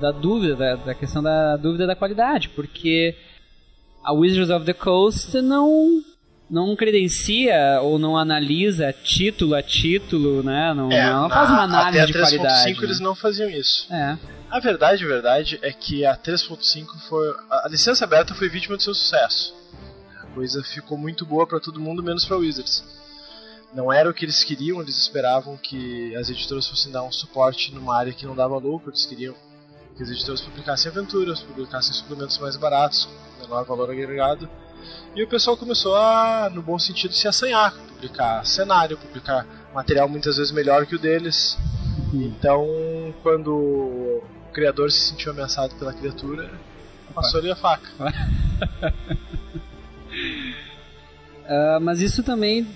da 0.00 0.10
dúvida, 0.10 0.56
da, 0.56 0.76
da 0.76 0.94
questão 0.94 1.22
da 1.22 1.56
dúvida 1.56 1.86
da 1.86 1.94
qualidade, 1.94 2.48
porque 2.48 3.14
a 4.02 4.12
Wizards 4.12 4.50
of 4.50 4.64
the 4.64 4.72
Coast 4.72 5.38
não 5.42 6.02
não 6.48 6.74
credencia 6.76 7.80
ou 7.82 7.98
não 7.98 8.16
analisa 8.16 8.92
título 8.92 9.54
a 9.54 9.62
título, 9.62 10.42
né? 10.42 10.72
Não, 10.74 10.90
É, 10.90 11.10
não 11.12 11.28
faz 11.28 11.50
uma 11.50 11.62
análise 11.62 12.06
de 12.06 12.12
até 12.12 12.20
a 12.20 12.26
3.5 12.26 12.38
qualidade. 12.38 12.84
eles 12.84 13.00
não 13.00 13.14
faziam 13.14 13.50
isso. 13.50 13.86
né? 13.90 14.18
A 14.50 14.60
verdade, 14.60 15.04
a 15.04 15.08
verdade 15.08 15.58
é 15.60 15.72
que 15.72 16.04
a 16.06 16.16
3.5 16.16 16.86
foi. 17.08 17.34
A 17.50 17.68
licença 17.68 18.04
aberta 18.04 18.34
foi 18.34 18.48
vítima 18.48 18.76
do 18.76 18.82
seu 18.82 18.94
sucesso. 18.94 19.52
A 20.22 20.26
coisa 20.26 20.62
ficou 20.62 20.96
muito 20.96 21.26
boa 21.26 21.46
pra 21.46 21.58
todo 21.58 21.80
mundo, 21.80 22.02
menos 22.02 22.24
pra 22.24 22.36
Wizards. 22.36 22.84
Não 23.74 23.92
era 23.92 24.08
o 24.08 24.14
que 24.14 24.24
eles 24.24 24.44
queriam, 24.44 24.80
eles 24.80 24.96
esperavam 24.96 25.56
que 25.56 26.14
as 26.14 26.30
editoras 26.30 26.66
fossem 26.68 26.92
dar 26.92 27.02
um 27.02 27.10
suporte 27.12 27.74
numa 27.74 27.96
área 27.96 28.12
que 28.12 28.24
não 28.24 28.34
dava 28.36 28.56
lucro, 28.56 28.90
eles 28.90 29.04
queriam 29.04 29.34
que 29.96 30.02
as 30.02 30.08
editoras 30.10 30.40
publicassem 30.40 30.90
aventuras, 30.90 31.40
publicassem 31.40 31.92
suplementos 31.92 32.38
mais 32.38 32.56
baratos, 32.56 33.08
menor 33.40 33.64
valor 33.64 33.90
agregado. 33.90 34.48
E 35.14 35.22
o 35.22 35.28
pessoal 35.28 35.56
começou 35.56 35.96
a, 35.96 36.50
no 36.52 36.62
bom 36.62 36.78
sentido, 36.78 37.14
se 37.14 37.26
assanhar, 37.26 37.74
publicar 37.88 38.44
cenário, 38.44 38.98
publicar 38.98 39.46
material 39.74 40.08
muitas 40.08 40.36
vezes 40.36 40.52
melhor 40.52 40.86
que 40.86 40.94
o 40.94 40.98
deles. 40.98 41.56
Então, 42.12 42.66
quando 43.22 43.54
o 43.54 44.22
criador 44.52 44.90
se 44.90 45.00
sentiu 45.00 45.32
ameaçado 45.32 45.74
pela 45.76 45.92
criatura, 45.92 46.50
passou-lhe 47.14 47.50
a 47.50 47.56
faca. 47.56 47.88
Ah, 51.48 51.78
mas 51.80 52.00
isso 52.00 52.22
também, 52.24 52.66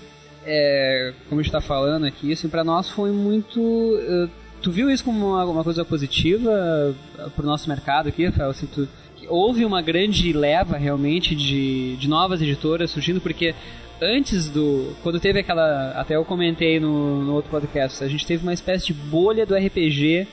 é, 0.45 1.13
como 1.27 1.41
está 1.41 1.59
falando 1.59 2.05
aqui, 2.05 2.31
assim, 2.31 2.47
para 2.47 2.63
nós 2.63 2.89
foi 2.89 3.11
muito. 3.11 3.59
eh, 3.99 4.29
tu 4.61 4.71
viu 4.71 4.89
isso 4.89 5.03
como 5.03 5.27
uma, 5.27 5.43
uma 5.43 5.63
coisa 5.63 5.83
positiva 5.83 6.95
para 7.35 7.43
o 7.43 7.45
nosso 7.45 7.67
mercado 7.67 8.07
aqui, 8.07 8.25
Rafael? 8.25 8.49
Assim, 8.51 8.67
tu, 8.67 8.87
houve 9.31 9.65
uma 9.65 9.81
grande 9.81 10.33
leva 10.33 10.77
realmente 10.77 11.35
de, 11.35 11.95
de 11.95 12.07
novas 12.07 12.41
editoras 12.41 12.91
surgindo, 12.91 13.21
porque 13.21 13.55
antes 14.01 14.49
do. 14.49 14.95
Quando 15.01 15.19
teve 15.19 15.39
aquela. 15.39 15.91
Até 15.91 16.15
eu 16.15 16.25
comentei 16.25 16.79
no, 16.79 17.23
no 17.23 17.33
outro 17.33 17.49
podcast, 17.49 18.03
a 18.03 18.07
gente 18.07 18.25
teve 18.25 18.43
uma 18.43 18.53
espécie 18.53 18.87
de 18.87 18.93
bolha 18.93 19.45
do 19.45 19.55
RPG 19.55 20.27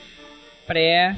pré 0.67 1.17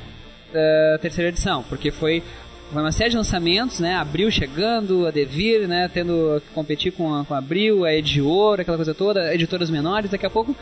eh, 0.54 0.98
terceira 1.02 1.30
edição, 1.30 1.63
porque 1.63 1.91
foi 1.91 2.24
foi 2.72 2.82
uma 2.82 2.91
série 2.91 3.10
de 3.10 3.17
lançamentos, 3.17 3.80
né? 3.82 3.96
Abril 3.96 4.32
chegando, 4.32 5.06
a 5.06 5.12
Devir, 5.12 5.67
né? 5.67 5.89
Tendo 5.94 6.41
que 6.46 6.54
competir 6.54 6.94
com 6.94 7.13
a, 7.13 7.26
com 7.26 7.34
a 7.34 7.38
Abril, 7.38 7.84
a 7.84 7.94
Edior, 7.94 8.62
aquela 8.62 8.78
coisa 8.78 8.94
toda, 8.94 9.34
editoras 9.34 9.70
menores, 9.70 10.10
daqui 10.10 10.26
a 10.26 10.30
pouco 10.30 10.56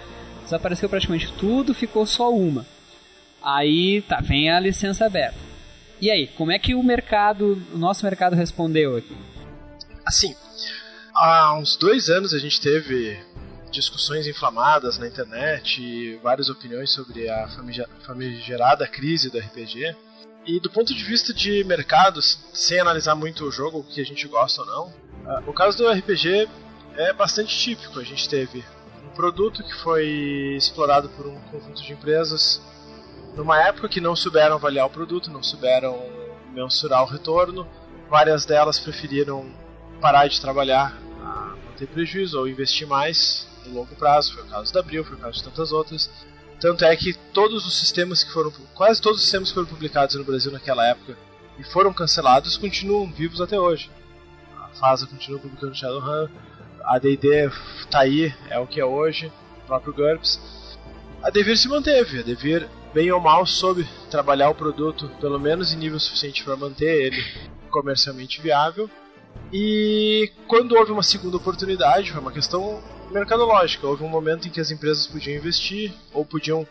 desapareceu 0.44 0.90
praticamente 0.90 1.32
tudo, 1.34 1.74
ficou 1.76 2.08
só 2.08 2.34
uma. 2.34 2.66
Aí, 3.44 4.02
tá, 4.02 4.20
vem 4.22 4.50
a 4.50 4.60
licença 4.60 5.06
aberta. 5.06 5.49
E 6.02 6.10
aí, 6.10 6.28
como 6.28 6.52
é 6.52 6.58
que 6.60 6.74
o 6.74 6.82
mercado, 6.84 7.62
o 7.74 7.78
nosso 7.78 8.06
mercado 8.06 8.36
respondeu 8.36 8.96
aqui? 8.96 9.16
Assim, 10.06 10.34
há 11.14 11.54
uns 11.58 11.76
dois 11.76 12.10
anos 12.10 12.34
a 12.34 12.40
gente 12.40 12.60
teve 12.62 13.20
discussões 13.72 14.26
inflamadas 14.26 14.98
na 14.98 15.08
internet 15.08 15.82
e 15.82 16.16
várias 16.24 16.50
opiniões 16.50 16.92
sobre 16.92 17.30
a 17.30 17.48
famige- 17.50 17.86
famigerada 18.06 18.88
crise 18.88 19.30
do 19.30 19.38
RPG. 19.38 19.96
E 20.46 20.60
do 20.60 20.70
ponto 20.72 20.96
de 20.96 21.04
vista 21.04 21.34
de 21.34 21.64
mercado, 21.66 22.22
sem 22.22 22.80
analisar 22.80 23.14
muito 23.14 23.46
o 23.46 23.52
jogo, 23.52 23.80
o 23.80 23.84
que 23.84 24.02
a 24.02 24.06
gente 24.06 24.28
gosta 24.28 24.62
ou 24.62 24.68
não, 24.68 24.94
ah, 25.28 25.44
o 25.46 25.54
caso 25.54 25.78
do 25.78 25.88
RPG 25.92 26.48
é 26.96 27.14
bastante 27.14 27.56
típico. 27.56 28.00
A 28.00 28.04
gente 28.04 28.28
teve 28.28 28.64
um 29.06 29.10
produto 29.14 29.62
que 29.64 29.76
foi 29.76 30.56
explorado 30.58 31.10
por 31.10 31.28
um 31.28 31.40
conjunto 31.52 31.84
de 31.84 31.92
empresas 31.94 32.62
numa 33.36 33.62
época 33.62 33.90
que 33.90 34.02
não 34.02 34.16
souberam 34.16 34.56
avaliar 34.56 34.86
o 34.86 34.90
produto, 34.90 35.32
não 35.32 35.44
souberam 35.44 36.02
mensurar 36.54 37.04
o 37.04 37.08
retorno. 37.08 37.68
Várias 38.10 38.46
delas 38.46 38.80
preferiram 38.80 39.52
parar 40.02 40.28
de 40.28 40.42
trabalhar, 40.42 40.98
a 41.22 41.56
não 41.66 41.74
ter 41.78 41.88
prejuízo 41.88 42.40
ou 42.40 42.48
investir 42.48 42.88
mais 42.88 43.48
no 43.66 43.74
longo 43.74 43.96
prazo. 43.96 44.34
Foi 44.34 44.44
o 44.44 44.48
caso 44.48 44.74
da 44.74 44.80
Abril, 44.80 45.04
foi 45.04 45.16
o 45.16 45.20
caso 45.20 45.38
de 45.38 45.44
tantas 45.44 45.72
outras. 45.72 46.10
Tanto 46.60 46.84
é 46.84 46.96
que 46.96 47.14
todos 47.34 47.66
os 47.66 47.80
sistemas 47.80 48.24
que 48.24 48.32
foram, 48.32 48.52
quase 48.74 49.02
todos 49.02 49.20
os 49.20 49.24
sistemas 49.24 49.50
que 49.50 49.56
foram 49.56 49.68
publicados 49.68 50.16
no 50.16 50.26
Brasil 50.26 50.52
naquela 50.52 50.86
época 50.86 51.18
e 51.58 51.64
foram 51.64 51.94
cancelados 51.94 52.58
continuam 52.58 53.12
vivos 53.12 53.40
até 53.40 53.60
hoje. 53.60 53.90
A 54.58 54.68
FASA 54.70 55.06
continua 55.08 55.40
publicando 55.40 55.76
Shadowrun, 55.76 56.28
a 56.84 57.00
D&D 57.00 57.50
tá 57.90 58.00
aí, 58.00 58.34
é 58.50 58.60
o 58.60 58.68
que 58.68 58.80
é 58.80 58.86
hoje, 58.86 59.32
o 59.64 59.68
próprio 59.68 59.94
GURPS. 59.94 60.40
A 61.22 61.30
Devir 61.30 61.58
se 61.58 61.68
manteve, 61.68 62.20
a 62.20 62.24
Devir 62.24 62.68
bem 62.94 63.12
ou 63.12 63.20
mal, 63.20 63.46
soube 63.46 63.88
trabalhar 64.10 64.50
o 64.50 64.56
produto, 64.56 65.10
pelo 65.20 65.40
menos 65.40 65.74
em 65.74 65.78
nível 65.78 66.00
suficiente 66.00 66.44
para 66.44 66.56
manter 66.56 67.06
ele 67.06 67.24
comercialmente 67.70 68.42
viável. 68.42 68.90
E 69.54 70.32
quando 70.48 70.76
houve 70.76 70.92
uma 70.92 71.04
segunda 71.04 71.38
oportunidade, 71.38 72.12
foi 72.12 72.22
uma 72.22 72.32
questão 72.32 72.82
mercadológica. 73.12 73.88
Houve 73.88 74.04
um 74.04 74.10
momento 74.10 74.48
em 74.48 74.52
que 74.52 74.60
as 74.60 74.72
empresas 74.72 75.08
podiam 75.08 75.38
investir 75.38 75.94
ou 76.14 76.26
podiam 76.26 76.68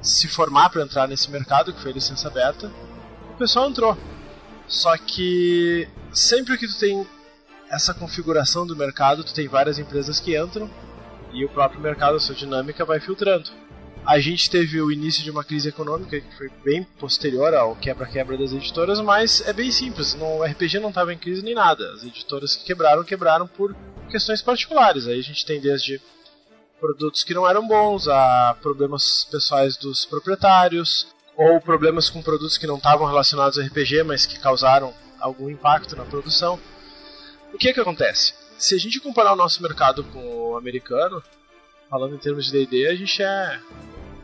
se 0.00 0.28
formar 0.28 0.70
para 0.70 0.82
entrar 0.82 1.08
nesse 1.08 1.30
mercado, 1.30 1.72
que 1.72 1.80
foi 1.80 1.90
a 1.90 1.94
licença 1.94 2.28
aberta. 2.28 2.72
O 3.34 3.36
pessoal 3.36 3.68
entrou. 3.68 3.96
Só 4.66 4.96
que 4.96 5.88
sempre 6.12 6.56
que 6.56 6.66
tu 6.66 6.78
tem 6.78 7.06
essa 7.68 7.92
configuração 7.92 8.66
do 8.66 8.76
mercado, 8.76 9.24
tu 9.24 9.34
tem 9.34 9.48
várias 9.48 9.78
empresas 9.78 10.18
que 10.20 10.40
entram 10.40 10.70
e 11.32 11.44
o 11.44 11.48
próprio 11.48 11.80
mercado, 11.80 12.16
a 12.16 12.20
sua 12.20 12.34
dinâmica, 12.34 12.84
vai 12.84 12.98
filtrando. 12.98 13.50
A 14.04 14.18
gente 14.18 14.50
teve 14.50 14.80
o 14.80 14.90
início 14.90 15.22
de 15.22 15.30
uma 15.30 15.44
crise 15.44 15.68
econômica 15.68 16.20
que 16.20 16.36
foi 16.36 16.50
bem 16.64 16.82
posterior 16.98 17.54
ao 17.54 17.76
quebra-quebra 17.76 18.36
das 18.36 18.52
editoras, 18.52 19.00
mas 19.00 19.40
é 19.46 19.52
bem 19.52 19.70
simples. 19.70 20.16
O 20.18 20.42
RPG 20.42 20.80
não 20.80 20.88
estava 20.88 21.12
em 21.12 21.18
crise 21.18 21.42
nem 21.42 21.54
nada. 21.54 21.92
As 21.92 22.02
editoras 22.02 22.56
que 22.56 22.64
quebraram, 22.64 23.04
quebraram 23.04 23.46
por 23.46 23.76
questões 24.10 24.42
particulares. 24.42 25.06
Aí 25.06 25.18
a 25.18 25.22
gente 25.22 25.44
tem 25.44 25.60
desde 25.60 26.00
produtos 26.80 27.22
que 27.22 27.34
não 27.34 27.48
eram 27.48 27.66
bons, 27.66 28.08
a 28.08 28.56
problemas 28.60 29.28
pessoais 29.30 29.76
dos 29.76 30.06
proprietários, 30.06 31.06
ou 31.36 31.60
problemas 31.60 32.08
com 32.08 32.22
produtos 32.22 32.58
que 32.58 32.66
não 32.66 32.76
estavam 32.76 33.06
relacionados 33.06 33.58
ao 33.58 33.64
RPG, 33.64 34.02
mas 34.02 34.26
que 34.26 34.38
causaram 34.38 34.94
algum 35.20 35.48
impacto 35.50 35.94
na 35.94 36.04
produção. 36.04 36.58
O 37.52 37.58
que 37.58 37.68
é 37.68 37.72
que 37.72 37.80
acontece? 37.80 38.34
Se 38.58 38.74
a 38.74 38.78
gente 38.78 39.00
comparar 39.00 39.32
o 39.32 39.36
nosso 39.36 39.62
mercado 39.62 40.02
com 40.04 40.50
o 40.50 40.56
americano, 40.56 41.22
falando 41.90 42.14
em 42.14 42.18
termos 42.18 42.46
de 42.46 42.52
D&D, 42.52 42.86
a 42.86 42.94
gente 42.94 43.20
é 43.20 43.58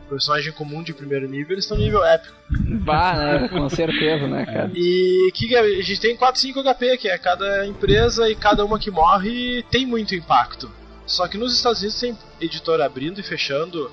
personagem 0.07 0.53
comum 0.53 0.81
de 0.81 0.93
primeiro 0.93 1.27
nível, 1.27 1.51
eles 1.51 1.65
estão 1.65 1.77
no 1.77 1.83
nível 1.83 2.03
épico. 2.05 2.33
Bah, 2.79 3.13
né? 3.13 3.47
Com 3.51 3.67
certeza, 3.67 4.25
né, 4.25 4.45
cara? 4.45 4.71
E 4.73 5.29
que 5.33 5.53
a 5.53 5.81
gente 5.81 5.99
tem 5.99 6.15
4, 6.15 6.39
5 6.39 6.63
HP, 6.63 6.97
que 6.97 7.09
é 7.09 7.17
cada 7.17 7.67
empresa 7.67 8.29
e 8.29 8.35
cada 8.35 8.63
uma 8.63 8.79
que 8.79 8.89
morre 8.89 9.63
tem 9.63 9.85
muito 9.85 10.15
impacto. 10.15 10.71
Só 11.05 11.27
que 11.27 11.37
nos 11.37 11.53
Estados 11.53 11.79
Unidos 11.79 11.99
tem 11.99 12.17
editora 12.39 12.85
abrindo 12.85 13.19
e 13.19 13.23
fechando 13.23 13.91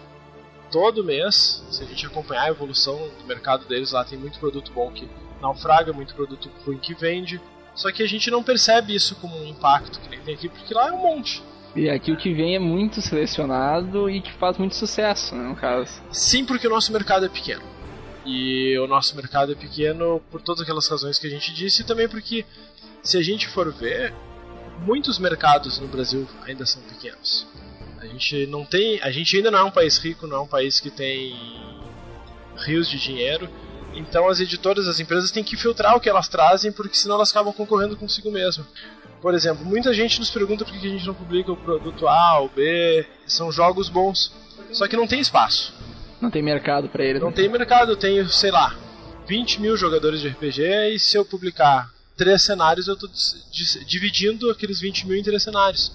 todo 0.71 1.05
mês. 1.05 1.65
Se 1.71 1.83
a 1.83 1.87
gente 1.87 2.07
acompanhar 2.07 2.45
a 2.45 2.51
evolução 2.51 2.97
do 3.19 3.27
mercado 3.27 3.67
deles, 3.67 3.91
lá 3.91 4.05
tem 4.05 4.17
muito 4.17 4.39
produto 4.39 4.71
bom 4.73 4.91
que 4.93 5.09
naufraga, 5.41 5.93
muito 5.93 6.15
produto 6.15 6.49
ruim 6.65 6.79
que 6.79 6.95
vende. 6.95 7.41
Só 7.75 7.91
que 7.91 8.05
a 8.05 8.07
gente 8.07 8.31
não 8.31 8.43
percebe 8.43 8.95
isso 8.95 9.17
como 9.17 9.37
um 9.37 9.47
impacto 9.47 10.01
que 10.01 10.09
nem 10.09 10.21
tem 10.21 10.35
aqui, 10.35 10.49
porque 10.49 10.73
lá 10.73 10.89
é 10.89 10.93
um 10.93 11.03
monte. 11.03 11.43
E 11.75 11.91
aqui 11.91 12.13
o 12.13 12.17
que 12.17 12.33
vem 12.33 12.55
é 12.55 12.59
muito 12.59 13.03
selecionado 13.03 14.09
e 14.09 14.21
que 14.21 14.33
faz 14.35 14.57
muito 14.59 14.77
sucesso, 14.77 15.35
né, 15.35 15.43
no 15.49 15.57
caso. 15.57 16.01
Sim, 16.13 16.45
porque 16.45 16.67
o 16.67 16.71
nosso 16.71 16.93
mercado 16.93 17.27
é 17.27 17.29
pequeno. 17.29 17.63
E 18.25 18.79
o 18.79 18.87
nosso 18.87 19.15
mercado 19.17 19.53
é 19.53 19.55
pequeno 19.55 20.23
por 20.31 20.41
todas 20.41 20.63
aquelas 20.63 20.89
razões 20.89 21.19
que 21.19 21.27
a 21.27 21.31
gente 21.31 21.53
disse 21.53 21.83
e 21.83 21.85
também 21.85 22.09
porque, 22.09 22.47
se 23.03 23.19
a 23.19 23.23
gente 23.23 23.49
for 23.49 23.73
ver, 23.73 24.15
muitos 24.87 25.19
mercados 25.19 25.79
no 25.79 25.89
Brasil 25.89 26.27
ainda 26.47 26.65
são 26.65 26.81
pequenos. 26.83 27.47
A 27.99 28.07
gente 28.07 28.47
não 28.47 28.65
tem, 28.65 29.01
a 29.03 29.11
gente 29.11 29.37
ainda 29.37 29.51
não 29.51 29.59
é 29.59 29.65
um 29.65 29.71
país 29.71 29.99
rico, 29.99 30.27
não 30.27 30.37
é 30.37 30.41
um 30.41 30.47
país 30.47 30.79
que 30.79 30.91
tem 30.91 31.35
rios 32.57 32.89
de 32.89 32.99
dinheiro. 32.99 33.49
Então 33.95 34.29
as 34.29 34.41
editoras, 34.41 34.87
as 34.87 35.01
empresas 35.01 35.31
têm 35.31 35.45
que 35.45 35.57
filtrar 35.57 35.97
o 35.97 36.01
que 36.01 36.09
elas 36.09 36.29
trazem, 36.29 36.73
porque 36.73 36.97
senão 36.97 37.17
elas 37.17 37.31
acabam 37.31 37.53
concorrendo 37.53 37.97
consigo 37.97 38.31
mesmo. 38.31 38.65
Por 39.25 39.33
exemplo, 39.33 39.65
muita 39.65 39.95
gente 39.95 40.21
nos 40.21 40.29
pergunta 40.29 40.67
por 40.67 40.79
que 40.79 40.87
a 40.87 40.91
gente 40.91 41.07
não 41.07 41.15
publica 41.15 41.51
o 41.51 41.57
produto 41.57 42.07
A 42.07 42.41
ou 42.41 42.51
B. 42.51 43.07
São 43.27 43.51
jogos 43.51 43.89
bons. 43.89 44.31
Só 44.71 44.87
que 44.87 44.95
não 44.99 45.07
tem 45.07 45.19
espaço. 45.19 45.73
Não 46.21 46.31
tem 46.31 46.43
mercado 46.43 46.91
para 46.91 47.03
ele. 47.03 47.21
Não 47.21 47.29
né? 47.29 47.37
tem 47.37 47.49
mercado. 47.49 47.93
Eu 47.93 47.97
tenho, 47.97 48.29
sei 48.29 48.51
lá, 48.51 48.77
20 49.27 49.63
mil 49.63 49.79
jogadores 49.79 50.21
de 50.21 50.29
RPG 50.29 50.61
e 50.95 50.99
se 50.99 51.17
eu 51.17 51.25
publicar 51.25 51.91
três 52.19 52.43
cenários, 52.43 52.87
eu 52.87 52.93
estou 52.93 53.09
dividindo 53.87 54.51
aqueles 54.51 54.79
20 54.79 55.07
mil 55.07 55.17
em 55.17 55.23
três 55.23 55.43
cenários. 55.43 55.91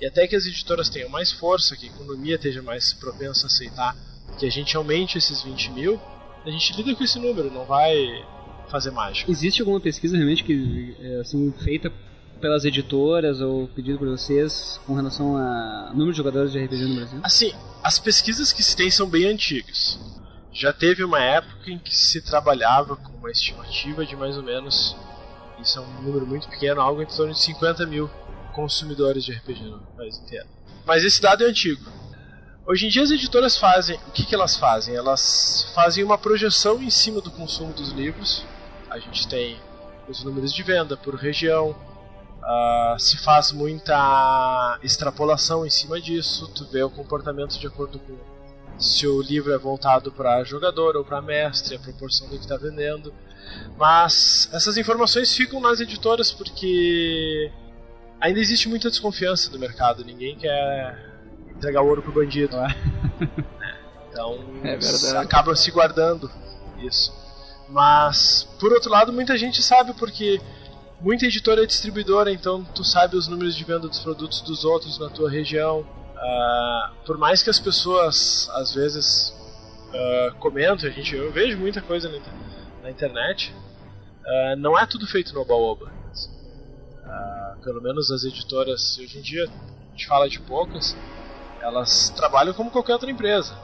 E 0.00 0.06
até 0.06 0.28
que 0.28 0.36
as 0.36 0.46
editoras 0.46 0.88
tenham 0.88 1.08
mais 1.08 1.32
força, 1.32 1.76
que 1.76 1.86
a 1.86 1.90
economia 1.90 2.36
esteja 2.36 2.62
mais 2.62 2.92
propensa 2.92 3.46
a 3.46 3.48
aceitar 3.48 3.96
que 4.38 4.46
a 4.46 4.50
gente 4.50 4.76
aumente 4.76 5.18
esses 5.18 5.42
20 5.42 5.72
mil, 5.72 6.00
a 6.46 6.50
gente 6.52 6.76
lida 6.76 6.94
com 6.94 7.02
esse 7.02 7.18
número, 7.18 7.50
não 7.50 7.64
vai 7.64 8.24
fazer 8.68 8.92
mágica. 8.92 9.28
Existe 9.28 9.60
alguma 9.62 9.80
pesquisa 9.80 10.16
realmente 10.16 10.44
que 10.44 10.96
é, 11.00 11.20
assim 11.22 11.52
feita 11.64 11.92
pelas 12.42 12.64
editoras 12.64 13.40
ou 13.40 13.68
pedido 13.68 13.98
por 13.98 14.08
vocês 14.08 14.80
com 14.84 14.94
relação 14.94 15.36
a 15.36 15.90
número 15.94 16.10
de 16.10 16.16
jogadores 16.16 16.50
de 16.50 16.62
RPG 16.62 16.84
no 16.86 16.96
Brasil? 16.96 17.20
Assim, 17.22 17.54
as 17.82 18.00
pesquisas 18.00 18.52
que 18.52 18.64
se 18.64 18.76
tem 18.76 18.90
são 18.90 19.08
bem 19.08 19.26
antigas. 19.26 19.98
Já 20.52 20.72
teve 20.72 21.04
uma 21.04 21.20
época 21.20 21.70
em 21.70 21.78
que 21.78 21.96
se 21.96 22.20
trabalhava 22.20 22.96
com 22.96 23.12
uma 23.12 23.30
estimativa 23.30 24.04
de 24.04 24.16
mais 24.16 24.36
ou 24.36 24.42
menos, 24.42 24.94
isso 25.62 25.78
é 25.78 25.82
um 25.82 26.02
número 26.02 26.26
muito 26.26 26.48
pequeno, 26.48 26.80
algo 26.80 27.00
em 27.00 27.06
torno 27.06 27.32
de 27.32 27.38
50 27.38 27.86
mil 27.86 28.10
consumidores 28.52 29.24
de 29.24 29.32
RPG 29.32 29.62
no 29.62 29.78
país 29.96 30.18
inteiro. 30.18 30.48
Mas 30.84 31.04
esse 31.04 31.22
dado 31.22 31.44
é 31.44 31.46
antigo. 31.46 31.82
Hoje 32.66 32.86
em 32.86 32.88
dia 32.90 33.02
as 33.02 33.10
editoras 33.10 33.56
fazem, 33.56 33.96
o 34.08 34.10
que, 34.10 34.26
que 34.26 34.34
elas 34.34 34.56
fazem? 34.56 34.94
Elas 34.94 35.70
fazem 35.74 36.02
uma 36.02 36.18
projeção 36.18 36.82
em 36.82 36.90
cima 36.90 37.20
do 37.20 37.30
consumo 37.30 37.72
dos 37.72 37.90
livros. 37.90 38.44
A 38.90 38.98
gente 38.98 39.26
tem 39.28 39.56
os 40.08 40.22
números 40.24 40.52
de 40.52 40.62
venda 40.62 40.96
por 40.96 41.14
região, 41.14 41.74
Uh, 42.42 42.98
se 42.98 43.18
faz 43.18 43.52
muita 43.52 44.78
extrapolação 44.82 45.64
em 45.64 45.70
cima 45.70 46.00
disso, 46.00 46.48
tu 46.48 46.66
vê 46.70 46.82
o 46.82 46.90
comportamento 46.90 47.58
de 47.58 47.66
acordo 47.66 48.00
com 48.00 48.16
se 48.78 49.06
o 49.06 49.22
livro 49.22 49.52
é 49.52 49.58
voltado 49.58 50.10
para 50.10 50.42
jogador 50.42 50.96
ou 50.96 51.04
para 51.04 51.22
mestre, 51.22 51.76
a 51.76 51.78
proporção 51.78 52.28
do 52.28 52.36
que 52.36 52.42
está 52.42 52.56
vendendo. 52.56 53.14
Mas 53.78 54.48
essas 54.52 54.76
informações 54.76 55.34
ficam 55.34 55.60
nas 55.60 55.80
editoras 55.80 56.32
porque 56.32 57.50
ainda 58.20 58.40
existe 58.40 58.68
muita 58.68 58.90
desconfiança 58.90 59.50
no 59.50 59.58
mercado, 59.58 60.04
ninguém 60.04 60.36
quer 60.36 60.98
entregar 61.50 61.82
ouro 61.82 62.02
pro 62.02 62.12
bandido. 62.12 62.56
Ah. 62.56 62.74
Então 64.12 64.38
É 64.62 65.16
acabam 65.16 65.56
se 65.56 65.70
guardando 65.70 66.30
isso. 66.78 67.10
Mas 67.70 68.46
por 68.60 68.70
outro 68.70 68.90
lado, 68.90 69.10
muita 69.10 69.38
gente 69.38 69.62
sabe 69.62 69.94
porque 69.94 70.38
muita 71.02 71.26
editora 71.26 71.64
é 71.64 71.66
distribuidora, 71.66 72.32
então 72.32 72.64
tu 72.64 72.84
sabe 72.84 73.16
os 73.16 73.26
números 73.26 73.56
de 73.56 73.64
venda 73.64 73.88
dos 73.88 73.98
produtos 73.98 74.40
dos 74.40 74.64
outros 74.64 74.98
na 74.98 75.10
tua 75.10 75.28
região. 75.28 75.84
Ah, 76.16 76.92
por 77.04 77.18
mais 77.18 77.42
que 77.42 77.50
as 77.50 77.58
pessoas 77.58 78.48
às 78.54 78.72
vezes 78.72 79.34
ah, 79.92 80.34
comentem, 80.38 80.88
a 80.88 80.92
gente, 80.92 81.14
eu 81.14 81.32
vejo 81.32 81.58
muita 81.58 81.82
coisa 81.82 82.08
na, 82.08 82.18
na 82.82 82.90
internet, 82.90 83.52
ah, 84.24 84.54
não 84.56 84.78
é 84.78 84.86
tudo 84.86 85.06
feito 85.06 85.34
no 85.34 85.40
oba-oba. 85.40 85.90
Pelo 87.62 87.80
menos 87.80 88.10
as 88.10 88.24
editoras, 88.24 88.98
hoje 88.98 89.18
em 89.18 89.22
dia, 89.22 89.44
a 89.44 89.90
gente 89.92 90.06
fala 90.08 90.28
de 90.28 90.40
poucas, 90.40 90.96
elas 91.60 92.10
trabalham 92.10 92.52
como 92.52 92.72
qualquer 92.72 92.94
outra 92.94 93.08
empresa. 93.08 93.56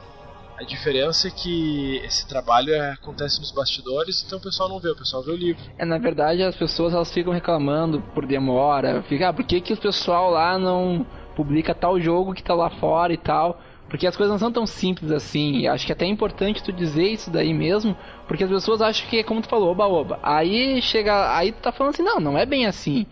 A 0.59 0.63
diferença 0.65 1.29
é 1.29 1.31
que 1.31 2.01
esse 2.03 2.27
trabalho 2.27 2.73
é- 2.73 2.91
acontece 2.91 3.39
nos 3.39 3.49
bastidores, 3.49 4.25
então 4.27 4.39
o 4.39 4.41
pessoal 4.41 4.67
não 4.67 4.77
vê, 4.77 4.89
o 4.89 4.95
pessoal 4.95 5.23
vê 5.23 5.31
o 5.31 5.35
livro. 5.37 5.63
É, 5.77 5.85
na 5.85 5.97
verdade, 5.97 6.43
as 6.43 6.53
pessoas 6.53 6.93
elas 6.93 7.09
ficam 7.09 7.31
reclamando 7.31 8.01
por 8.13 8.25
demora. 8.25 9.01
Fica, 9.03 9.29
ah, 9.29 9.33
por 9.33 9.45
que, 9.45 9.61
que 9.61 9.71
o 9.71 9.77
pessoal 9.77 10.31
lá 10.31 10.59
não 10.59 11.05
publica 11.33 11.73
tal 11.73 11.97
jogo 11.97 12.33
que 12.33 12.43
tá 12.43 12.53
lá 12.53 12.69
fora 12.69 13.13
e 13.13 13.17
tal? 13.17 13.61
Porque 13.87 14.05
as 14.05 14.17
coisas 14.17 14.33
não 14.33 14.37
são 14.37 14.51
tão 14.51 14.65
simples 14.65 15.11
assim. 15.11 15.59
E 15.59 15.67
acho 15.67 15.85
que 15.85 15.93
até 15.93 16.03
é 16.03 16.09
importante 16.09 16.61
tu 16.61 16.73
dizer 16.73 17.07
isso 17.07 17.31
daí 17.31 17.53
mesmo, 17.53 17.95
porque 18.27 18.43
as 18.43 18.49
pessoas 18.49 18.81
acham 18.81 19.07
que 19.09 19.17
é 19.19 19.23
como 19.23 19.41
tu 19.41 19.47
falou, 19.47 19.71
oba-oba. 19.71 20.19
Aí 20.21 20.81
chega, 20.81 21.37
aí 21.37 21.53
tu 21.53 21.61
tá 21.61 21.71
falando 21.71 21.93
assim, 21.93 22.03
não, 22.03 22.19
não 22.19 22.37
é 22.37 22.45
bem 22.45 22.65
assim. 22.65 23.05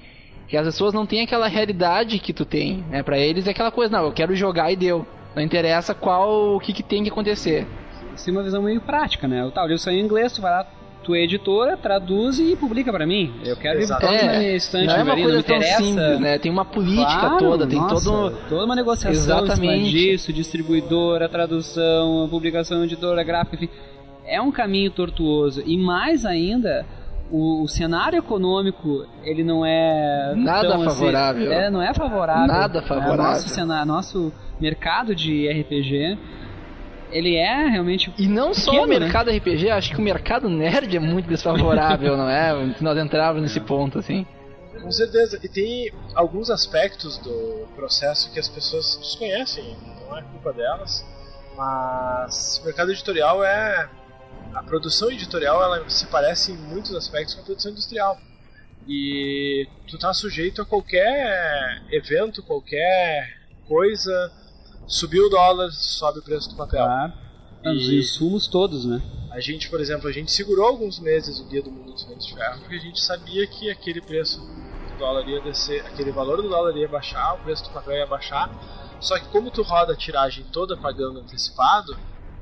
Que 0.50 0.58
as 0.58 0.66
pessoas 0.66 0.93
não 0.93 1.06
têm 1.06 1.22
aquela 1.22 1.48
realidade 1.48 2.20
que 2.20 2.34
tu 2.34 2.43
tem, 2.43 2.84
né? 2.89 3.04
Pra 3.04 3.18
eles 3.18 3.48
é 3.48 3.52
aquela 3.52 3.72
coisa, 3.72 3.98
não, 3.98 4.06
eu 4.06 4.12
quero 4.12 4.36
jogar 4.36 4.70
e 4.70 4.76
deu. 4.76 5.08
Não 5.38 5.44
interessa 5.44 5.94
qual, 5.94 6.56
o 6.56 6.60
que, 6.60 6.74
que 6.74 6.82
tem 6.82 7.04
que 7.04 7.12
acontecer. 7.12 7.68
Isso 8.16 8.28
é 8.28 8.34
uma 8.34 8.42
visão 8.42 8.64
meio 8.64 8.82
prática, 8.82 9.28
né? 9.28 9.46
O 9.46 9.50
livro 9.62 9.78
saiu 9.78 10.00
em 10.00 10.04
inglês, 10.04 10.34
tu 10.34 10.42
vai 10.42 10.52
lá, 10.52 10.66
tu 11.04 11.14
é 11.14 11.20
editora, 11.24 11.78
traduz 11.78 12.40
e 12.40 12.56
publica 12.56 12.92
pra 12.92 13.06
mim. 13.06 13.32
Eu 13.46 13.56
quero 13.56 13.80
livro 13.80 13.96
pronto 13.98 14.26
na 14.26 14.40
minha 14.40 14.56
estante, 14.56 14.88
não 14.88 14.96
é 14.96 15.04
uma 15.04 15.14
coisa 15.14 15.36
não 15.36 15.44
tão 15.44 15.56
interessa. 15.58 15.84
simples, 15.84 16.20
né? 16.20 16.40
Tem 16.40 16.52
uma 16.52 16.66
política 16.66 17.20
Claro, 17.20 17.38
toda, 17.38 17.68
tem 17.68 17.78
nossa, 17.80 18.04
todo 18.04 18.36
toda 18.50 18.66
uma 18.66 18.76
negociação 18.76 19.12
em 19.12 19.16
cima 19.16 19.44
Exatamente. 19.44 19.92
disso, 19.92 20.34
distribuidora, 20.34 21.30
tradução, 21.30 22.28
publicação, 22.32 22.84
editora, 22.84 23.24
gráfica, 23.24 23.58
enfim. 23.58 23.70
É 24.26 24.42
um 24.42 24.52
caminho 24.52 24.90
tortuoso. 24.90 25.62
E 25.64 25.78
mais 25.78 26.26
ainda, 26.26 26.84
o, 27.32 27.62
o 27.62 27.68
cenário 27.68 28.18
econômico, 28.18 29.06
ele 29.24 29.44
não 29.44 29.64
é 29.64 30.34
Nada 30.36 30.68
tão, 30.68 30.82
assim, 30.82 31.00
favorável. 31.00 31.52
é, 31.52 31.70
não 31.70 31.82
é 31.82 31.94
favorável. 31.94 32.48
Nada 32.48 32.82
né? 32.82 32.88
favorável. 32.88 33.24
Nosso, 33.24 33.50
cenário, 33.50 33.86
nosso 33.86 34.34
mercado 34.60 35.16
de 35.16 35.47
RPG, 35.47 36.18
ele 37.12 37.36
é 37.36 37.68
realmente 37.68 38.14
E 38.18 38.28
não 38.28 38.53
só 38.53 38.72
Pequeno, 38.72 38.84
o 38.84 38.88
né? 38.88 38.99
mercado 38.99 39.32
RPG, 39.32 39.70
acho 39.70 39.91
que 39.91 39.97
o 39.99 40.01
mercado 40.01 40.49
nerd 40.49 40.95
é 40.95 40.99
muito 40.99 41.28
desfavorável, 41.28 42.18
não 42.18 42.30
é? 42.30 42.74
Se 42.74 42.84
nós 42.84 42.97
entrarmos 42.97 43.41
nesse 43.41 43.60
ponto, 43.60 43.99
assim. 43.99 44.26
Com 44.82 44.91
certeza. 44.91 45.39
E 45.43 45.49
tem 45.49 45.91
alguns 46.14 46.49
aspectos 46.49 47.18
do 47.18 47.68
processo 47.76 48.32
que 48.32 48.39
as 48.39 48.47
pessoas 48.47 48.97
desconhecem, 48.97 49.76
não 50.08 50.18
é 50.18 50.22
culpa 50.22 50.53
delas. 50.53 51.05
Mas 51.55 52.60
o 52.62 52.66
mercado 52.66 52.91
editorial 52.91 53.43
é. 53.43 53.89
A 54.53 54.64
produção 54.64 55.12
editorial 55.12 55.62
ela 55.62 55.89
se 55.89 56.08
parece 56.08 56.51
em 56.51 56.55
muitos 56.55 56.95
aspectos 56.95 57.36
com 57.36 57.41
a 57.41 57.43
produção 57.43 57.72
industrial. 57.72 58.18
E 58.88 59.68
tu 59.88 59.97
tá 59.97 60.14
sujeito 60.14 60.62
a 60.62 60.66
qualquer 60.66 61.82
evento, 61.91 62.41
qualquer 62.43 63.28
coisa. 63.68 64.32
Subiu 64.88 65.26
o 65.28 65.30
dólar, 65.30 65.70
sobe 65.72 66.20
o 66.20 66.24
preço 66.24 66.50
do 66.50 66.56
papel. 66.56 66.84
Claro. 66.84 67.14
Os 67.66 67.90
E- 67.90 68.00
insumos 68.00 68.48
todos, 68.48 68.86
né? 68.86 69.02
A 69.32 69.40
gente, 69.40 69.70
por 69.70 69.80
exemplo, 69.82 70.08
a 70.08 70.12
gente 70.12 70.32
segurou 70.32 70.66
alguns 70.66 71.00
meses 71.00 71.40
o 71.40 71.46
Guia 71.46 71.62
do 71.62 71.70
Mundo 71.72 71.92
dos 71.92 72.04
Ventos 72.06 72.26
de 72.28 72.34
Ferro 72.34 72.60
porque 72.62 72.76
a 72.76 72.80
gente 72.80 73.02
sabia 73.02 73.46
que 73.46 73.70
aquele 73.70 74.02
preço 74.02 74.40
do 74.40 74.98
dólar 74.98 75.28
ia 75.28 75.42
descer, 75.42 75.86
aquele 75.86 76.12
valor 76.12 76.42
do 76.42 76.48
dólar 76.50 76.76
ia 76.78 76.88
baixar, 76.88 77.36
o 77.36 77.40
preço 77.40 77.64
do 77.66 77.70
papel 77.72 77.96
ia 77.98 78.08
baixar. 78.08 78.50
Só 79.02 79.20
que 79.20 79.28
como 79.28 79.52
tu 79.52 79.62
roda 79.62 79.94
a 79.94 79.96
tiragem 79.96 80.46
toda 80.52 80.78
pagando 80.78 81.20
antecipado, 81.20 81.96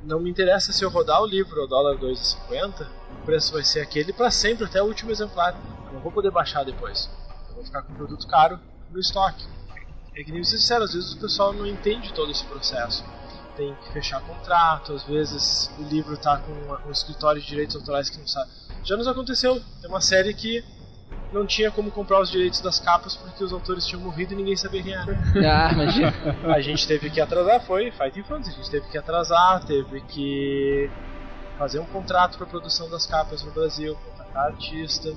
não 0.04 0.20
me 0.20 0.30
interessa 0.30 0.72
se 0.72 0.86
eu 0.86 0.90
rodar 0.90 1.22
o 1.22 1.26
livro 1.26 1.60
ao 1.62 1.68
dólar 1.68 1.98
2,50, 1.98 2.88
o 3.22 3.26
preço 3.26 3.52
vai 3.54 3.64
ser 3.64 3.82
aquele 3.82 4.14
para 4.14 4.30
sempre 4.30 4.66
até 4.66 4.82
o 4.82 4.86
último 4.86 5.12
exemplar. 5.12 5.60
Eu 5.88 5.94
não 5.94 6.00
vou 6.02 6.12
poder 6.12 6.32
baixar 6.32 6.64
depois. 6.64 7.10
Eu 7.50 7.56
vou 7.56 7.66
ficar 7.66 7.82
com 7.82 7.92
o 7.94 7.96
produto 7.96 8.28
caro 8.28 8.60
no 8.92 9.00
estoque. 9.00 9.44
É 10.16 10.24
que 10.24 10.32
nem 10.32 10.44
vocês 10.44 10.62
disseram, 10.62 10.86
às 10.86 10.94
vezes 10.94 11.14
o 11.14 11.20
pessoal 11.20 11.54
não 11.54 11.66
entende 11.68 12.14
todo 12.14 12.32
esse 12.32 12.44
processo 12.46 13.04
tem 13.56 13.74
que 13.76 13.94
fechar 13.94 14.22
contrato, 14.22 14.92
às 14.92 15.04
vezes 15.04 15.72
o 15.80 15.84
livro 15.84 16.18
tá 16.18 16.38
com 16.40 16.52
uma- 16.52 16.82
um 16.86 16.92
escritório 16.92 17.42
de 17.42 17.48
direitos 17.48 17.74
autorais 17.76 18.10
que 18.10 18.18
não 18.20 18.28
sabe. 18.28 18.50
Já 18.84 18.98
nos 18.98 19.08
aconteceu, 19.08 19.62
tem 19.82 19.90
uma 19.90 20.02
série 20.02 20.34
que 20.34 20.62
não 21.32 21.46
tinha 21.46 21.72
como 21.72 21.90
comprar 21.90 22.20
os 22.22 22.30
direitos 22.30 22.60
das 22.60 22.80
capas 22.80 23.16
porque 23.16 23.42
os 23.44 23.54
autores 23.54 23.86
tinham 23.86 24.02
morrido 24.02 24.34
e 24.34 24.36
ninguém 24.36 24.58
sabia 24.58 24.84
quem 24.84 24.94
era. 24.94 25.06
Ah, 25.50 25.72
imagina. 25.72 26.14
A 26.54 26.60
gente 26.60 26.86
teve 26.86 27.10
que 27.10 27.22
atrasar, 27.22 27.62
foi 27.66 27.92
Fighting 27.92 28.24
Fantasy, 28.24 28.50
a 28.52 28.54
gente 28.54 28.70
teve 28.70 28.88
que 28.90 28.98
atrasar, 28.98 29.64
teve 29.66 30.02
que 30.02 30.92
fazer 31.58 31.80
um 31.80 31.86
contrato 31.86 32.38
para 32.38 32.46
produção 32.46 32.90
das 32.90 33.06
capas 33.06 33.42
no 33.42 33.52
Brasil, 33.52 33.96
contratar 33.96 34.48
artista. 34.48 35.10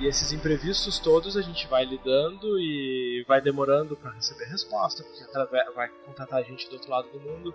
E 0.00 0.06
esses 0.06 0.32
imprevistos 0.32 0.98
todos 0.98 1.36
a 1.36 1.42
gente 1.42 1.66
vai 1.66 1.84
lidando 1.84 2.58
e 2.58 3.24
vai 3.26 3.40
demorando 3.40 3.96
para 3.96 4.12
receber 4.12 4.44
resposta, 4.44 5.02
porque 5.02 5.24
vai 5.74 5.88
contatar 6.06 6.44
gente 6.44 6.68
do 6.68 6.74
outro 6.74 6.90
lado 6.90 7.08
do 7.10 7.20
mundo. 7.20 7.52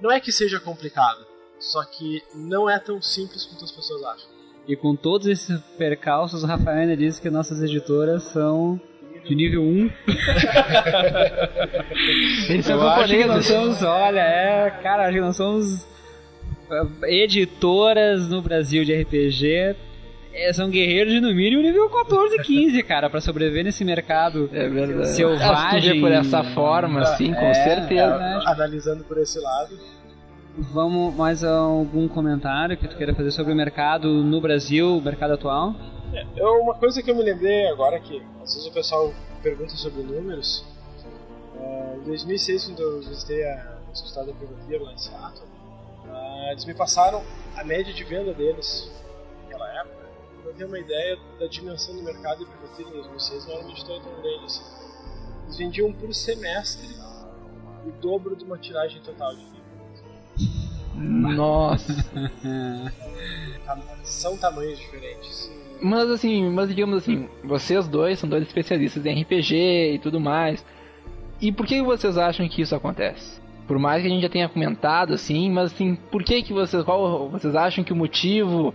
Não 0.00 0.10
é 0.10 0.20
que 0.20 0.30
seja 0.30 0.60
complicado, 0.60 1.26
só 1.58 1.84
que 1.84 2.22
não 2.34 2.70
é 2.70 2.78
tão 2.78 3.02
simples 3.02 3.44
quanto 3.44 3.64
as 3.64 3.72
pessoas 3.72 4.04
acham. 4.04 4.28
E 4.66 4.76
com 4.76 4.94
todos 4.94 5.26
esses 5.26 5.60
percalços, 5.76 6.42
o 6.42 6.46
Rafael 6.46 6.78
ainda 6.78 6.96
disse 6.96 7.20
que 7.20 7.28
nossas 7.28 7.60
editoras 7.60 8.22
são 8.22 8.80
de 9.24 9.34
nível 9.34 9.62
1. 9.62 9.90
Eles 12.50 12.66
são 12.66 12.76
Eu 12.76 12.88
acho 12.88 13.16
que 13.16 13.24
nós 13.24 13.46
somos, 13.46 13.82
olha, 13.82 14.20
é, 14.20 14.70
cara, 14.82 15.04
acho 15.04 15.14
que 15.14 15.20
nós 15.20 15.36
somos 15.36 15.86
eh, 16.70 17.22
editoras 17.22 18.28
no 18.28 18.40
Brasil 18.40 18.84
de 18.84 18.94
RPG. 19.02 19.76
Eh, 20.34 20.52
São 20.52 20.68
guerreiros 20.68 21.12
de 21.12 21.20
no 21.20 21.32
mínimo 21.34 21.62
nível 21.62 21.88
14 21.88 22.36
e 22.36 22.42
15, 22.42 22.82
cara, 22.82 23.08
pra 23.08 23.20
sobreviver 23.20 23.64
nesse 23.64 23.84
mercado. 23.84 24.50
É 24.52 24.68
verdade. 24.68 25.08
Selvagem. 25.08 26.00
Por 26.00 26.10
essa 26.12 26.42
forma, 26.42 27.00
assim, 27.00 27.32
com 27.32 27.40
É, 27.46 27.54
certeza. 27.54 28.02
é. 28.14 28.50
Analisando 28.50 29.04
por 29.04 29.18
esse 29.18 29.38
lado, 29.40 29.78
Vamos 30.56 31.12
mais 31.16 31.42
algum 31.42 32.06
comentário 32.06 32.76
que 32.76 32.86
tu 32.86 32.96
queira 32.96 33.12
fazer 33.12 33.32
sobre 33.32 33.52
o 33.52 33.56
mercado 33.56 34.22
no 34.22 34.40
Brasil, 34.40 34.98
o 34.98 35.00
mercado 35.02 35.32
atual? 35.32 35.74
Eu, 36.36 36.60
uma 36.62 36.74
coisa 36.74 37.02
que 37.02 37.10
eu 37.10 37.16
me 37.16 37.24
lembrei 37.24 37.66
agora 37.66 37.98
que 37.98 38.22
às 38.40 38.54
vezes 38.54 38.64
o 38.68 38.72
pessoal 38.72 39.12
pergunta 39.42 39.70
sobre 39.70 40.04
números. 40.04 40.64
é, 41.60 41.96
em 41.96 42.04
2006, 42.04 42.66
quando 42.66 42.80
eu 42.82 43.00
visitei 43.00 43.44
a 43.44 43.66
escritório 43.92 44.32
da 44.32 44.38
Privateer 44.38 44.80
lá 44.80 44.92
em 44.92 44.98
Seattle, 44.98 45.48
ah, 46.08 46.48
eles 46.52 46.64
me 46.66 46.74
passaram 46.74 47.20
a 47.56 47.64
média 47.64 47.92
de 47.92 48.04
venda 48.04 48.32
deles 48.32 48.88
ter 50.56 50.64
uma 50.64 50.78
ideia 50.78 51.18
da 51.38 51.46
dimensão 51.46 51.94
do 51.96 52.02
mercado 52.02 52.38
de 52.38 52.46
Privateer 52.46 52.88
em 52.88 52.92
2006, 52.92 53.46
não 53.46 53.52
era 53.54 53.62
uma 53.62 53.70
editora 53.72 54.00
tão 54.00 54.12
grande 54.22 54.44
assim. 54.44 54.62
Eles 55.44 55.56
vendiam 55.58 55.92
por 55.92 56.14
semestre 56.14 56.88
o 57.86 57.90
dobro 58.00 58.34
de 58.36 58.44
uma 58.44 58.56
tiragem 58.58 59.00
total 59.02 59.34
de 59.34 59.42
livros. 59.42 59.54
Nossa. 60.94 61.92
Tá- 63.64 63.78
São 64.02 64.36
tamanhos 64.36 64.78
diferentes. 64.78 65.50
Mas 65.82 66.08
assim, 66.10 66.48
mas 66.50 66.68
digamos 66.68 66.98
assim, 66.98 67.28
vocês 67.42 67.88
dois 67.88 68.18
são 68.18 68.28
dois 68.28 68.42
especialistas 68.46 69.04
em 69.04 69.22
RPG 69.22 69.94
e 69.94 69.98
tudo 69.98 70.20
mais. 70.20 70.64
E 71.40 71.50
por 71.52 71.66
que 71.66 71.82
vocês 71.82 72.16
acham 72.16 72.48
que 72.48 72.62
isso 72.62 72.74
acontece? 72.74 73.40
Por 73.66 73.78
mais 73.78 74.00
que 74.02 74.08
a 74.08 74.10
gente 74.10 74.22
já 74.22 74.28
tenha 74.28 74.48
comentado 74.48 75.12
assim, 75.14 75.50
mas 75.50 75.72
assim, 75.72 75.94
por 75.96 76.22
que 76.22 76.42
que 76.42 76.52
vocês 76.52 76.82
qual 76.84 77.28
vocês 77.28 77.54
acham 77.56 77.82
que 77.82 77.92
o 77.92 77.96
motivo 77.96 78.72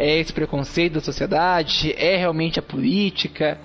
é 0.00 0.18
esse 0.18 0.32
preconceito 0.32 0.94
da 0.94 1.00
sociedade? 1.00 1.92
É 1.96 2.16
realmente 2.16 2.58
a 2.58 2.62
política? 2.62 3.58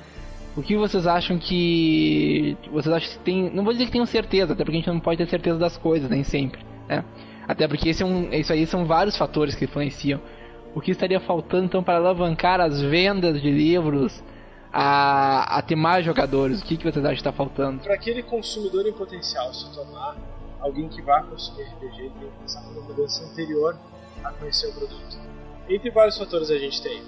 O 0.55 0.61
que 0.61 0.75
vocês 0.75 1.07
acham 1.07 1.37
que 1.37 2.57
vocês 2.71 2.93
acham 2.93 3.09
que 3.09 3.19
tem, 3.19 3.49
não 3.49 3.63
vou 3.63 3.71
dizer 3.71 3.85
que 3.85 3.91
tenham 3.91 4.05
certeza, 4.05 4.51
até 4.51 4.63
porque 4.63 4.77
a 4.77 4.79
gente 4.79 4.89
não 4.89 4.99
pode 4.99 5.17
ter 5.17 5.29
certeza 5.29 5.57
das 5.57 5.77
coisas 5.77 6.09
nem 6.09 6.23
sempre, 6.23 6.59
né? 6.89 7.05
Até 7.47 7.67
porque 7.67 7.89
esse 7.89 8.03
é 8.03 8.05
um, 8.05 8.33
isso 8.33 8.51
aí 8.51 8.65
são 8.65 8.85
vários 8.85 9.15
fatores 9.15 9.55
que 9.55 9.63
influenciam. 9.63 10.19
O 10.73 10.81
que 10.81 10.91
estaria 10.91 11.21
faltando 11.21 11.65
então 11.65 11.81
para 11.81 11.97
alavancar 11.97 12.59
as 12.59 12.81
vendas 12.81 13.41
de 13.41 13.49
livros 13.49 14.21
a, 14.73 15.57
a 15.57 15.61
ter 15.61 15.75
mais 15.75 16.05
jogadores? 16.05 16.61
O 16.61 16.65
que, 16.65 16.75
que 16.75 16.83
vocês 16.83 16.97
acham 16.97 17.15
que 17.15 17.21
está 17.21 17.31
faltando? 17.31 17.81
para 17.81 17.93
aquele 17.93 18.21
consumidor 18.23 18.85
em 18.85 18.93
potencial 18.93 19.53
se 19.53 19.73
tornar 19.73 20.17
alguém 20.59 20.89
que 20.89 21.01
vá 21.01 21.23
consumir 21.23 21.63
RPG, 21.63 21.97
tem 21.97 22.29
que 22.29 22.39
passar 22.41 22.61
por 22.61 22.77
uma 22.77 22.81
mudança 22.81 23.23
anterior 23.23 23.77
a 24.23 24.31
conhecer 24.31 24.67
o 24.67 24.73
produto. 24.73 25.34
Entre 25.69 25.89
vários 25.89 26.17
fatores 26.17 26.49
a 26.51 26.57
gente 26.57 26.81
tem. 26.81 27.01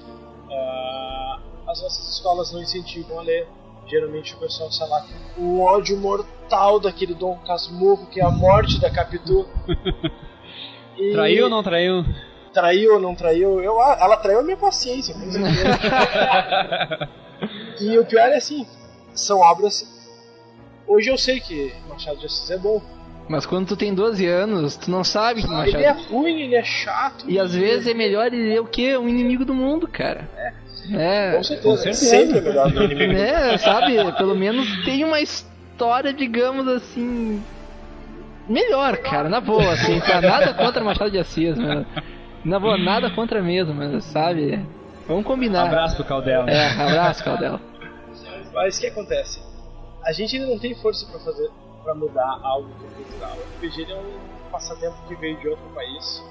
ah, 0.52 1.40
as 1.68 1.82
nossas 1.82 2.10
escolas 2.10 2.52
não 2.52 2.62
incentivam 2.62 3.20
a 3.20 3.22
ler. 3.24 3.48
Geralmente 3.88 4.34
o 4.34 4.38
pessoal 4.38 4.70
sai 4.72 4.88
lá 4.90 5.06
um 5.38 5.62
ódio 5.62 5.96
mortal 5.98 6.80
daquele 6.80 7.14
Dom 7.14 7.38
Casmurro, 7.40 8.08
que 8.08 8.20
é 8.20 8.24
a 8.26 8.30
morte 8.32 8.80
da 8.82 8.90
Capitu. 8.90 9.48
E- 10.98 11.12
Traiu 11.14 11.46
ou 11.46 11.50
não 11.50 11.64
traiu? 11.64 12.04
traiu 12.54 12.96
ou 12.96 13.00
não 13.00 13.14
traiu, 13.14 13.62
eu, 13.62 13.80
ah, 13.80 13.98
ela 14.02 14.18
traiu 14.18 14.40
a 14.40 14.44
minha 14.44 14.58
paciência, 14.58 15.14
com 15.14 15.32
certeza. 15.32 15.78
e 17.80 17.98
o 18.00 18.06
pior 18.06 18.30
é 18.30 18.38
assim, 18.38 18.66
são 19.14 19.40
obras. 19.42 19.86
Hoje 20.88 21.10
eu 21.10 21.18
sei 21.20 21.40
que 21.40 21.72
Machado 21.88 22.18
de 22.18 22.26
Assis 22.26 22.50
é 22.50 22.58
bom. 22.58 22.82
Mas 23.30 23.46
quando 23.46 23.68
tu 23.68 23.76
tem 23.76 23.94
12 23.94 24.26
anos, 24.26 24.78
tu 24.78 24.90
não 24.90 25.04
sabe 25.04 25.42
que 25.42 25.48
Ele 25.48 25.84
é 25.84 25.94
Machado. 25.94 26.10
ruim, 26.14 26.42
ele 26.42 26.56
é 26.56 26.64
chato. 26.64 27.26
E 27.28 27.38
às 27.40 27.54
vezes 27.54 27.88
é 27.88 27.94
melhor 27.94 28.28
ele 28.28 28.50
ler 28.50 28.62
o 28.62 28.66
quê? 28.66 28.98
Um 28.98 29.08
inimigo 29.10 29.44
do 29.44 29.54
mundo, 29.54 29.88
cara. 29.88 30.30
É. 30.94 31.34
Com 31.36 31.44
certeza, 31.44 31.94
sempre 31.94 32.38
é 32.38 32.42
melhor 32.42 32.72
do 32.72 32.84
inimigo. 32.84 33.14
né, 33.14 33.58
sabe? 33.58 33.96
Pelo 34.14 34.34
menos 34.36 34.66
tem 34.86 35.04
uma 35.04 35.20
história, 35.20 36.14
digamos 36.14 36.66
assim. 36.70 37.44
Melhor, 38.48 38.96
cara, 39.00 39.28
na 39.28 39.42
boa, 39.42 39.74
assim, 39.74 40.00
tá? 40.00 40.22
Nada 40.22 40.54
contra 40.54 40.82
Machado 40.82 41.12
de 41.12 41.20
Assis, 41.20 41.58
mano. 41.58 41.86
Na 42.46 42.58
boa, 42.58 42.78
nada 42.78 43.10
contra 43.10 43.42
mesmo, 43.42 43.74
mas 43.74 44.06
sabe? 44.06 44.66
Vamos 45.06 45.26
combinar. 45.26 45.66
Abraço 45.66 45.98
pro 45.98 46.06
Caldela. 46.06 46.50
É, 46.50 46.70
abraço, 46.82 47.22
Caldela. 47.26 47.60
Mas 48.54 48.78
o 48.78 48.80
que 48.82 48.88
acontece? 48.88 49.42
A 50.06 50.14
gente 50.14 50.38
ainda 50.38 50.48
não 50.48 50.58
tem 50.60 50.74
força 50.76 51.06
pra 51.12 51.20
fazer, 51.20 51.50
para 51.88 51.96
mudar 51.96 52.42
algo 52.44 52.70
cultural. 52.94 53.38
O 53.38 53.56
RPG 53.56 53.90
é 53.90 53.96
um 53.96 54.50
passatempo 54.52 54.98
que 55.08 55.16
veio 55.16 55.40
de 55.40 55.48
outro 55.48 55.66
país, 55.70 56.22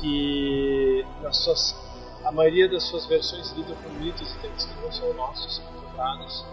que 0.00 1.06
nas 1.22 1.36
suas, 1.36 1.76
a 2.24 2.32
maioria 2.32 2.68
das 2.68 2.82
suas 2.82 3.06
versões 3.06 3.52
lida 3.52 3.72
com 3.76 3.88
mitos 3.90 4.34
e 4.34 4.38
temas 4.40 4.64
que 4.64 4.82
não 4.82 4.90
são 4.90 5.14
nossos, 5.14 5.56
são 5.56 5.64
comprados. 5.74 6.44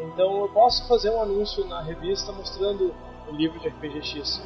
Então 0.00 0.40
eu 0.40 0.48
posso 0.48 0.88
fazer 0.88 1.10
um 1.10 1.22
anúncio 1.22 1.64
na 1.68 1.80
revista 1.82 2.32
mostrando 2.32 2.92
o 3.28 3.32
livro 3.32 3.60
de 3.60 3.68
RPG 3.68 4.02
X. 4.02 4.42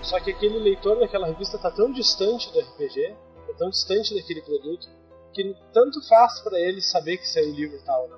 Só 0.00 0.18
que 0.18 0.30
aquele 0.30 0.58
leitor 0.58 0.98
daquela 0.98 1.26
revista 1.26 1.56
está 1.56 1.70
tão 1.70 1.92
distante 1.92 2.50
do 2.50 2.60
RPG, 2.60 3.14
está 3.42 3.58
tão 3.58 3.68
distante 3.68 4.14
daquele 4.14 4.40
produto, 4.40 4.88
que 5.34 5.54
tanto 5.70 6.00
faz 6.08 6.40
para 6.40 6.58
ele 6.58 6.80
saber 6.80 7.18
que 7.18 7.28
saiu 7.28 7.50
o 7.50 7.54
livro 7.54 7.78
tal 7.84 8.04
ou 8.04 8.08
não. 8.08 8.16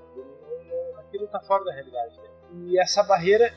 Aquilo 1.01 1.25
está 1.25 1.41
fora 1.41 1.65
da 1.65 1.73
realidade 1.73 2.17
dele. 2.17 2.29
E 2.71 2.79
essa 2.79 3.03
barreira 3.03 3.53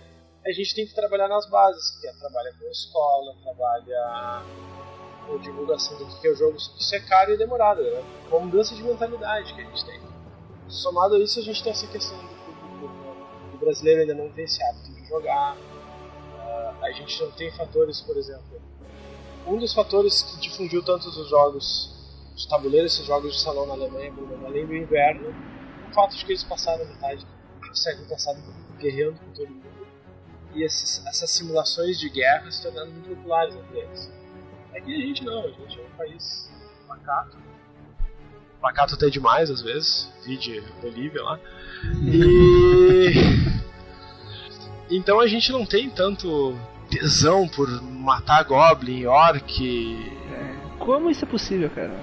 a 0.46 0.52
gente 0.52 0.74
tem 0.74 0.88
que 0.88 0.94
trabalhar 0.96 1.28
nas 1.28 1.48
bases, 1.50 1.92
que 2.00 2.08
é 2.08 2.14
trabalhar 2.14 2.52
com 2.58 2.66
a 2.66 2.72
escola, 2.72 3.36
trabalha 3.44 4.44
com 5.28 5.38
divulgação 5.39 5.98
do 5.98 6.06
que 6.20 6.28
é 6.28 6.32
o 6.32 6.36
jogo, 6.36 6.58
isso 6.58 6.96
é 6.96 7.00
caro 7.00 7.32
e 7.34 7.38
demorado, 7.38 7.82
né? 7.84 8.04
Uma 8.30 8.39
mudança 8.39 8.74
de 8.74 8.82
mentalidade 8.84 9.54
que 9.54 9.62
a 9.62 9.66
gente 9.66 9.86
tem. 9.86 10.02
Somado 10.68 11.16
a 11.16 11.20
isso, 11.20 11.39
a 11.39 11.44
gente 11.44 11.62
tem 11.62 11.72
essa 11.72 11.86
questão 11.88 12.18
do 12.18 12.28
público, 12.28 12.89
o 13.54 13.58
brasileiro 13.58 14.02
ainda 14.02 14.16
não 14.16 14.32
tem 14.32 14.46
esse 14.46 14.62
hábito 14.64 14.92
de 14.94 15.08
jogar, 15.08 15.56
Ah, 16.39 16.74
a 16.82 16.92
gente 16.92 17.22
não 17.22 17.32
tem 17.32 17.52
fatores, 17.52 18.02
por 18.02 18.18
exemplo. 18.18 18.62
Um 19.46 19.58
dos 19.58 19.74
fatores 19.74 20.24
que 20.24 20.39
difundiu 20.39 20.84
tanto 20.84 21.08
os 21.08 21.30
jogos, 21.30 21.94
os 22.36 22.46
tabuleiros, 22.46 22.94
esses 22.94 23.06
jogos 23.06 23.34
de 23.34 23.42
salão 23.42 23.66
na 23.68 23.74
Alemanha, 23.74 24.14
além 24.46 24.66
do 24.66 24.76
inverno, 24.76 25.30
o 25.89 25.94
fato 25.94 26.16
de 26.16 26.26
que 26.26 26.32
eles 26.32 26.44
passaram 26.44 26.86
metade 26.86 27.26
do 27.62 27.76
século 27.76 28.08
passado 28.08 28.42
guerreando 28.80 29.20
com 29.20 29.32
todo 29.34 29.50
mundo. 29.50 29.70
E 30.54 30.64
esses, 30.64 31.06
essas 31.06 31.30
simulações 31.30 31.99
de 31.99 32.10
guerra 32.10 32.49
se 32.52 32.62
tornando 32.62 32.91
muito 32.91 33.10
populares 33.10 33.56
entre 33.56 33.80
eles. 33.80 34.12
Aqui 34.76 34.95
a 34.95 35.08
gente 35.08 35.24
não, 35.24 35.43
a 35.43 35.47
gente 35.47 35.80
é 35.80 35.84
um 35.84 35.97
país 35.97 36.49
pacato. 36.88 37.38
Pacato 38.62 38.95
até 38.95 39.10
demais 39.10 39.49
às 39.49 39.62
vezes, 39.62 40.12
vide 40.26 40.62
Bolívia 40.82 41.24
lá. 41.24 41.39
E. 42.04 43.62
Então 44.93 45.22
a 45.22 45.28
gente 45.28 45.54
não 45.54 45.66
tem 45.66 45.89
tanto 45.89 46.54
tesão 46.89 47.47
por 47.47 47.82
matar 47.82 48.43
Goblin, 48.43 49.06
Orc. 49.06 50.22
Como 50.78 51.10
isso 51.10 51.24
é 51.24 51.28
possível, 51.28 51.70
cara? 51.70 51.93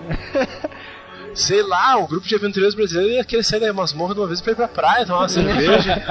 Sei 1.35 1.63
lá, 1.63 1.99
o 1.99 2.09
grupo 2.09 2.27
de 2.27 2.35
aventureiros 2.35 2.75
brasileiros 2.75 3.15
ia 3.15 3.25
querer 3.25 3.43
sair 3.43 3.61
da 3.61 3.73
masmorra 3.73 4.15
de 4.15 4.21
uma 4.21 4.27
vez 4.27 4.41
pra 4.41 4.53
ir 4.53 4.57
pra 4.57 4.67
praia, 4.67 5.05
tomar 5.05 5.19
uma 5.19 5.29
cerveja. 5.29 6.03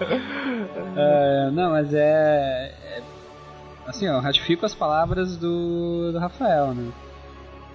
É, 0.98 1.50
não, 1.52 1.72
mas 1.72 1.92
é, 1.92 2.72
é- 2.82 3.02
Assim, 3.86 4.06
eu 4.06 4.18
ratifico 4.18 4.66
as 4.66 4.74
palavras 4.74 5.36
do, 5.36 6.10
do 6.10 6.18
Rafael, 6.18 6.74
né? 6.74 6.90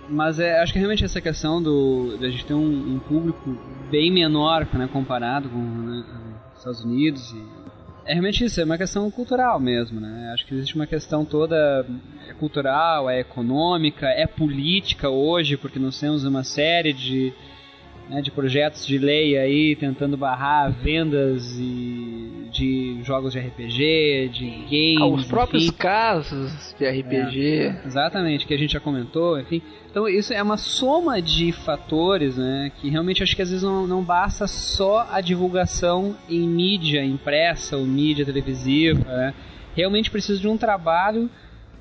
Mas 0.09 0.39
é, 0.39 0.59
acho 0.59 0.73
que 0.73 0.79
realmente 0.79 1.05
essa 1.05 1.21
questão 1.21 1.63
do, 1.63 2.17
de 2.17 2.25
a 2.25 2.29
gente 2.29 2.45
ter 2.45 2.53
um, 2.53 2.95
um 2.95 2.99
público 2.99 3.57
bem 3.89 4.11
menor 4.11 4.67
né, 4.73 4.89
comparado 4.91 5.47
com 5.47 5.57
né, 5.57 6.03
os 6.51 6.57
Estados 6.57 6.83
Unidos 6.83 7.31
e 7.31 7.61
é 8.03 8.13
realmente 8.13 8.43
isso, 8.43 8.59
é 8.59 8.65
uma 8.65 8.77
questão 8.77 9.09
cultural 9.11 9.59
mesmo, 9.59 9.99
né? 9.99 10.31
Acho 10.33 10.45
que 10.45 10.55
existe 10.55 10.75
uma 10.75 10.87
questão 10.87 11.23
toda 11.23 11.85
é 12.27 12.33
cultural, 12.33 13.09
é 13.09 13.19
econômica, 13.19 14.07
é 14.07 14.25
política 14.25 15.07
hoje, 15.07 15.55
porque 15.55 15.77
nós 15.77 15.99
temos 15.99 16.23
uma 16.25 16.43
série 16.43 16.93
de, 16.93 17.31
né, 18.11 18.21
de 18.21 18.29
projetos 18.29 18.85
de 18.85 18.97
lei 18.97 19.37
aí 19.37 19.75
tentando 19.75 20.17
barrar 20.17 20.69
vendas 20.71 21.57
e 21.57 22.49
de 22.51 22.99
jogos 23.03 23.31
de 23.31 23.39
RPG, 23.39 24.29
de 24.33 24.49
games, 24.69 24.97
Ah, 25.01 25.05
os 25.07 25.25
próprios 25.25 25.63
enfim. 25.63 25.77
casos 25.77 26.75
de 26.77 26.85
RPG. 26.85 27.73
Exatamente, 27.85 28.45
que 28.45 28.53
a 28.53 28.57
gente 28.57 28.73
já 28.73 28.79
comentou, 28.79 29.39
enfim. 29.39 29.61
Então 29.89 30.07
isso 30.07 30.33
é 30.33 30.43
uma 30.43 30.57
soma 30.57 31.21
de 31.21 31.51
fatores, 31.53 32.35
né? 32.37 32.71
Que 32.81 32.89
realmente 32.89 33.23
acho 33.23 33.35
que 33.35 33.41
às 33.41 33.49
vezes 33.49 33.63
não, 33.63 33.87
não 33.87 34.03
basta 34.03 34.47
só 34.47 35.07
a 35.09 35.21
divulgação 35.21 36.15
em 36.29 36.45
mídia 36.47 37.03
impressa 37.05 37.77
ou 37.77 37.85
mídia 37.85 38.25
televisiva, 38.25 39.03
né? 39.05 39.33
Realmente 39.73 40.11
precisa 40.11 40.37
de 40.39 40.47
um 40.49 40.57
trabalho 40.57 41.29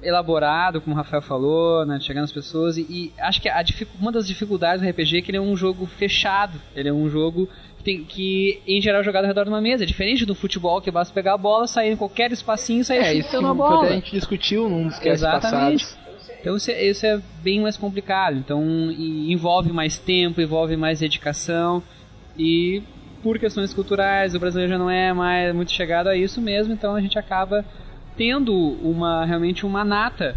elaborado, 0.02 0.80
como 0.80 0.94
o 0.94 0.98
Rafael 0.98 1.22
falou, 1.22 1.84
né? 1.84 1.98
nas 2.14 2.32
pessoas 2.32 2.76
e, 2.76 2.82
e 2.82 3.12
acho 3.18 3.40
que 3.40 3.48
a 3.48 3.64
uma 4.00 4.10
das 4.10 4.26
dificuldades 4.26 4.82
do 4.82 4.88
RPG 4.88 5.18
é 5.18 5.22
que 5.22 5.30
ele 5.30 5.38
é 5.38 5.40
um 5.40 5.56
jogo 5.56 5.86
fechado. 5.86 6.60
Ele 6.74 6.88
é 6.88 6.92
um 6.92 7.08
jogo 7.08 7.48
que, 7.78 7.84
tem, 7.84 8.04
que 8.04 8.60
em 8.66 8.80
geral 8.80 9.00
é 9.00 9.04
jogado 9.04 9.24
ao 9.24 9.28
redor 9.28 9.44
de 9.44 9.50
uma 9.50 9.60
mesa. 9.60 9.84
É 9.84 9.86
diferente 9.86 10.24
do 10.26 10.34
futebol 10.34 10.80
que 10.80 10.90
basta 10.90 11.12
pegar 11.12 11.34
a 11.34 11.38
bola, 11.38 11.66
sair 11.66 11.92
em 11.92 11.96
qualquer 11.96 12.32
espacinho 12.32 12.80
e 12.80 12.84
sair 12.84 12.98
É, 13.18 13.22
chutando 13.22 13.48
a 13.48 13.54
bola. 13.54 13.88
a 13.88 13.92
gente 13.92 14.10
discutiu 14.12 14.68
num 14.68 14.84
dos 14.84 14.94
casts 14.98 15.22
Exatamente. 15.22 15.84
passados. 15.84 16.00
Então 16.40 16.56
isso 16.56 16.70
é, 16.70 16.86
isso 16.86 17.06
é 17.06 17.20
bem 17.42 17.60
mais 17.60 17.76
complicado. 17.76 18.36
Então 18.36 18.62
envolve 18.90 19.72
mais 19.72 19.98
tempo, 19.98 20.40
envolve 20.40 20.76
mais 20.76 21.00
dedicação 21.00 21.82
e 22.38 22.82
por 23.22 23.38
questões 23.38 23.74
culturais 23.74 24.34
o 24.34 24.40
brasileiro 24.40 24.72
já 24.72 24.78
não 24.78 24.88
é 24.88 25.12
mais 25.12 25.54
muito 25.54 25.70
chegado 25.72 26.08
a 26.08 26.16
isso 26.16 26.40
mesmo. 26.40 26.72
Então 26.72 26.94
a 26.94 27.00
gente 27.00 27.18
acaba 27.18 27.64
tendo 28.20 28.54
uma 28.82 29.24
realmente 29.24 29.64
uma 29.64 29.82
nata, 29.82 30.36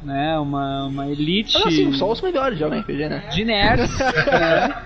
né? 0.00 0.38
Uma, 0.38 0.84
uma 0.84 1.08
elite 1.08 1.54
Mas 1.54 1.66
assim, 1.66 1.92
só 1.94 2.12
os 2.12 2.20
melhores 2.20 2.56
jogam 2.56 2.78
RPG, 2.78 3.08
né? 3.08 3.28
de 3.32 3.44
nerds 3.44 3.98
né, 3.98 4.82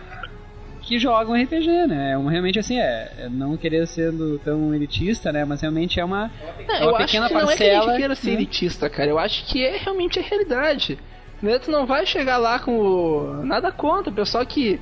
que 0.80 0.98
jogam 0.98 1.34
RPG, 1.34 1.86
né? 1.86 2.12
É 2.12 2.16
uma, 2.16 2.30
realmente 2.30 2.58
assim 2.58 2.78
é, 2.78 3.12
é 3.18 3.28
não 3.28 3.58
querer 3.58 3.86
sendo 3.86 4.38
tão 4.38 4.74
elitista, 4.74 5.30
né? 5.30 5.44
Mas 5.44 5.60
realmente 5.60 6.00
é 6.00 6.04
uma 6.04 6.30
Não, 6.66 6.74
É 6.74 6.82
eu 6.82 6.88
uma 6.88 6.96
acho 6.96 7.06
pequena 7.08 7.28
que 7.28 7.34
não 7.34 7.40
é 7.40 7.44
que 7.44 7.52
a 7.52 7.56
parcela, 7.58 7.82
gente 7.82 7.96
queira 7.98 8.14
ser 8.14 8.30
né? 8.30 8.32
elitista, 8.36 8.88
cara. 8.88 9.10
Eu 9.10 9.18
acho 9.18 9.44
que 9.44 9.62
é 9.62 9.76
realmente 9.76 10.18
a 10.18 10.22
realidade. 10.22 10.98
Né? 11.42 11.58
Tu 11.58 11.70
não 11.70 11.84
vai 11.84 12.06
chegar 12.06 12.38
lá 12.38 12.58
com 12.58 12.78
o... 12.78 13.44
nada 13.44 13.70
contra 13.70 14.10
o 14.10 14.14
pessoal 14.14 14.46
que 14.46 14.80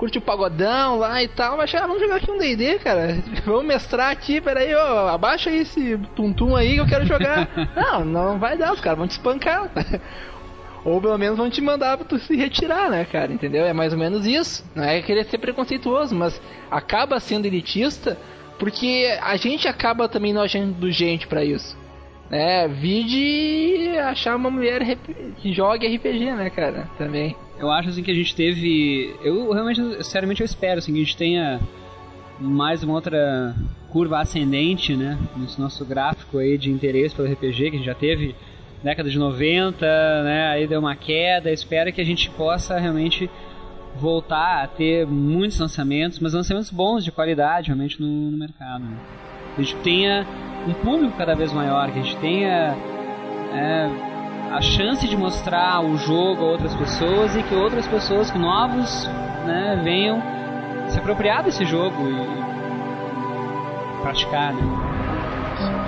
curte 0.00 0.16
o 0.16 0.22
pagodão 0.22 0.96
lá 0.98 1.22
e 1.22 1.28
tal, 1.28 1.58
vai 1.58 1.66
chegar, 1.66 1.86
vamos 1.86 2.00
jogar 2.00 2.16
aqui 2.16 2.30
um 2.30 2.38
D&D, 2.38 2.78
cara. 2.78 3.18
Vamos 3.44 3.66
mestrar 3.66 4.10
aqui, 4.10 4.40
peraí, 4.40 4.74
ó, 4.74 5.08
abaixa 5.08 5.50
aí 5.50 5.58
esse 5.58 5.98
tum-tum 6.16 6.56
aí 6.56 6.72
que 6.72 6.80
eu 6.80 6.86
quero 6.86 7.04
jogar. 7.04 7.46
não, 7.76 8.02
não 8.02 8.38
vai 8.38 8.56
dar, 8.56 8.72
os 8.72 8.80
caras 8.80 8.98
vão 8.98 9.06
te 9.06 9.12
espancar. 9.12 9.70
Ou 10.86 10.98
pelo 11.02 11.18
menos 11.18 11.36
vão 11.36 11.50
te 11.50 11.60
mandar 11.60 11.98
pra 11.98 12.06
tu 12.06 12.18
se 12.18 12.34
retirar, 12.34 12.88
né, 12.88 13.04
cara? 13.04 13.30
Entendeu? 13.30 13.66
É 13.66 13.74
mais 13.74 13.92
ou 13.92 13.98
menos 13.98 14.24
isso. 14.24 14.64
Não 14.74 14.82
é 14.82 15.02
querer 15.02 15.24
ser 15.26 15.36
preconceituoso, 15.36 16.14
mas 16.14 16.40
acaba 16.70 17.20
sendo 17.20 17.44
elitista 17.44 18.16
porque 18.58 19.18
a 19.20 19.36
gente 19.36 19.68
acaba 19.68 20.08
também 20.08 20.32
nojando 20.32 20.90
gente 20.90 21.26
pra 21.26 21.44
isso. 21.44 21.76
É, 22.30 22.66
vide 22.66 23.98
achar 23.98 24.34
uma 24.36 24.50
mulher 24.50 24.96
que 25.36 25.52
jogue 25.52 25.94
RPG, 25.94 26.32
né, 26.32 26.48
cara? 26.48 26.88
Também. 26.96 27.36
Eu 27.60 27.70
acho 27.70 27.90
assim 27.90 28.02
que 28.02 28.10
a 28.10 28.14
gente 28.14 28.34
teve. 28.34 29.14
Eu 29.22 29.52
realmente, 29.52 29.82
sinceramente, 30.02 30.40
eu 30.40 30.46
espero 30.46 30.78
assim, 30.78 30.94
que 30.94 30.98
a 30.98 31.04
gente 31.04 31.16
tenha 31.16 31.60
mais 32.40 32.82
uma 32.82 32.94
outra 32.94 33.54
curva 33.90 34.18
ascendente, 34.18 34.96
né? 34.96 35.18
Nesse 35.36 35.60
nosso 35.60 35.84
gráfico 35.84 36.38
aí 36.38 36.56
de 36.56 36.70
interesse 36.70 37.14
pelo 37.14 37.30
RPG, 37.30 37.70
que 37.70 37.76
a 37.76 37.78
gente 37.78 37.84
já 37.84 37.94
teve 37.94 38.34
década 38.82 39.10
de 39.10 39.18
90, 39.18 39.84
né? 40.24 40.48
Aí 40.52 40.66
deu 40.66 40.80
uma 40.80 40.96
queda. 40.96 41.52
Espero 41.52 41.92
que 41.92 42.00
a 42.00 42.04
gente 42.04 42.30
possa 42.30 42.78
realmente 42.78 43.28
voltar 43.94 44.64
a 44.64 44.66
ter 44.66 45.06
muitos 45.06 45.58
lançamentos, 45.58 46.18
mas 46.18 46.32
lançamentos 46.32 46.70
bons, 46.70 47.04
de 47.04 47.12
qualidade, 47.12 47.66
realmente, 47.66 48.00
no, 48.00 48.30
no 48.30 48.38
mercado. 48.38 48.84
né? 48.84 48.96
Que 49.54 49.60
a 49.60 49.64
gente 49.64 49.76
tenha 49.82 50.26
um 50.66 50.72
público 50.72 51.14
cada 51.18 51.34
vez 51.34 51.52
maior, 51.52 51.92
que 51.92 51.98
a 51.98 52.02
gente 52.02 52.16
tenha. 52.16 52.74
é, 53.52 54.09
a 54.50 54.60
chance 54.60 55.06
de 55.06 55.16
mostrar 55.16 55.80
o 55.80 55.96
jogo 55.96 56.44
a 56.44 56.46
outras 56.48 56.74
pessoas 56.74 57.36
e 57.36 57.42
que 57.42 57.54
outras 57.54 57.86
pessoas, 57.86 58.30
que 58.30 58.38
novos, 58.38 59.06
né, 59.46 59.80
venham 59.82 60.20
se 60.88 60.98
apropriar 60.98 61.44
desse 61.44 61.64
jogo 61.64 62.08
e 62.08 64.00
praticar, 64.02 64.52
né? 64.52 64.62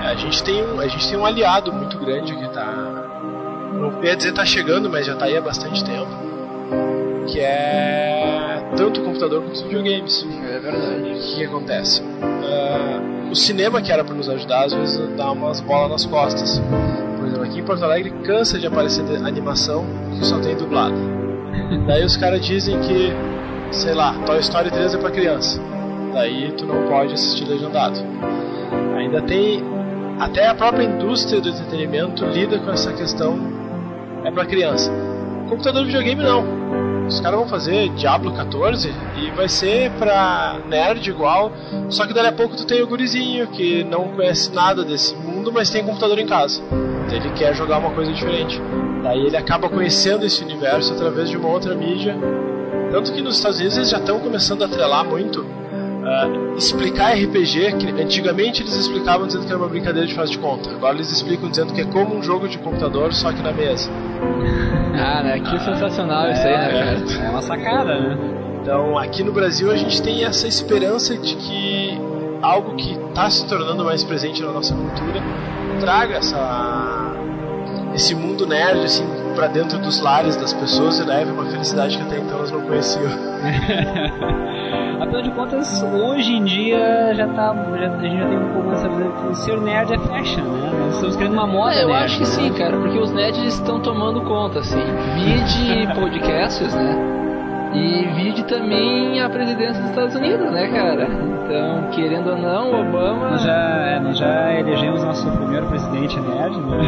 É, 0.05 0.07
a 0.09 0.15
gente 0.15 0.43
tem 0.45 0.65
um, 0.65 0.79
a 0.81 0.87
gente 0.87 1.09
tem 1.09 1.19
um 1.19 1.25
aliado 1.25 1.73
muito 1.73 1.99
grande 1.99 2.37
que 2.37 2.49
tá. 2.49 2.73
Não 3.73 4.03
ia 4.05 4.15
dizer 4.15 4.33
tá 4.33 4.45
chegando, 4.45 4.89
mas 4.89 5.07
já 5.07 5.17
tá 5.17 5.25
aí 5.25 5.37
há 5.37 5.41
bastante 5.41 5.85
tempo. 5.85 6.11
Que 7.27 7.41
é 7.41 8.63
tanto 8.77 9.01
o 9.01 9.05
computador 9.05 9.43
quanto 9.43 9.55
os 9.55 9.63
videogames. 9.63 10.27
É 10.45 10.59
verdade. 10.59 11.11
O 11.11 11.15
que, 11.15 11.37
que 11.37 11.45
acontece? 11.45 12.03
Ah, 12.23 13.29
o 13.31 13.35
cinema 13.35 13.81
que 13.81 13.91
era 13.91 14.05
para 14.05 14.15
nos 14.15 14.29
ajudar, 14.29 14.67
às 14.67 14.73
vezes 14.73 15.17
dá 15.17 15.33
umas 15.33 15.61
bolas 15.61 15.91
nas 15.91 16.07
costas. 16.07 16.61
Aqui 17.53 17.61
em 17.61 17.65
Porto 17.65 17.85
Alegre 17.85 18.11
cansa 18.25 18.59
de 18.59 18.67
aparecer 18.67 19.05
animação 19.27 19.85
que 20.19 20.25
só 20.25 20.39
tem 20.39 20.57
dublado. 20.57 20.95
Daí 21.87 22.03
os 22.03 22.17
caras 22.17 22.41
dizem 22.41 22.81
que, 22.81 23.13
sei 23.71 23.93
lá, 23.93 24.15
Toy 24.25 24.39
Story 24.39 24.71
3 24.71 24.95
é 24.95 24.97
pra 24.99 25.11
criança. 25.11 25.61
Daí 26.15 26.51
tu 26.53 26.65
não 26.65 26.89
pode 26.89 27.13
assistir 27.13 27.45
legendado. 27.45 28.01
Ainda 28.97 29.21
tem. 29.21 29.63
Até 30.19 30.47
a 30.47 30.55
própria 30.55 30.85
indústria 30.85 31.43
do 31.43 31.51
entretenimento 31.51 32.25
lida 32.25 32.59
com 32.59 32.71
essa 32.71 32.91
questão. 32.95 33.39
É 34.25 34.31
pra 34.31 34.47
criança. 34.47 34.91
Computador 35.51 35.83
e 35.83 35.87
videogame 35.87 36.23
não. 36.23 36.82
Os 37.07 37.21
caras 37.21 37.39
vão 37.39 37.49
fazer 37.49 37.89
Diablo 37.91 38.33
14 38.33 38.93
e 39.17 39.31
vai 39.31 39.49
ser 39.49 39.91
pra 39.93 40.59
nerd 40.69 41.09
igual. 41.09 41.53
Só 41.89 42.07
que 42.07 42.15
dali 42.15 42.29
a 42.29 42.33
pouco 42.33 42.57
tu 42.57 42.67
tem 42.67 42.83
o 42.83 42.87
gurizinho 42.87 43.47
que 43.49 43.85
não 43.85 44.09
conhece 44.09 44.53
nada 44.53 44.85
desse 44.85 45.15
mundo, 45.15 45.53
mas 45.53 45.71
tem 45.71 45.85
computador 45.85 46.19
em 46.19 46.27
casa. 46.27 46.63
Então 47.07 47.17
ele 47.17 47.31
quer 47.31 47.55
jogar 47.55 47.79
uma 47.79 47.91
coisa 47.91 48.13
diferente. 48.13 48.61
Daí 49.03 49.27
ele 49.27 49.37
acaba 49.37 49.69
conhecendo 49.69 50.25
esse 50.25 50.43
universo 50.43 50.93
através 50.93 51.29
de 51.29 51.37
uma 51.37 51.49
outra 51.49 51.75
mídia. 51.75 52.17
Tanto 52.91 53.13
que 53.13 53.21
nos 53.21 53.37
Estados 53.37 53.59
Unidos 53.59 53.77
eles 53.77 53.91
já 53.91 53.99
estão 53.99 54.21
começando 54.21 54.63
a 54.63 54.67
atrelar 54.67 55.05
muito 55.05 55.62
ah, 56.05 56.29
explicar 56.57 57.15
RPG, 57.15 57.77
que 57.79 58.03
antigamente 58.03 58.63
eles 58.63 58.75
explicavam 58.75 59.27
dizendo 59.27 59.47
que 59.47 59.53
era 59.53 59.59
uma 59.59 59.69
brincadeira 59.69 60.07
de 60.07 60.15
faz 60.15 60.31
de 60.31 60.39
conta. 60.39 60.71
Agora 60.71 60.95
eles 60.95 61.11
explicam 61.11 61.49
dizendo 61.49 61.73
que 61.73 61.81
é 61.81 61.85
como 61.85 62.17
um 62.17 62.23
jogo 62.23 62.49
de 62.49 62.59
computador, 62.59 63.13
só 63.13 63.33
que 63.33 63.43
na 63.43 63.53
mesa. 63.53 63.91
Ah, 64.95 65.23
né? 65.23 65.41
Que 65.41 65.59
sensacional 65.61 66.31
isso 66.31 66.43
aí, 66.47 66.59
né, 66.59 66.69
cara? 66.69 67.27
É 67.27 67.31
uma 67.31 67.43
sacada, 67.43 67.99
né? 67.99 68.19
Então, 68.63 68.97
aqui 68.97 69.25
no 69.25 69.33
Brasil 69.33 69.71
a 69.71 69.77
gente 69.77 70.01
tem 70.03 70.25
essa 70.25 70.47
esperança 70.47 71.17
de 71.17 71.35
que 71.35 72.01
algo 72.41 72.77
que 72.77 72.93
está 72.93 73.31
se 73.31 73.47
tornando 73.47 73.85
mais 73.85 74.03
presente 74.05 74.43
na 74.43 74.53
nossa 74.53 74.75
cultura 74.75 75.21
traga 75.81 76.17
essa 76.17 77.13
esse 77.95 78.15
mundo 78.15 78.47
nerd 78.47 78.85
assim 78.85 79.05
para 79.35 79.49
dentro 79.49 79.79
dos 79.79 80.01
lares 80.01 80.37
das 80.37 80.53
pessoas 80.53 80.99
e 80.99 81.05
leve 81.05 81.31
uma 81.31 81.45
felicidade 81.47 81.97
que 81.97 82.03
até 82.03 82.19
então 82.19 82.39
elas 82.39 82.51
não 82.51 82.61
conheciam. 82.63 83.11
Afinal 85.03 85.21
de 85.21 85.31
contas, 85.33 85.83
hoje 85.83 86.33
em 86.33 86.45
dia 86.45 87.13
já 87.15 87.27
tá. 87.27 87.53
Já, 87.77 87.89
a 87.89 88.01
gente 88.01 88.19
já 88.19 88.29
tem 88.29 88.39
um 88.39 88.53
pouco 88.53 88.71
essa 88.71 88.89
visão 88.89 89.11
que 89.11 89.37
ser 89.37 89.61
nerd 89.61 89.93
é 89.93 89.99
fashion, 89.99 90.45
né? 90.45 90.71
Nós 90.79 90.95
estamos 90.95 91.17
criando 91.17 91.33
uma 91.33 91.47
moda. 91.47 91.75
É, 91.75 91.83
eu 91.83 91.89
nerd, 91.89 92.05
acho 92.05 92.15
que 92.19 92.21
né? 92.21 92.27
sim, 92.27 92.53
cara, 92.53 92.77
porque 92.77 92.99
os 92.99 93.11
nerds 93.11 93.55
estão 93.55 93.81
tomando 93.81 94.21
conta, 94.21 94.61
assim. 94.61 94.81
Vide 95.17 95.93
podcasts, 95.99 96.73
né? 96.73 96.97
E 97.75 98.05
vide 98.15 98.45
também 98.45 99.21
a 99.21 99.29
presidência 99.29 99.81
dos 99.81 99.91
Estados 99.91 100.15
Unidos, 100.15 100.49
né, 100.53 100.69
cara? 100.69 101.09
Então, 101.45 101.91
querendo 101.91 102.31
ou 102.31 102.37
não, 102.37 102.69
Obama. 102.69 103.31
Nós 103.31 103.43
já, 103.43 103.53
é, 103.53 103.99
nós 103.99 104.17
já 104.17 104.53
elegemos 104.53 105.03
nosso 105.03 105.29
primeiro 105.33 105.67
presidente 105.67 106.21
nerd, 106.21 106.57
né? 106.59 106.79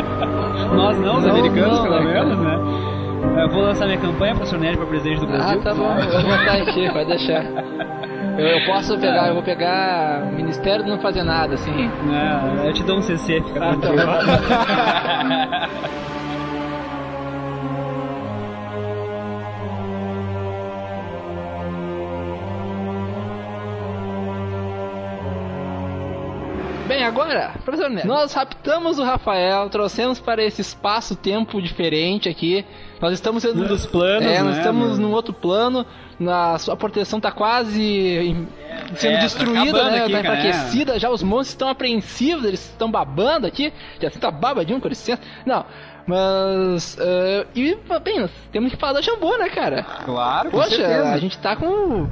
nós 0.74 0.98
não, 0.98 1.18
os 1.18 1.24
Não, 1.24 1.30
americanos, 1.32 1.78
não, 1.78 1.82
pelo 1.82 2.00
né, 2.00 2.14
menos, 2.14 2.38
né? 2.38 2.91
Eu 3.40 3.48
vou 3.48 3.62
lançar 3.62 3.86
minha 3.86 3.98
campanha 3.98 4.34
para 4.34 4.44
ser 4.46 4.58
nerd 4.58 4.76
para 4.76 4.86
presidente 4.86 5.20
do 5.20 5.26
Ah, 5.26 5.36
Brasil. 5.36 5.60
tá 5.62 5.74
bom, 5.74 5.96
eu 5.98 6.22
vou 6.22 6.36
botar 6.36 6.52
aqui, 6.54 6.90
pode 6.92 7.06
deixar. 7.08 7.44
Eu, 8.38 8.46
eu 8.46 8.66
posso 8.66 8.98
pegar, 8.98 9.28
eu 9.28 9.34
vou 9.34 9.42
pegar 9.42 10.22
o 10.30 10.34
Ministério 10.34 10.84
do 10.84 10.90
Não 10.90 10.98
Fazer 11.00 11.22
Nada, 11.22 11.54
assim. 11.54 11.90
Não, 12.06 12.64
eu 12.64 12.72
te 12.72 12.82
dou 12.82 12.98
um 12.98 13.02
CC, 13.02 13.40
fica 13.42 13.60
Ah, 13.62 13.76
tá 13.76 13.88
Bem, 27.02 27.08
agora, 27.08 27.52
professor 27.64 27.90
Neto, 27.90 28.06
nós 28.06 28.32
raptamos 28.32 28.98
o 28.98 29.02
Rafael, 29.04 29.68
trouxemos 29.68 30.20
para 30.20 30.42
esse 30.44 30.60
espaço-tempo 30.60 31.60
diferente 31.60 32.28
aqui. 32.28 32.64
Nós 33.00 33.12
estamos 33.12 33.42
sendo. 33.42 33.62
Um 33.64 33.66
dos 33.66 33.84
planos, 33.86 34.24
É, 34.30 34.40
nós 34.40 34.52
né, 34.52 34.58
estamos 34.58 34.98
meu? 34.98 35.08
num 35.08 35.12
outro 35.14 35.32
plano. 35.32 35.84
Na 36.20 36.56
sua 36.58 36.76
proteção 36.76 37.18
está 37.18 37.32
quase 37.32 38.36
sendo 38.94 39.12
É, 39.14 39.16
tá 39.16 39.22
destruída, 39.22 39.60
acabando 39.78 39.90
né? 39.90 40.02
aqui, 40.04 40.12
Tá 40.12 40.20
enfraquecida. 40.20 40.98
Já 41.00 41.10
os 41.10 41.20
monstros 41.22 41.48
estão 41.48 41.68
apreensivos, 41.68 42.44
eles 42.44 42.60
estão 42.60 42.88
babando 42.88 43.46
aqui. 43.48 43.72
Já 44.00 44.08
tá 44.10 44.30
babadinho, 44.30 44.80
com 44.80 44.86
licença. 44.86 45.20
Não, 45.44 45.64
mas. 46.06 46.96
eh, 47.00 47.46
e, 47.56 47.76
bem, 48.04 48.20
nós 48.20 48.30
temos 48.52 48.70
que 48.70 48.78
falar 48.78 48.92
da 48.92 49.00
Jambô, 49.00 49.36
né, 49.36 49.48
cara? 49.48 49.82
Claro, 50.04 50.50
com 50.52 50.58
Poxa, 50.58 50.76
certeza. 50.76 51.08
a 51.12 51.18
gente 51.18 51.36
tá 51.38 51.56
com 51.56 51.66
o- 51.66 52.10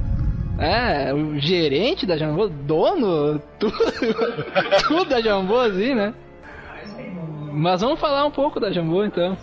é, 0.59 1.13
o 1.13 1.39
gerente 1.39 2.05
da 2.05 2.17
Jambô, 2.17 2.47
dono, 2.47 3.39
tudo, 3.59 3.77
tudo 4.87 5.05
da 5.05 5.21
Jambô, 5.21 5.59
assim, 5.59 5.95
né? 5.95 6.13
Mas 7.51 7.81
vamos 7.81 7.99
falar 7.99 8.25
um 8.25 8.31
pouco 8.31 8.59
da 8.59 8.71
Jambô, 8.71 9.03
então. 9.03 9.37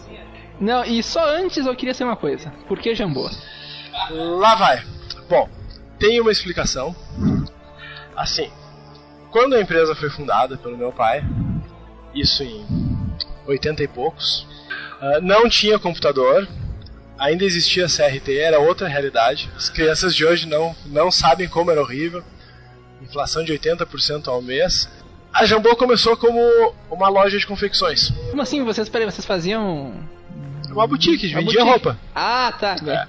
Não, 0.61 0.85
e 0.85 1.03
só 1.03 1.25
antes 1.37 1.67
eu 1.67 1.77
queria 1.77 1.95
saber 1.95 2.11
uma 2.11 2.17
coisa. 2.17 2.53
Por 2.67 2.79
que 2.79 2.95
Jambô? 2.95 3.29
Lá 4.11 4.55
vai. 4.55 4.83
Bom, 5.29 5.49
tem 5.99 6.21
uma 6.21 6.33
explicação. 6.33 6.95
Assim, 8.17 8.51
quando 9.31 9.55
a 9.55 9.61
empresa 9.61 9.95
foi 9.95 10.11
fundada 10.11 10.57
pelo 10.57 10.77
meu 10.77 10.93
pai, 10.93 11.23
isso 12.15 12.43
em 12.43 12.65
80 13.47 13.83
e 13.83 13.89
poucos, 13.89 14.47
ah, 15.01 15.21
não 15.21 15.49
tinha 15.49 15.79
computador, 15.79 16.49
ainda 17.19 17.45
existia 17.45 17.87
CRT, 17.87 18.37
era 18.39 18.59
outra 18.59 18.87
realidade. 18.89 19.51
As 19.57 19.69
crianças 19.69 20.14
de 20.14 20.25
hoje 20.25 20.47
não, 20.47 20.75
não 20.87 21.11
sabem 21.11 21.49
como 21.49 21.71
era 21.71 21.81
horrível. 21.81 22.23
Inflação 23.03 23.45
de 23.45 23.53
80% 23.53 24.29
ao 24.29 24.41
mês. 24.41 24.89
A 25.33 25.45
Jambô 25.45 25.75
começou 25.77 26.16
como 26.16 26.41
uma 26.91 27.09
loja 27.09 27.39
de 27.39 27.47
confecções. 27.47 28.11
Como 28.31 28.41
assim, 28.43 28.62
vocês, 28.64 28.89
peraí, 28.89 29.11
vocês 29.11 29.27
faziam... 29.27 29.95
Uma 30.71 30.87
boutique, 30.87 31.27
Uma 31.29 31.41
vendia 31.41 31.64
boutique? 31.64 31.64
roupa. 31.64 31.99
Ah, 32.14 32.53
tá. 32.59 32.77
É. 32.87 33.07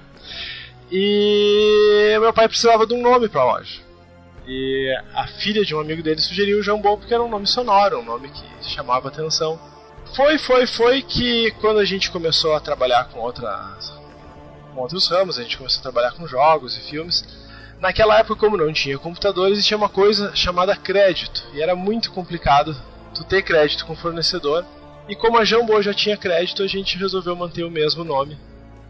E 0.90 2.16
meu 2.20 2.32
pai 2.32 2.48
precisava 2.48 2.86
de 2.86 2.94
um 2.94 3.02
nome 3.02 3.28
pra 3.28 3.44
loja. 3.44 3.80
E 4.46 4.92
a 5.14 5.26
filha 5.26 5.64
de 5.64 5.74
um 5.74 5.80
amigo 5.80 6.02
dele 6.02 6.20
sugeriu 6.20 6.58
o 6.58 6.62
Jambô 6.62 6.96
porque 6.96 7.14
era 7.14 7.22
um 7.22 7.28
nome 7.28 7.46
sonoro, 7.46 8.00
um 8.00 8.04
nome 8.04 8.28
que 8.30 8.70
chamava 8.74 9.08
atenção. 9.08 9.60
Foi, 10.16 10.38
foi, 10.38 10.66
foi 10.66 11.02
que 11.02 11.52
quando 11.60 11.78
a 11.78 11.84
gente 11.84 12.10
começou 12.10 12.54
a 12.54 12.60
trabalhar 12.60 13.04
com 13.10 13.20
outras 13.20 13.92
com 14.80 14.84
outros 14.84 15.08
ramos, 15.08 15.38
a 15.38 15.42
gente 15.42 15.58
começou 15.58 15.80
a 15.80 15.82
trabalhar 15.82 16.12
com 16.12 16.26
jogos 16.26 16.74
e 16.74 16.80
filmes. 16.80 17.22
Naquela 17.78 18.18
época, 18.18 18.40
como 18.40 18.56
não 18.56 18.72
tinha 18.72 18.98
computadores, 18.98 19.58
existia 19.58 19.76
uma 19.76 19.90
coisa 19.90 20.34
chamada 20.34 20.74
crédito. 20.74 21.46
E 21.52 21.60
era 21.60 21.76
muito 21.76 22.10
complicado 22.10 22.74
tu 23.14 23.22
ter 23.24 23.42
crédito 23.42 23.84
com 23.84 23.92
o 23.92 23.96
fornecedor. 23.96 24.64
E 25.06 25.14
como 25.14 25.36
a 25.36 25.44
Jambô 25.44 25.82
já 25.82 25.92
tinha 25.92 26.16
crédito, 26.16 26.62
a 26.62 26.66
gente 26.66 26.96
resolveu 26.96 27.36
manter 27.36 27.64
o 27.64 27.70
mesmo 27.70 28.04
nome 28.04 28.38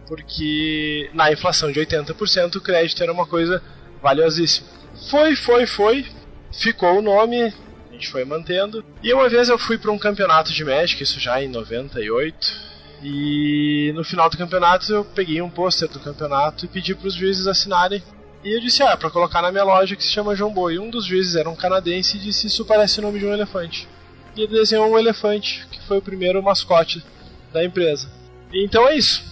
porque 0.07 1.09
na 1.15 1.31
inflação 1.31 1.71
de 1.71 1.79
80% 1.79 2.57
o 2.57 2.61
crédito 2.61 3.01
era 3.01 3.13
uma 3.13 3.27
coisa 3.27 3.63
valiosíssima. 4.03 4.67
Foi, 5.09 5.37
foi, 5.37 5.67
foi, 5.69 6.05
ficou 6.53 6.99
o 6.99 7.03
nome, 7.03 7.55
a 7.89 7.93
gente 7.93 8.09
foi 8.09 8.25
mantendo. 8.25 8.85
E 9.05 9.15
uma 9.15 9.29
vez 9.29 9.49
eu 9.49 9.57
fui 9.57 9.79
para 9.79 9.93
um 9.93 9.99
campeonato 9.99 10.53
de 10.53 10.65
Magic, 10.65 11.01
isso 11.01 11.21
já 11.21 11.41
em 11.41 11.47
98, 11.47 12.70
e 13.03 13.93
no 13.95 14.05
final 14.05 14.29
do 14.29 14.37
campeonato 14.37 14.93
eu 14.93 15.05
peguei 15.05 15.41
um 15.41 15.49
pôster 15.49 15.89
do 15.89 15.99
campeonato 15.99 16.65
e 16.65 16.69
pedi 16.69 16.95
para 16.95 17.09
os 17.09 17.15
juízes 17.15 17.47
assinarem. 17.47 18.03
E 18.45 18.57
eu 18.57 18.61
disse, 18.61 18.83
ah, 18.83 18.97
para 18.97 19.11
colocar 19.11 19.43
na 19.43 19.51
minha 19.51 19.65
loja 19.65 19.97
que 19.97 20.03
se 20.03 20.11
chama 20.11 20.35
Jumbo. 20.35 20.71
E 20.71 20.79
um 20.79 20.91
dos 20.91 21.05
juízes 21.07 21.37
era 21.37 21.49
um 21.49 21.57
canadense 21.57 22.17
e 22.17 22.21
disse, 22.21 22.47
isso 22.47 22.65
parece 22.65 22.99
o 22.99 23.03
nome 23.03 23.19
de 23.19 23.27
um 23.27 23.33
elefante. 23.33 23.89
E 24.37 24.43
ele 24.43 24.53
desenhou 24.53 24.91
um 24.91 24.99
elefante, 24.99 25.67
que 25.71 25.83
foi 25.87 25.99
o 25.99 26.03
primeiro 26.03 26.43
mascote 26.43 27.05
da 27.53 27.65
empresa. 27.65 28.09
E 28.53 28.65
então 28.65 28.87
é 28.89 28.97
isso. 28.97 29.23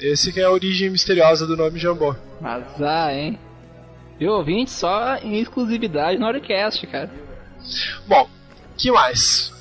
Esse 0.00 0.32
que 0.32 0.40
é 0.40 0.44
a 0.44 0.50
origem 0.50 0.90
misteriosa 0.90 1.46
do 1.46 1.56
nome 1.56 1.78
Jambô. 1.78 2.14
Azar, 2.42 3.12
hein? 3.14 3.38
E 4.20 4.26
ouvinte 4.26 4.70
só 4.70 5.16
em 5.16 5.38
exclusividade 5.40 6.18
no 6.18 6.26
Oricast, 6.26 6.86
cara. 6.86 7.10
Bom, 8.06 8.28
que 8.76 8.90
mais? 8.90 9.52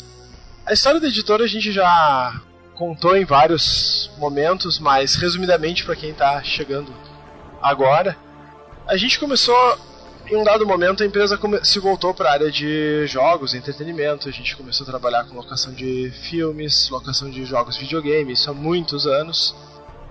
A 0.66 0.74
história 0.74 1.00
da 1.00 1.08
editora 1.08 1.44
a 1.44 1.48
gente 1.48 1.72
já 1.72 2.42
contou 2.78 3.18
em 3.18 3.26
vários 3.26 4.12
momentos, 4.18 4.80
mas 4.80 5.16
resumidamente 5.16 5.84
para 5.84 5.96
quem 5.96 6.14
tá 6.14 6.42
chegando 6.44 6.94
agora, 7.62 8.16
a 8.88 8.96
gente 8.96 9.20
começou 9.20 9.56
em 10.30 10.36
um 10.36 10.44
dado 10.44 10.66
momento 10.66 11.04
a 11.04 11.06
empresa 11.06 11.40
se 11.64 11.80
voltou 11.80 12.14
para 12.14 12.30
a 12.30 12.34
área 12.34 12.52
de 12.52 13.08
jogos, 13.08 13.54
entretenimento. 13.54 14.28
A 14.28 14.32
gente 14.32 14.56
começou 14.58 14.84
a 14.86 14.90
trabalhar 14.90 15.24
com 15.24 15.36
locação 15.36 15.74
de 15.74 16.12
filmes, 16.30 16.90
locação 16.90 17.30
de 17.30 17.46
jogos 17.46 17.78
videogame, 17.78 18.34
isso 18.34 18.50
há 18.50 18.54
muitos 18.54 19.08
anos. 19.08 19.56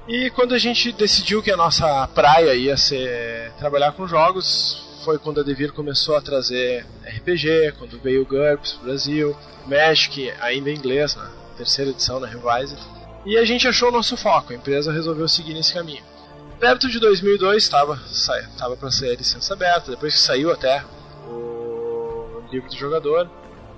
E 0.08 0.30
quando 0.30 0.54
a 0.54 0.58
gente 0.58 0.92
decidiu 0.92 1.42
que 1.42 1.50
a 1.50 1.56
nossa 1.56 2.08
praia 2.08 2.54
ia 2.54 2.76
ser 2.76 3.52
trabalhar 3.58 3.92
com 3.92 4.06
jogos, 4.06 4.82
foi 5.04 5.18
quando 5.18 5.40
a 5.40 5.42
Devir 5.42 5.72
começou 5.72 6.16
a 6.16 6.22
trazer 6.22 6.86
RPG, 7.04 7.74
quando 7.78 8.00
veio 8.00 8.22
o 8.22 8.26
GURPS 8.26 8.78
Brasil, 8.82 9.36
Magic, 9.66 10.32
ainda 10.40 10.70
em 10.70 10.76
inglês, 10.76 11.14
na 11.14 11.30
terceira 11.56 11.90
edição, 11.90 12.20
na 12.20 12.26
Revised. 12.26 12.78
E 13.24 13.36
a 13.36 13.44
gente 13.44 13.66
achou 13.66 13.88
o 13.88 13.92
nosso 13.92 14.16
foco, 14.16 14.52
a 14.52 14.56
empresa 14.56 14.92
resolveu 14.92 15.28
seguir 15.28 15.54
nesse 15.54 15.74
caminho. 15.74 16.02
Perto 16.60 16.88
de 16.88 16.98
2002 16.98 17.62
estava 17.62 18.00
estava 18.10 18.76
para 18.76 18.90
ser 18.90 19.16
licença 19.16 19.52
aberta, 19.52 19.90
depois 19.90 20.14
que 20.14 20.20
saiu 20.20 20.50
até 20.50 20.84
o 21.26 22.42
livro 22.50 22.68
do 22.70 22.76
jogador, 22.76 23.30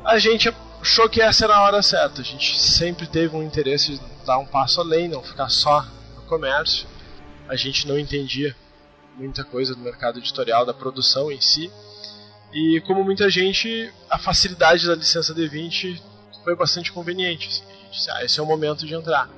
a 0.04 0.18
gente 0.18 0.52
achou 0.80 1.08
que 1.08 1.20
essa 1.20 1.44
era 1.44 1.56
a 1.56 1.64
hora 1.64 1.82
certa. 1.82 2.20
A 2.20 2.24
gente 2.24 2.58
sempre 2.58 3.06
teve 3.06 3.34
um 3.34 3.42
interesse 3.42 3.98
de 3.98 4.00
dar 4.24 4.38
um 4.38 4.46
passo 4.46 4.80
além, 4.80 5.08
não 5.08 5.22
ficar 5.22 5.48
só 5.48 5.84
no 6.16 6.22
comércio. 6.22 6.86
A 7.48 7.56
gente 7.56 7.86
não 7.86 7.98
entendia 7.98 8.54
muita 9.16 9.42
coisa 9.42 9.74
do 9.74 9.80
mercado 9.80 10.18
editorial, 10.18 10.64
da 10.64 10.74
produção 10.74 11.32
em 11.32 11.40
si. 11.40 11.70
E 12.52 12.80
como 12.86 13.04
muita 13.04 13.28
gente, 13.28 13.92
a 14.08 14.18
facilidade 14.18 14.86
da 14.86 14.94
licença 14.94 15.34
D20 15.34 16.00
foi 16.48 16.56
bastante 16.56 16.90
conveniente. 16.90 17.46
assim. 17.46 17.62
A 17.62 17.74
gente 17.84 17.90
disse, 17.92 18.10
ah, 18.10 18.24
esse 18.24 18.40
é 18.40 18.42
o 18.42 18.46
momento 18.46 18.86
de 18.86 18.94
entrar. 18.94 19.28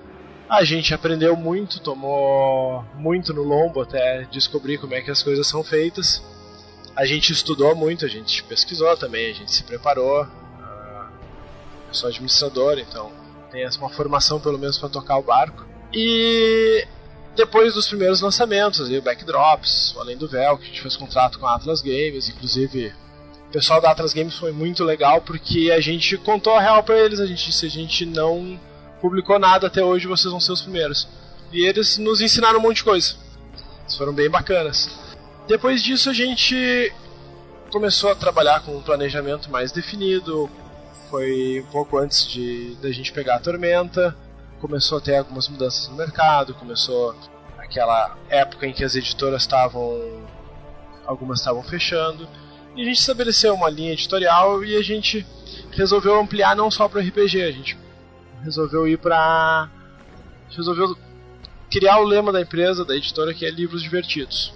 A 0.48 0.62
gente 0.62 0.94
aprendeu 0.94 1.36
muito, 1.36 1.80
tomou 1.80 2.84
muito 2.94 3.34
no 3.34 3.42
lombo 3.42 3.80
até 3.80 4.22
descobrir 4.30 4.78
como 4.78 4.94
é 4.94 5.00
que 5.00 5.10
as 5.10 5.20
coisas 5.20 5.44
são 5.46 5.64
feitas. 5.64 6.22
A 6.94 7.04
gente 7.04 7.32
estudou 7.32 7.74
muito, 7.74 8.04
a 8.04 8.08
gente 8.08 8.44
pesquisou 8.44 8.96
também, 8.96 9.30
a 9.30 9.34
gente 9.34 9.52
se 9.52 9.64
preparou. 9.64 10.22
Ah, 10.22 11.08
Eu 11.88 11.94
sou 11.94 12.08
administrador, 12.08 12.78
então 12.78 13.10
tem 13.50 13.66
uma 13.78 13.90
formação 13.90 14.38
pelo 14.38 14.58
menos 14.58 14.78
para 14.78 14.88
tocar 14.88 15.18
o 15.18 15.22
barco. 15.22 15.66
E 15.92 16.86
depois 17.34 17.74
dos 17.74 17.88
primeiros 17.88 18.20
lançamentos, 18.20 18.88
o 18.88 19.02
Backdrops, 19.02 19.96
o 19.96 20.00
Além 20.00 20.16
do 20.16 20.28
Véu, 20.28 20.58
que 20.58 20.64
a 20.64 20.66
gente 20.68 20.80
fez 20.80 20.96
contrato 20.96 21.40
com 21.40 21.46
a 21.46 21.56
Atlas 21.56 21.82
Games, 21.82 22.28
inclusive 22.28 22.92
o 23.50 23.52
pessoal 23.52 23.80
da 23.80 23.90
Atlas 23.90 24.14
Games 24.14 24.36
foi 24.36 24.52
muito 24.52 24.84
legal 24.84 25.20
porque 25.22 25.72
a 25.72 25.80
gente 25.80 26.16
contou 26.16 26.54
a 26.54 26.60
real 26.60 26.84
para 26.84 26.96
eles, 27.00 27.18
a 27.18 27.26
gente 27.26 27.46
disse, 27.46 27.66
a 27.66 27.68
gente 27.68 28.06
não 28.06 28.58
publicou 29.00 29.40
nada 29.40 29.66
até 29.66 29.84
hoje, 29.84 30.06
vocês 30.06 30.30
vão 30.30 30.38
ser 30.38 30.52
os 30.52 30.62
primeiros. 30.62 31.08
E 31.52 31.66
eles 31.66 31.98
nos 31.98 32.20
ensinaram 32.20 32.60
um 32.60 32.62
monte 32.62 32.76
de 32.76 32.84
coisa. 32.84 33.16
Eles 33.80 33.96
foram 33.96 34.12
bem 34.12 34.30
bacanas. 34.30 34.88
Depois 35.48 35.82
disso 35.82 36.08
a 36.08 36.12
gente 36.12 36.92
começou 37.72 38.12
a 38.12 38.14
trabalhar 38.14 38.60
com 38.60 38.76
um 38.76 38.82
planejamento 38.82 39.50
mais 39.50 39.72
definido. 39.72 40.48
Foi 41.10 41.60
um 41.66 41.72
pouco 41.72 41.98
antes 41.98 42.28
de 42.28 42.76
da 42.80 42.92
gente 42.92 43.12
pegar 43.12 43.34
a 43.34 43.40
tormenta. 43.40 44.16
Começou 44.60 44.98
a 44.98 45.00
ter 45.00 45.16
algumas 45.16 45.48
mudanças 45.48 45.88
no 45.88 45.96
mercado, 45.96 46.54
começou 46.54 47.16
aquela 47.58 48.16
época 48.28 48.64
em 48.64 48.72
que 48.72 48.84
as 48.84 48.94
editoras 48.94 49.42
estavam 49.42 50.22
algumas 51.04 51.40
estavam 51.40 51.64
fechando. 51.64 52.28
E 52.80 52.82
a 52.82 52.86
gente 52.86 53.00
estabeleceu 53.00 53.52
uma 53.52 53.68
linha 53.68 53.92
editorial 53.92 54.64
e 54.64 54.74
a 54.74 54.80
gente 54.80 55.26
resolveu 55.70 56.18
ampliar 56.18 56.56
não 56.56 56.70
só 56.70 56.88
para 56.88 57.02
RPG, 57.02 57.42
a 57.42 57.52
gente 57.52 57.78
resolveu 58.42 58.88
ir 58.88 58.96
para 58.96 59.68
resolveu 60.48 60.96
criar 61.70 61.98
o 61.98 62.04
lema 62.04 62.32
da 62.32 62.40
empresa, 62.40 62.82
da 62.82 62.96
editora, 62.96 63.34
que 63.34 63.44
é 63.44 63.50
livros 63.50 63.82
divertidos. 63.82 64.54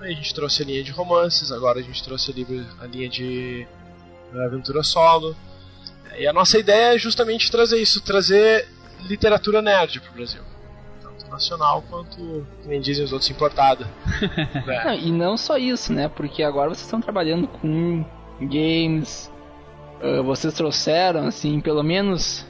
Aí 0.00 0.10
a 0.10 0.16
gente 0.16 0.34
trouxe 0.34 0.64
a 0.64 0.66
linha 0.66 0.82
de 0.82 0.90
romances, 0.90 1.52
agora 1.52 1.78
a 1.78 1.82
gente 1.82 2.02
trouxe 2.02 2.32
a, 2.32 2.34
livro, 2.34 2.66
a 2.80 2.86
linha 2.86 3.08
de 3.08 3.64
aventura 4.34 4.82
solo. 4.82 5.36
E 6.18 6.26
a 6.26 6.32
nossa 6.32 6.58
ideia 6.58 6.96
é 6.96 6.98
justamente 6.98 7.52
trazer 7.52 7.80
isso, 7.80 8.00
trazer 8.00 8.66
literatura 9.02 9.62
nerd 9.62 10.00
pro 10.00 10.12
Brasil. 10.14 10.42
Nacional 11.30 11.84
quanto, 11.88 12.46
nem 12.66 12.80
dizem 12.80 13.04
os 13.04 13.12
outros, 13.12 13.30
importada. 13.30 13.86
é. 14.66 14.84
não, 14.84 14.94
e 14.94 15.12
não 15.12 15.36
só 15.36 15.56
isso, 15.56 15.92
né? 15.92 16.08
Porque 16.08 16.42
agora 16.42 16.68
vocês 16.68 16.82
estão 16.82 17.00
trabalhando 17.00 17.46
com 17.46 18.04
games. 18.40 19.32
Uh, 20.02 20.22
vocês 20.22 20.52
trouxeram, 20.54 21.26
assim, 21.26 21.60
pelo 21.60 21.82
menos 21.82 22.46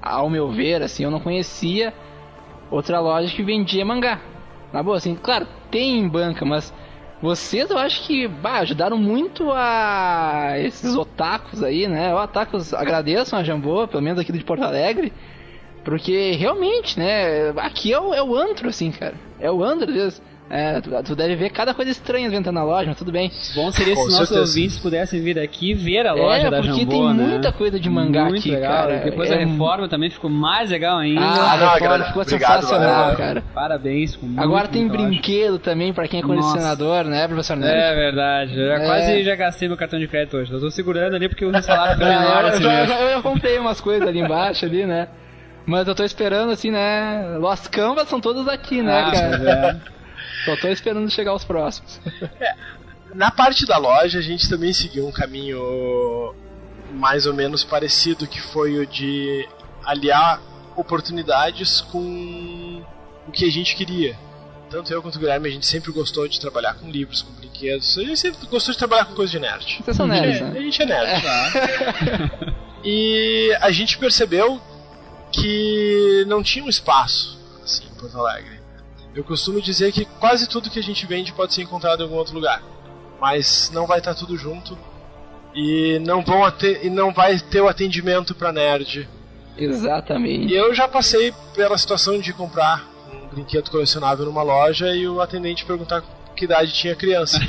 ao 0.00 0.30
meu 0.30 0.50
ver, 0.50 0.82
assim, 0.82 1.04
eu 1.04 1.10
não 1.10 1.20
conhecia 1.20 1.92
outra 2.70 3.00
loja 3.00 3.34
que 3.34 3.42
vendia 3.42 3.84
mangá. 3.84 4.20
Na 4.72 4.82
boa, 4.82 4.96
assim, 4.96 5.14
claro, 5.14 5.46
tem 5.70 5.98
em 5.98 6.08
banca, 6.08 6.44
mas 6.44 6.72
vocês 7.20 7.68
eu 7.70 7.78
acho 7.78 8.06
que 8.06 8.28
bah, 8.28 8.58
ajudaram 8.60 8.96
muito 8.96 9.50
a 9.50 10.54
esses 10.58 10.94
otakus 10.94 11.62
aí, 11.62 11.88
né? 11.88 12.14
Otakus 12.14 12.72
agradeço 12.72 13.34
a 13.34 13.42
Jambô, 13.42 13.88
pelo 13.88 14.02
menos 14.02 14.20
aqui 14.20 14.32
de 14.32 14.44
Porto 14.44 14.62
Alegre, 14.62 15.12
porque 15.84 16.32
realmente, 16.32 16.98
né? 16.98 17.50
Aqui 17.56 17.92
é 17.92 18.00
o, 18.00 18.14
é 18.14 18.22
o 18.22 18.34
antro, 18.36 18.68
assim, 18.68 18.90
cara. 18.90 19.14
É 19.40 19.50
o 19.50 19.62
antro, 19.62 19.92
vezes. 19.92 20.20
É, 20.50 20.80
tu, 20.80 20.90
tu, 21.04 21.14
deve 21.14 21.36
ver 21.36 21.50
cada 21.50 21.74
coisa 21.74 21.90
estranha 21.90 22.30
dentro 22.30 22.50
na 22.50 22.64
loja, 22.64 22.86
mas 22.88 22.96
tudo 22.96 23.12
bem. 23.12 23.30
Bom 23.54 23.70
seria 23.70 23.94
se 23.94 24.10
nossos 24.10 24.30
ouvintes 24.30 24.78
pudessem 24.78 25.20
vir 25.20 25.38
aqui 25.38 25.74
ver 25.74 26.06
a 26.06 26.14
loja 26.14 26.46
é, 26.46 26.50
da 26.50 26.62
Jambô, 26.62 26.74
porque 26.74 26.86
tem 26.86 27.14
né? 27.14 27.26
muita 27.26 27.52
coisa 27.52 27.78
de 27.78 27.90
mangá 27.90 28.24
Muito 28.24 28.40
aqui, 28.40 28.52
legal. 28.52 28.72
cara. 28.72 28.96
Depois 29.04 29.30
é... 29.30 29.34
a 29.34 29.38
reforma 29.38 29.88
também 29.88 30.08
ficou 30.08 30.30
mais 30.30 30.70
legal 30.70 30.98
ainda. 30.98 31.20
Ah, 31.20 31.52
a 31.52 31.74
reforma 31.74 32.04
ficou 32.06 32.22
Obrigado, 32.22 32.62
sensacional, 32.62 33.02
valeu. 33.02 33.16
cara. 33.18 33.44
Parabéns. 33.54 34.16
Muito, 34.16 34.40
Agora 34.40 34.68
tem 34.68 34.88
brinquedo 34.88 35.58
também 35.58 35.92
pra 35.92 36.08
quem 36.08 36.20
é 36.20 36.22
colecionador, 36.22 37.04
Nossa. 37.04 37.10
né, 37.10 37.28
professor 37.28 37.56
Nery? 37.56 37.78
É 37.78 37.94
verdade. 37.94 38.58
Eu 38.58 38.68
já 38.68 38.74
É. 38.74 38.86
quase 38.86 39.22
já 39.22 39.36
gastei 39.36 39.68
meu 39.68 39.76
cartão 39.76 39.98
de 39.98 40.08
crédito 40.08 40.38
hoje. 40.38 40.50
Eu 40.50 40.60
tô 40.60 40.70
segurando 40.70 41.14
ali 41.14 41.28
porque 41.28 41.44
o 41.44 41.62
salário 41.62 41.98
foi 41.98 42.06
menor 42.06 42.42
eu, 42.42 42.48
assim 42.48 42.66
mesmo. 42.66 42.94
eu 42.94 43.10
já 43.10 43.22
comprei 43.22 43.58
umas 43.58 43.80
coisas 43.82 44.08
ali 44.08 44.20
embaixo, 44.20 44.64
ali, 44.64 44.86
né? 44.86 45.08
Mas 45.68 45.86
eu 45.86 45.94
tô 45.94 46.02
esperando, 46.02 46.50
assim, 46.50 46.70
né? 46.70 47.36
As 47.50 47.68
canvas 47.68 48.08
são 48.08 48.20
todas 48.20 48.48
aqui, 48.48 48.80
né, 48.82 49.00
Ah, 49.02 49.10
cara? 49.12 49.82
Só 50.46 50.56
tô 50.56 50.68
esperando 50.68 51.10
chegar 51.10 51.34
os 51.34 51.44
próximos. 51.44 52.00
Na 53.14 53.30
parte 53.30 53.66
da 53.66 53.76
loja, 53.76 54.18
a 54.18 54.22
gente 54.22 54.48
também 54.48 54.72
seguiu 54.72 55.06
um 55.06 55.12
caminho 55.12 56.34
mais 56.92 57.26
ou 57.26 57.34
menos 57.34 57.64
parecido, 57.64 58.26
que 58.26 58.40
foi 58.40 58.78
o 58.78 58.86
de 58.86 59.46
aliar 59.84 60.40
oportunidades 60.74 61.82
com 61.82 62.82
o 63.26 63.30
que 63.30 63.44
a 63.44 63.50
gente 63.50 63.76
queria. 63.76 64.16
Tanto 64.70 64.90
eu 64.92 65.02
quanto 65.02 65.16
o 65.16 65.18
Guilherme, 65.18 65.48
a 65.48 65.52
gente 65.52 65.66
sempre 65.66 65.92
gostou 65.92 66.26
de 66.28 66.40
trabalhar 66.40 66.74
com 66.74 66.90
livros, 66.90 67.20
com 67.22 67.32
brinquedos. 67.32 67.96
A 67.98 68.02
gente 68.02 68.18
sempre 68.18 68.46
gostou 68.46 68.72
de 68.72 68.78
trabalhar 68.78 69.04
com 69.06 69.14
coisa 69.14 69.30
de 69.32 69.38
nerd. 69.38 69.80
Vocês 69.84 69.96
são 69.96 70.06
nerds, 70.06 70.40
É, 70.40 70.44
né? 70.44 70.58
a 70.58 70.62
gente 70.62 70.82
é 70.82 70.86
nerd. 70.86 71.22
e 72.84 73.56
a 73.60 73.70
gente 73.70 73.98
percebeu 73.98 74.60
que 75.40 76.24
não 76.26 76.42
tinha 76.42 76.64
um 76.64 76.68
espaço 76.68 77.38
assim 77.62 77.84
em 77.86 78.00
Porto 78.00 78.18
Alegre. 78.18 78.58
Eu 79.14 79.24
costumo 79.24 79.60
dizer 79.60 79.92
que 79.92 80.04
quase 80.04 80.48
tudo 80.48 80.70
que 80.70 80.78
a 80.78 80.82
gente 80.82 81.06
vende 81.06 81.32
pode 81.32 81.54
ser 81.54 81.62
encontrado 81.62 82.00
em 82.00 82.02
algum 82.04 82.16
outro 82.16 82.34
lugar, 82.34 82.62
mas 83.20 83.70
não 83.72 83.86
vai 83.86 83.98
estar 83.98 84.14
tudo 84.14 84.36
junto 84.36 84.78
e 85.54 85.98
não 86.00 86.22
vão 86.22 86.42
e 86.82 86.90
não 86.90 87.12
vai 87.12 87.38
ter 87.38 87.60
o 87.60 87.68
atendimento 87.68 88.34
para 88.34 88.52
nerd. 88.52 89.08
Exatamente. 89.56 90.52
E 90.52 90.56
eu 90.56 90.72
já 90.72 90.86
passei 90.86 91.34
pela 91.54 91.76
situação 91.76 92.20
de 92.20 92.32
comprar 92.32 92.86
um 93.12 93.28
brinquedo 93.28 93.70
colecionável 93.70 94.24
numa 94.24 94.42
loja 94.42 94.94
e 94.94 95.08
o 95.08 95.20
atendente 95.20 95.64
perguntar 95.64 96.02
que 96.36 96.44
idade 96.44 96.72
tinha 96.72 96.92
a 96.92 96.96
criança. 96.96 97.38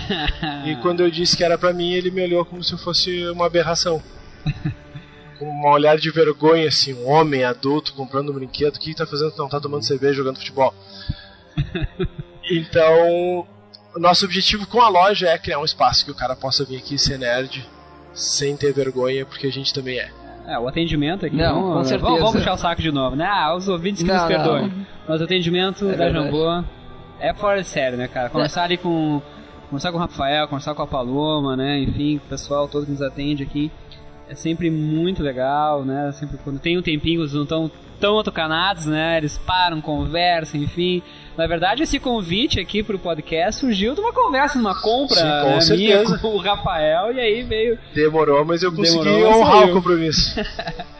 E 0.65 0.75
quando 0.77 1.01
eu 1.01 1.09
disse 1.09 1.37
que 1.37 1.43
era 1.43 1.57
pra 1.57 1.71
mim, 1.71 1.93
ele 1.93 2.11
me 2.11 2.21
olhou 2.21 2.43
como 2.43 2.63
se 2.63 2.73
eu 2.73 2.77
fosse 2.77 3.27
uma 3.29 3.45
aberração. 3.45 4.01
Com 5.39 5.45
um 5.45 5.67
olhar 5.67 5.97
de 5.97 6.11
vergonha, 6.11 6.67
assim, 6.67 6.93
um 6.93 7.09
homem 7.09 7.43
adulto 7.45 7.93
comprando 7.93 8.29
um 8.29 8.33
brinquedo, 8.33 8.75
o 8.75 8.79
que 8.79 8.93
tá 8.93 9.07
fazendo? 9.07 9.33
Não, 9.37 9.47
tá 9.47 9.59
tomando 9.59 9.83
cerveja 9.85 10.15
jogando 10.15 10.37
futebol. 10.37 10.73
Então, 12.51 13.45
o 13.95 13.99
nosso 13.99 14.25
objetivo 14.25 14.65
com 14.65 14.81
a 14.81 14.89
loja 14.89 15.27
é 15.27 15.37
criar 15.37 15.59
um 15.59 15.65
espaço 15.65 16.03
que 16.03 16.09
o 16.09 16.15
cara 16.15 16.35
possa 16.35 16.65
vir 16.65 16.77
aqui 16.77 16.97
ser 16.97 17.19
nerd 17.19 17.63
sem 18.11 18.57
ter 18.57 18.73
vergonha, 18.73 19.23
porque 19.23 19.45
a 19.45 19.51
gente 19.51 19.71
também 19.71 19.99
é. 19.99 20.09
É, 20.47 20.57
o 20.57 20.67
atendimento 20.67 21.27
aqui. 21.27 21.35
Não, 21.35 21.53
vamos, 21.61 21.73
com 21.77 21.83
certeza. 21.83 22.11
Vamos, 22.11 22.31
puxar 22.31 22.53
o 22.53 22.57
saco 22.57 22.81
de 22.81 22.91
novo, 22.91 23.15
né? 23.15 23.27
Ah, 23.29 23.55
os 23.55 23.67
ouvintes 23.67 24.01
que 24.01 24.07
Não, 24.09 24.15
nos 24.17 24.25
perdoem. 24.27 24.67
não. 24.67 24.85
Mas 25.07 25.21
o 25.21 25.23
atendimento 25.25 25.87
É 25.89 25.95
da. 25.95 26.11
Jambô 26.11 26.63
é 27.19 27.33
fora 27.35 27.61
de 27.61 27.67
sério, 27.67 27.99
né, 27.99 28.07
cara? 28.07 28.29
Conversar 28.29 28.63
ali 28.63 28.77
com. 28.77 29.21
Conversar 29.69 29.91
com 29.91 29.97
o 29.97 30.01
Rafael, 30.01 30.47
conversar 30.47 30.73
com 30.73 30.81
a 30.81 30.87
Paloma, 30.87 31.55
né? 31.55 31.79
Enfim, 31.81 32.15
o 32.17 32.21
pessoal 32.21 32.67
todo 32.67 32.85
que 32.87 32.91
nos 32.91 33.03
atende 33.03 33.43
aqui. 33.43 33.71
É 34.29 34.35
sempre 34.35 34.69
muito 34.69 35.23
legal, 35.23 35.83
né? 35.83 36.11
Sempre 36.11 36.37
quando 36.43 36.59
tem 36.59 36.77
um 36.77 36.81
tempinho, 36.83 37.21
eles 37.21 37.33
não 37.33 37.43
estão 37.43 37.71
tão 37.99 38.19
atucanados, 38.19 38.85
né? 38.85 39.17
Eles 39.17 39.37
param, 39.39 39.81
conversam, 39.81 40.61
enfim. 40.61 41.01
Na 41.35 41.47
verdade, 41.47 41.81
esse 41.83 41.99
convite 41.99 42.59
aqui 42.59 42.83
pro 42.83 42.99
podcast 42.99 43.59
surgiu 43.59 43.95
de 43.95 43.99
uma 44.01 44.13
conversa, 44.13 44.53
de 44.59 44.63
uma 44.63 44.79
compra 44.79 45.15
Sim, 45.15 45.21
com 45.23 45.71
né, 45.71 45.77
minha 45.77 46.19
com 46.19 46.27
o 46.27 46.37
Rafael, 46.37 47.11
e 47.11 47.19
aí 47.19 47.43
veio 47.43 47.79
Demorou, 47.93 48.45
mas 48.45 48.61
eu 48.61 48.71
consegui 48.71 49.03
Demorou, 49.03 49.41
honrar 49.41 49.69
o 49.69 49.73
compromisso. 49.73 50.35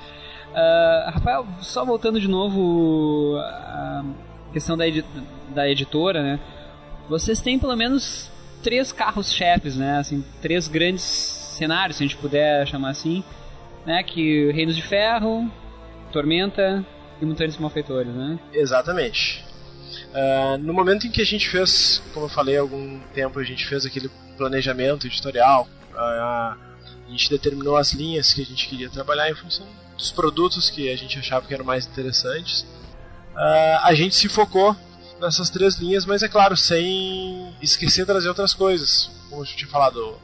Ah, 0.51 1.11
Rafael, 1.13 1.45
só 1.61 1.85
voltando 1.85 2.19
de 2.19 2.27
novo 2.27 3.37
à 3.37 4.03
questão 4.51 4.75
da, 4.75 4.87
edi- 4.87 5.05
da 5.53 5.69
editora, 5.69 6.23
né? 6.23 6.39
Vocês 7.07 7.39
têm 7.39 7.59
pelo 7.59 7.75
menos 7.77 8.31
três 8.63 8.91
carros-chefes, 8.91 9.77
né? 9.77 9.99
Assim, 9.99 10.23
três 10.41 10.67
grandes 10.67 11.38
cenários, 11.59 11.97
se 11.97 12.03
a 12.03 12.07
gente 12.07 12.17
puder 12.17 12.67
chamar 12.67 12.89
assim, 12.89 13.23
né? 13.85 14.01
Que 14.03 14.51
Reinos 14.51 14.75
de 14.75 14.81
Ferro, 14.81 15.51
Tormenta 16.11 16.85
e 17.21 17.25
Mutantes 17.25 17.57
Malfeitores, 17.57 18.13
né? 18.13 18.39
Exatamente. 18.51 19.45
Ah, 20.13 20.57
no 20.59 20.73
momento 20.73 21.05
em 21.05 21.11
que 21.11 21.21
a 21.21 21.25
gente 21.25 21.47
fez, 21.49 22.01
como 22.13 22.25
eu 22.25 22.29
falei 22.29 22.57
algum 22.57 22.99
tempo, 23.13 23.39
a 23.39 23.43
gente 23.43 23.65
fez 23.67 23.85
aquele 23.85 24.09
planejamento 24.37 25.05
editorial, 25.05 25.67
ah, 25.95 26.57
a 27.07 27.11
gente 27.11 27.29
determinou 27.29 27.75
as 27.75 27.91
linhas 27.93 28.33
que 28.33 28.41
a 28.41 28.45
gente 28.45 28.67
queria 28.67 28.89
trabalhar 28.89 29.29
em 29.29 29.35
função 29.35 29.67
dos 29.97 30.11
produtos 30.11 30.69
que 30.69 30.89
a 30.89 30.95
gente 30.95 31.19
achava 31.19 31.45
que 31.45 31.53
eram 31.53 31.65
mais 31.65 31.85
interessantes. 31.85 32.65
Ah, 33.35 33.81
a 33.83 33.93
gente 33.93 34.15
se 34.15 34.29
focou 34.29 34.75
nessas 35.19 35.49
três 35.49 35.75
linhas, 35.75 36.05
mas 36.05 36.23
é 36.23 36.29
claro, 36.29 36.55
sem 36.55 37.53
esquecer 37.61 38.01
de 38.01 38.07
trazer 38.07 38.29
outras 38.29 38.53
coisas. 38.53 39.11
Como 39.29 39.41
eu 39.41 39.45
tinha 39.45 39.69
falado, 39.69 40.17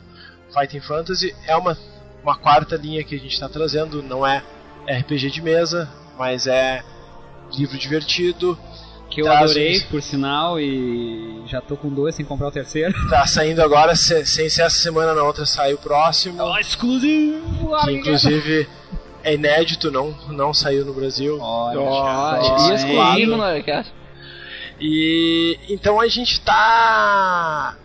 Fighting 0.56 0.80
Fantasy 0.80 1.36
é 1.46 1.56
uma, 1.56 1.78
uma 2.24 2.36
quarta 2.36 2.76
linha 2.78 3.04
que 3.04 3.14
a 3.16 3.20
gente 3.20 3.34
está 3.34 3.50
trazendo, 3.50 4.02
não 4.02 4.26
é 4.26 4.42
RPG 4.88 5.30
de 5.30 5.42
mesa, 5.42 5.90
mas 6.18 6.48
é 6.48 6.82
livro 7.58 7.78
divertido, 7.78 8.58
Que 9.10 9.22
eu 9.22 9.32
adorei, 9.32 9.82
por 9.82 10.02
sinal, 10.02 10.60
e 10.60 11.44
já 11.48 11.62
tô 11.62 11.78
com 11.78 11.90
dois 11.90 12.16
sem 12.16 12.26
comprar 12.26 12.48
o 12.48 12.52
terceiro. 12.52 12.94
Tá 13.10 13.26
saindo 13.28 13.62
agora, 13.62 13.96
se- 13.96 14.26
sem 14.26 14.50
ser 14.50 14.64
essa 14.64 14.78
semana, 14.80 15.14
na 15.14 15.24
outra 15.24 15.46
sai 15.46 15.74
o 15.74 15.78
próximo. 15.78 16.42
exclusivo! 16.60 17.76
Que 17.86 17.92
inclusive 17.92 18.68
é 19.24 19.34
inédito, 19.36 19.92
não, 19.92 20.12
não 20.30 20.54
saiu 20.54 20.86
no 20.86 20.94
Brasil. 20.94 21.38
Olha, 21.40 21.78
e 22.42 22.70
hein? 22.70 22.76
exclusivo 22.76 23.38
no. 23.38 23.44
E 24.80 25.58
então 25.70 26.00
a 26.02 26.08
gente 26.08 26.42
tá 26.42 27.78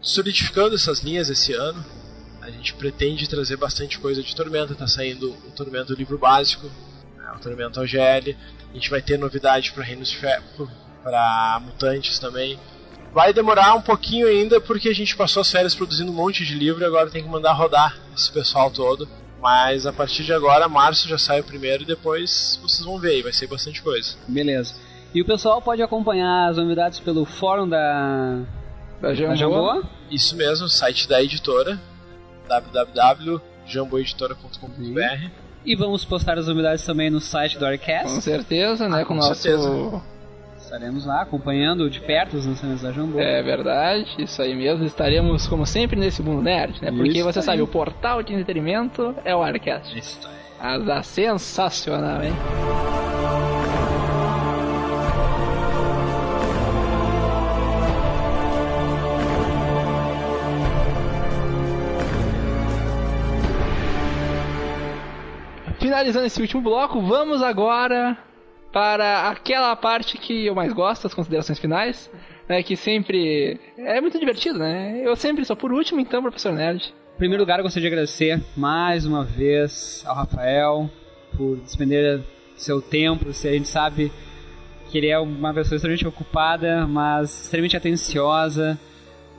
solidificando 0.00 0.74
essas 0.74 1.00
linhas 1.00 1.28
esse 1.28 1.52
ano. 1.52 1.84
A 2.48 2.50
gente 2.50 2.74
pretende 2.74 3.28
trazer 3.28 3.56
bastante 3.56 3.98
coisa 3.98 4.22
de 4.22 4.34
Tormenta. 4.34 4.74
Tá 4.74 4.86
saindo 4.86 5.30
o 5.46 5.50
Tormenta 5.54 5.92
livro 5.92 6.16
básico, 6.16 6.66
né, 7.16 7.30
o 7.36 7.38
Tormenta 7.38 7.80
OGL. 7.80 8.34
A 8.70 8.74
gente 8.74 8.88
vai 8.90 9.02
ter 9.02 9.18
novidade 9.18 9.70
para 9.72 9.84
Reinos 9.84 10.08
de 10.08 10.16
Ferro, 10.16 10.70
para 11.02 11.60
Mutantes 11.62 12.18
também. 12.18 12.58
Vai 13.12 13.32
demorar 13.32 13.74
um 13.74 13.82
pouquinho 13.82 14.26
ainda 14.26 14.60
porque 14.60 14.88
a 14.88 14.94
gente 14.94 15.16
passou 15.16 15.40
as 15.42 15.50
férias 15.50 15.74
produzindo 15.74 16.10
um 16.10 16.14
monte 16.14 16.44
de 16.44 16.54
livro 16.54 16.82
e 16.82 16.86
agora 16.86 17.10
tem 17.10 17.22
que 17.22 17.28
mandar 17.28 17.52
rodar 17.52 17.98
esse 18.16 18.30
pessoal 18.32 18.70
todo. 18.70 19.06
Mas 19.40 19.86
a 19.86 19.92
partir 19.92 20.24
de 20.24 20.32
agora, 20.32 20.68
março 20.68 21.08
já 21.08 21.16
sai 21.16 21.40
o 21.40 21.44
primeiro 21.44 21.82
e 21.82 21.86
depois 21.86 22.58
vocês 22.62 22.84
vão 22.84 22.98
ver, 22.98 23.10
aí 23.10 23.22
vai 23.22 23.32
ser 23.32 23.46
bastante 23.46 23.82
coisa. 23.82 24.16
Beleza. 24.26 24.74
E 25.14 25.22
o 25.22 25.24
pessoal 25.24 25.62
pode 25.62 25.82
acompanhar 25.82 26.48
as 26.48 26.56
novidades 26.56 26.98
pelo 26.98 27.24
fórum 27.24 27.68
da, 27.68 28.40
Da. 29.00 29.14
Jambô. 29.14 29.82
Isso 30.10 30.36
mesmo, 30.36 30.68
site 30.68 31.08
da 31.08 31.22
editora, 31.22 31.78
www.jamboeditora.com.br. 32.48 35.30
E 35.64 35.74
vamos 35.76 36.04
postar 36.04 36.38
as 36.38 36.46
novidades 36.46 36.84
também 36.84 37.10
no 37.10 37.20
site 37.20 37.54
do 37.58 37.60
Com 37.60 37.66
Arcast. 37.66 38.22
certeza, 38.22 38.88
né? 38.88 39.02
Ah, 39.02 39.04
com 39.04 39.14
o 39.14 39.18
com 39.18 39.26
nosso. 39.26 39.34
certeza. 39.34 40.00
Estaremos 40.56 41.06
lá 41.06 41.22
acompanhando 41.22 41.88
de 41.88 42.00
perto 42.00 42.36
os 42.36 42.46
lançamentos 42.46 42.82
da 42.82 42.92
Jambô. 42.92 43.18
É 43.18 43.42
verdade, 43.42 44.06
isso 44.18 44.40
aí 44.42 44.54
mesmo. 44.54 44.84
Estaremos, 44.84 45.46
como 45.46 45.64
sempre, 45.66 45.98
nesse 45.98 46.22
mundo 46.22 46.42
nerd, 46.42 46.80
né? 46.82 46.90
Porque 46.90 47.18
Isso 47.18 47.24
você 47.24 47.38
aí. 47.38 47.44
sabe, 47.44 47.62
o 47.62 47.66
portal 47.66 48.22
de 48.22 48.34
entretenimento 48.34 49.14
é 49.24 49.34
o 49.34 49.42
Arcast. 49.42 49.98
Isso 49.98 50.18
aí. 50.28 50.34
Ah, 50.60 50.78
dá 50.78 51.02
sensacional, 51.02 52.22
hein? 52.22 52.32
Finalizando 65.98 66.26
esse 66.26 66.40
último 66.40 66.62
bloco, 66.62 67.00
vamos 67.00 67.42
agora 67.42 68.16
para 68.72 69.30
aquela 69.30 69.74
parte 69.74 70.16
que 70.16 70.46
eu 70.46 70.54
mais 70.54 70.72
gosto, 70.72 71.08
as 71.08 71.14
considerações 71.14 71.58
finais, 71.58 72.08
né, 72.48 72.62
que 72.62 72.76
sempre 72.76 73.58
é 73.76 74.00
muito 74.00 74.16
divertido, 74.16 74.60
né? 74.60 75.00
Eu 75.02 75.16
sempre 75.16 75.44
sou 75.44 75.56
por 75.56 75.72
último, 75.72 75.98
então, 75.98 76.22
professor 76.22 76.52
Nerd. 76.52 76.94
Em 77.16 77.18
primeiro 77.18 77.42
lugar, 77.42 77.58
eu 77.58 77.64
gostaria 77.64 77.88
de 77.88 77.92
agradecer 77.92 78.40
mais 78.56 79.06
uma 79.06 79.24
vez 79.24 80.04
ao 80.06 80.14
Rafael 80.14 80.88
por 81.36 81.56
despender 81.56 82.20
seu 82.54 82.80
tempo. 82.80 83.30
A 83.30 83.32
gente 83.32 83.66
sabe 83.66 84.12
que 84.88 84.98
ele 84.98 85.08
é 85.08 85.18
uma 85.18 85.52
pessoa 85.52 85.74
extremamente 85.74 86.06
ocupada, 86.06 86.86
mas 86.86 87.42
extremamente 87.42 87.76
atenciosa. 87.76 88.78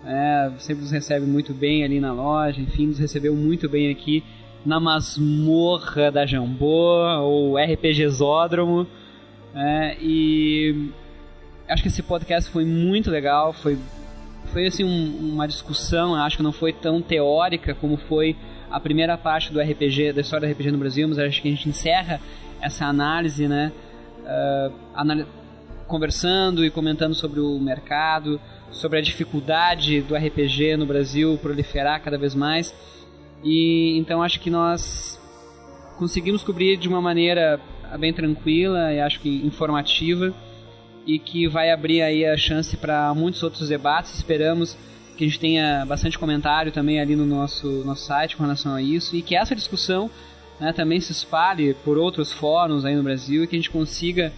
É, 0.05 0.51
sempre 0.57 0.83
nos 0.83 0.91
recebe 0.91 1.25
muito 1.25 1.53
bem 1.53 1.85
ali 1.85 2.01
na 2.01 2.11
loja, 2.11 2.59
enfim, 2.59 2.87
nos 2.87 2.99
recebeu 2.99 3.33
muito 3.33 3.69
bem 3.69 3.89
aqui 3.89 4.25
na 4.65 4.79
masmorra 4.79 6.11
da 6.11 6.25
Jambô, 6.25 7.03
ou 7.21 7.57
RPGzódromo. 7.57 8.85
É, 9.55 9.97
e 10.01 10.89
acho 11.67 11.81
que 11.81 11.89
esse 11.89 12.03
podcast 12.03 12.49
foi 12.49 12.65
muito 12.65 13.09
legal, 13.09 13.53
foi, 13.53 13.77
foi 14.51 14.67
assim 14.67 14.83
um, 14.83 15.33
uma 15.33 15.47
discussão, 15.47 16.15
acho 16.15 16.37
que 16.37 16.43
não 16.43 16.51
foi 16.51 16.73
tão 16.73 17.01
teórica 17.01 17.73
como 17.73 17.97
foi 17.97 18.35
a 18.69 18.79
primeira 18.79 19.17
parte 19.17 19.51
do 19.51 19.59
RPG, 19.59 20.13
da 20.13 20.21
história 20.21 20.47
do 20.47 20.51
RPG 20.51 20.71
no 20.71 20.77
Brasil, 20.77 21.07
mas 21.07 21.17
acho 21.17 21.41
que 21.41 21.47
a 21.47 21.51
gente 21.51 21.67
encerra 21.67 22.19
essa 22.61 22.85
análise, 22.85 23.47
né? 23.47 23.71
Uh, 24.19 24.73
anal 24.93 25.25
conversando 25.87 26.63
e 26.63 26.69
comentando 26.69 27.15
sobre 27.15 27.39
o 27.39 27.59
mercado, 27.59 28.39
sobre 28.71 28.99
a 28.99 29.01
dificuldade 29.01 30.01
do 30.01 30.15
RPG 30.15 30.77
no 30.77 30.85
Brasil 30.85 31.37
proliferar 31.41 31.99
cada 32.01 32.15
vez 32.15 32.35
mais. 32.35 32.73
E 33.43 33.97
então 33.97 34.21
acho 34.21 34.39
que 34.39 34.49
nós 34.49 35.19
conseguimos 35.97 36.43
cobrir 36.43 36.77
de 36.77 36.87
uma 36.87 37.01
maneira 37.01 37.59
bem 37.99 38.13
tranquila 38.13 38.93
e 38.93 38.99
acho 38.99 39.19
que 39.19 39.45
informativa 39.45 40.33
e 41.05 41.17
que 41.17 41.47
vai 41.47 41.71
abrir 41.71 42.01
aí 42.01 42.25
a 42.25 42.37
chance 42.37 42.75
para 42.77 43.13
muitos 43.13 43.41
outros 43.41 43.69
debates. 43.69 44.15
Esperamos 44.15 44.77
que 45.17 45.25
a 45.25 45.27
gente 45.27 45.39
tenha 45.39 45.85
bastante 45.85 46.17
comentário 46.17 46.71
também 46.71 46.99
ali 46.99 47.15
no 47.15 47.25
nosso, 47.25 47.83
nosso 47.85 48.05
site 48.05 48.37
com 48.37 48.43
relação 48.43 48.73
a 48.73 48.81
isso 48.81 49.15
e 49.15 49.21
que 49.21 49.35
essa 49.35 49.55
discussão 49.55 50.09
né, 50.59 50.71
também 50.71 50.99
se 50.99 51.11
espalhe 51.11 51.73
por 51.85 51.97
outros 51.97 52.31
fóruns 52.31 52.85
aí 52.85 52.95
no 52.95 53.03
Brasil 53.03 53.43
e 53.43 53.47
que 53.47 53.55
a 53.55 53.59
gente 53.59 53.69
consiga, 53.69 54.31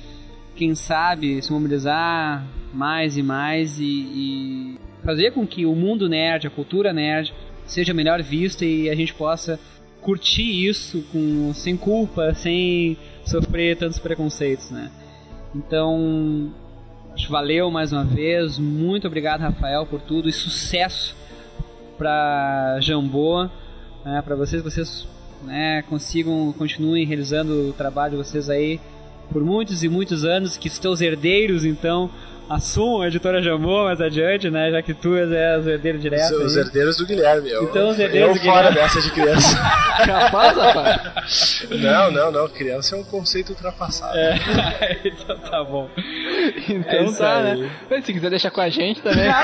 quem 0.56 0.74
sabe, 0.74 1.42
se 1.42 1.52
mobilizar 1.52 2.46
mais 2.74 3.18
e 3.18 3.24
mais 3.24 3.80
e, 3.80 3.84
e 3.84 4.80
fazer 5.04 5.32
com 5.32 5.46
que 5.46 5.66
o 5.66 5.76
mundo 5.76 6.08
nerd, 6.08 6.48
a 6.48 6.50
cultura 6.50 6.94
nerd, 6.94 7.34
seja 7.66 7.94
melhor 7.94 8.22
vista 8.22 8.66
e 8.66 8.90
a 8.90 8.96
gente 8.96 9.14
possa 9.14 9.60
curtir 10.02 10.68
isso 10.68 11.04
com, 11.12 11.54
sem 11.54 11.78
culpa, 11.78 12.34
sem 12.34 12.98
sofrer 13.26 13.78
tantos 13.78 14.00
preconceitos, 14.00 14.72
né? 14.72 14.92
Então, 15.54 16.52
valeu 17.30 17.70
mais 17.70 17.94
uma 17.94 18.04
vez. 18.04 18.58
Muito 18.58 19.08
obrigado, 19.08 19.42
Rafael, 19.42 19.86
por 19.86 20.02
tudo 20.02 20.28
e 20.28 20.34
sucesso 20.34 21.16
para 21.98 22.80
Jambô, 22.82 23.48
né, 24.04 24.22
para 24.26 24.36
vocês, 24.36 24.64
vocês 24.64 25.08
né, 25.44 25.84
consigam, 25.84 26.52
continuem 26.58 27.06
realizando 27.06 27.70
o 27.70 27.74
trabalho 27.74 28.12
de 28.12 28.18
vocês 28.18 28.50
aí 28.50 28.80
por 29.32 29.44
muitos 29.44 29.84
e 29.84 29.90
muitos 29.90 30.26
anos, 30.26 30.58
que 30.58 30.68
os 30.68 31.02
herdeiros, 31.02 31.64
então, 31.64 32.10
assumam 32.50 33.02
a 33.02 33.08
editora 33.08 33.42
Jambô 33.42 33.84
mais 33.86 34.02
adiante, 34.02 34.50
né? 34.50 34.72
Já 34.72 34.82
que 34.82 34.94
tu 34.94 35.16
és 35.16 35.66
o 35.66 35.70
herdeiro 35.70 35.98
direto. 35.98 36.36
Os, 36.36 36.46
os 36.52 36.58
herdeiros 36.58 36.98
do 36.98 37.06
Guilherme. 37.06 37.50
Eu, 37.50 37.64
então, 37.64 37.90
os 37.90 38.00
herdeiros 38.00 38.30
eu 38.30 38.34
do 38.36 38.42
fora 38.42 38.70
Guilherme. 38.70 38.82
dessa 38.82 39.02
de 39.02 39.12
criança. 39.12 39.58
Capaz, 40.06 40.58
rapaz? 40.58 41.66
Não, 41.70 42.12
não, 42.12 42.32
não. 42.32 42.48
Criança 42.50 42.96
é 42.96 43.00
um 43.00 43.04
conceito 43.04 43.50
ultrapassado. 43.52 44.18
É. 44.18 44.38
então 45.06 45.38
tá 45.38 45.64
bom. 45.64 45.90
Então 46.68 47.00
é 47.00 47.12
tá, 47.14 47.38
aí. 47.38 47.62
né? 47.90 48.02
Se 48.04 48.14
quiser 48.14 48.30
deixar 48.30 48.52
com 48.52 48.62
a 48.62 48.70
gente 48.70 49.02
também. 49.02 49.30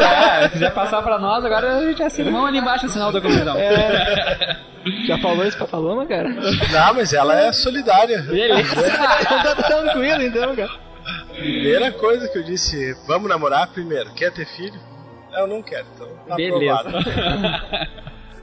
Ah, 0.00 0.40
é. 0.40 0.44
Se 0.44 0.50
quiser 0.50 0.72
passar 0.72 1.02
pra 1.02 1.18
nós, 1.18 1.44
agora 1.44 1.76
a 1.78 1.86
gente 1.86 2.02
assina. 2.02 2.30
Vamos 2.30 2.48
ali 2.48 2.58
embaixo 2.58 2.86
assinar 2.86 3.08
o 3.08 3.12
documento. 3.12 3.50
É. 3.56 4.56
Já 5.06 5.18
falou 5.18 5.44
isso 5.44 5.56
pra 5.56 5.66
Paloma, 5.66 6.06
cara? 6.06 6.28
Não, 6.28 6.94
mas 6.94 7.12
ela 7.12 7.38
é 7.38 7.52
solidária. 7.52 8.22
Beleza. 8.22 8.74
então 9.20 9.38
tá 9.42 9.54
tranquilo, 9.54 10.22
então, 10.22 10.56
cara. 10.56 10.70
Primeira 11.38 11.92
coisa 11.92 12.28
que 12.28 12.38
eu 12.38 12.42
disse, 12.42 12.94
vamos 13.06 13.28
namorar 13.28 13.68
primeiro. 13.68 14.10
Quer 14.14 14.32
ter 14.32 14.46
filho? 14.46 14.78
Eu 15.32 15.46
não 15.46 15.62
quero, 15.62 15.86
então 15.94 16.08
tá 16.26 16.34
Beleza. 16.36 16.88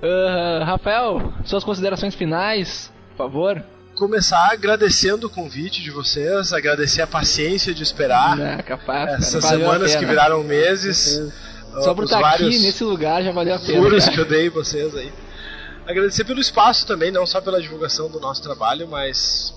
uh, 0.02 0.64
Rafael, 0.66 1.34
suas 1.44 1.64
considerações 1.64 2.16
finais, 2.16 2.92
por 3.12 3.18
favor. 3.18 3.64
Começar 3.96 4.52
agradecendo 4.52 5.28
o 5.28 5.30
convite 5.30 5.82
de 5.82 5.90
vocês, 5.90 6.52
agradecer 6.52 7.02
a 7.02 7.08
paciência 7.08 7.74
de 7.74 7.82
esperar. 7.82 8.36
Não, 8.36 8.58
capaz, 8.60 9.14
essas 9.14 9.46
semanas 9.46 9.96
que 9.96 10.06
viraram 10.06 10.44
meses. 10.44 11.34
Só 11.82 11.94
por 11.94 12.06
estar 12.06 12.20
aqui 12.26 12.44
nesse 12.44 12.84
lugar 12.84 13.24
já 13.24 13.32
valeu 13.32 13.56
a 13.56 13.60
pena. 13.60 13.82
Furos 13.82 14.08
que 14.08 14.18
eu 14.18 14.26
dei 14.26 14.50
vocês 14.50 14.96
aí. 14.96 15.12
Agradecer 15.88 16.24
pelo 16.24 16.40
espaço 16.40 16.88
também, 16.88 17.12
não 17.12 17.26
só 17.26 17.40
pela 17.40 17.62
divulgação 17.62 18.10
do 18.10 18.20
nosso 18.20 18.42
trabalho, 18.42 18.88
mas 18.88 19.54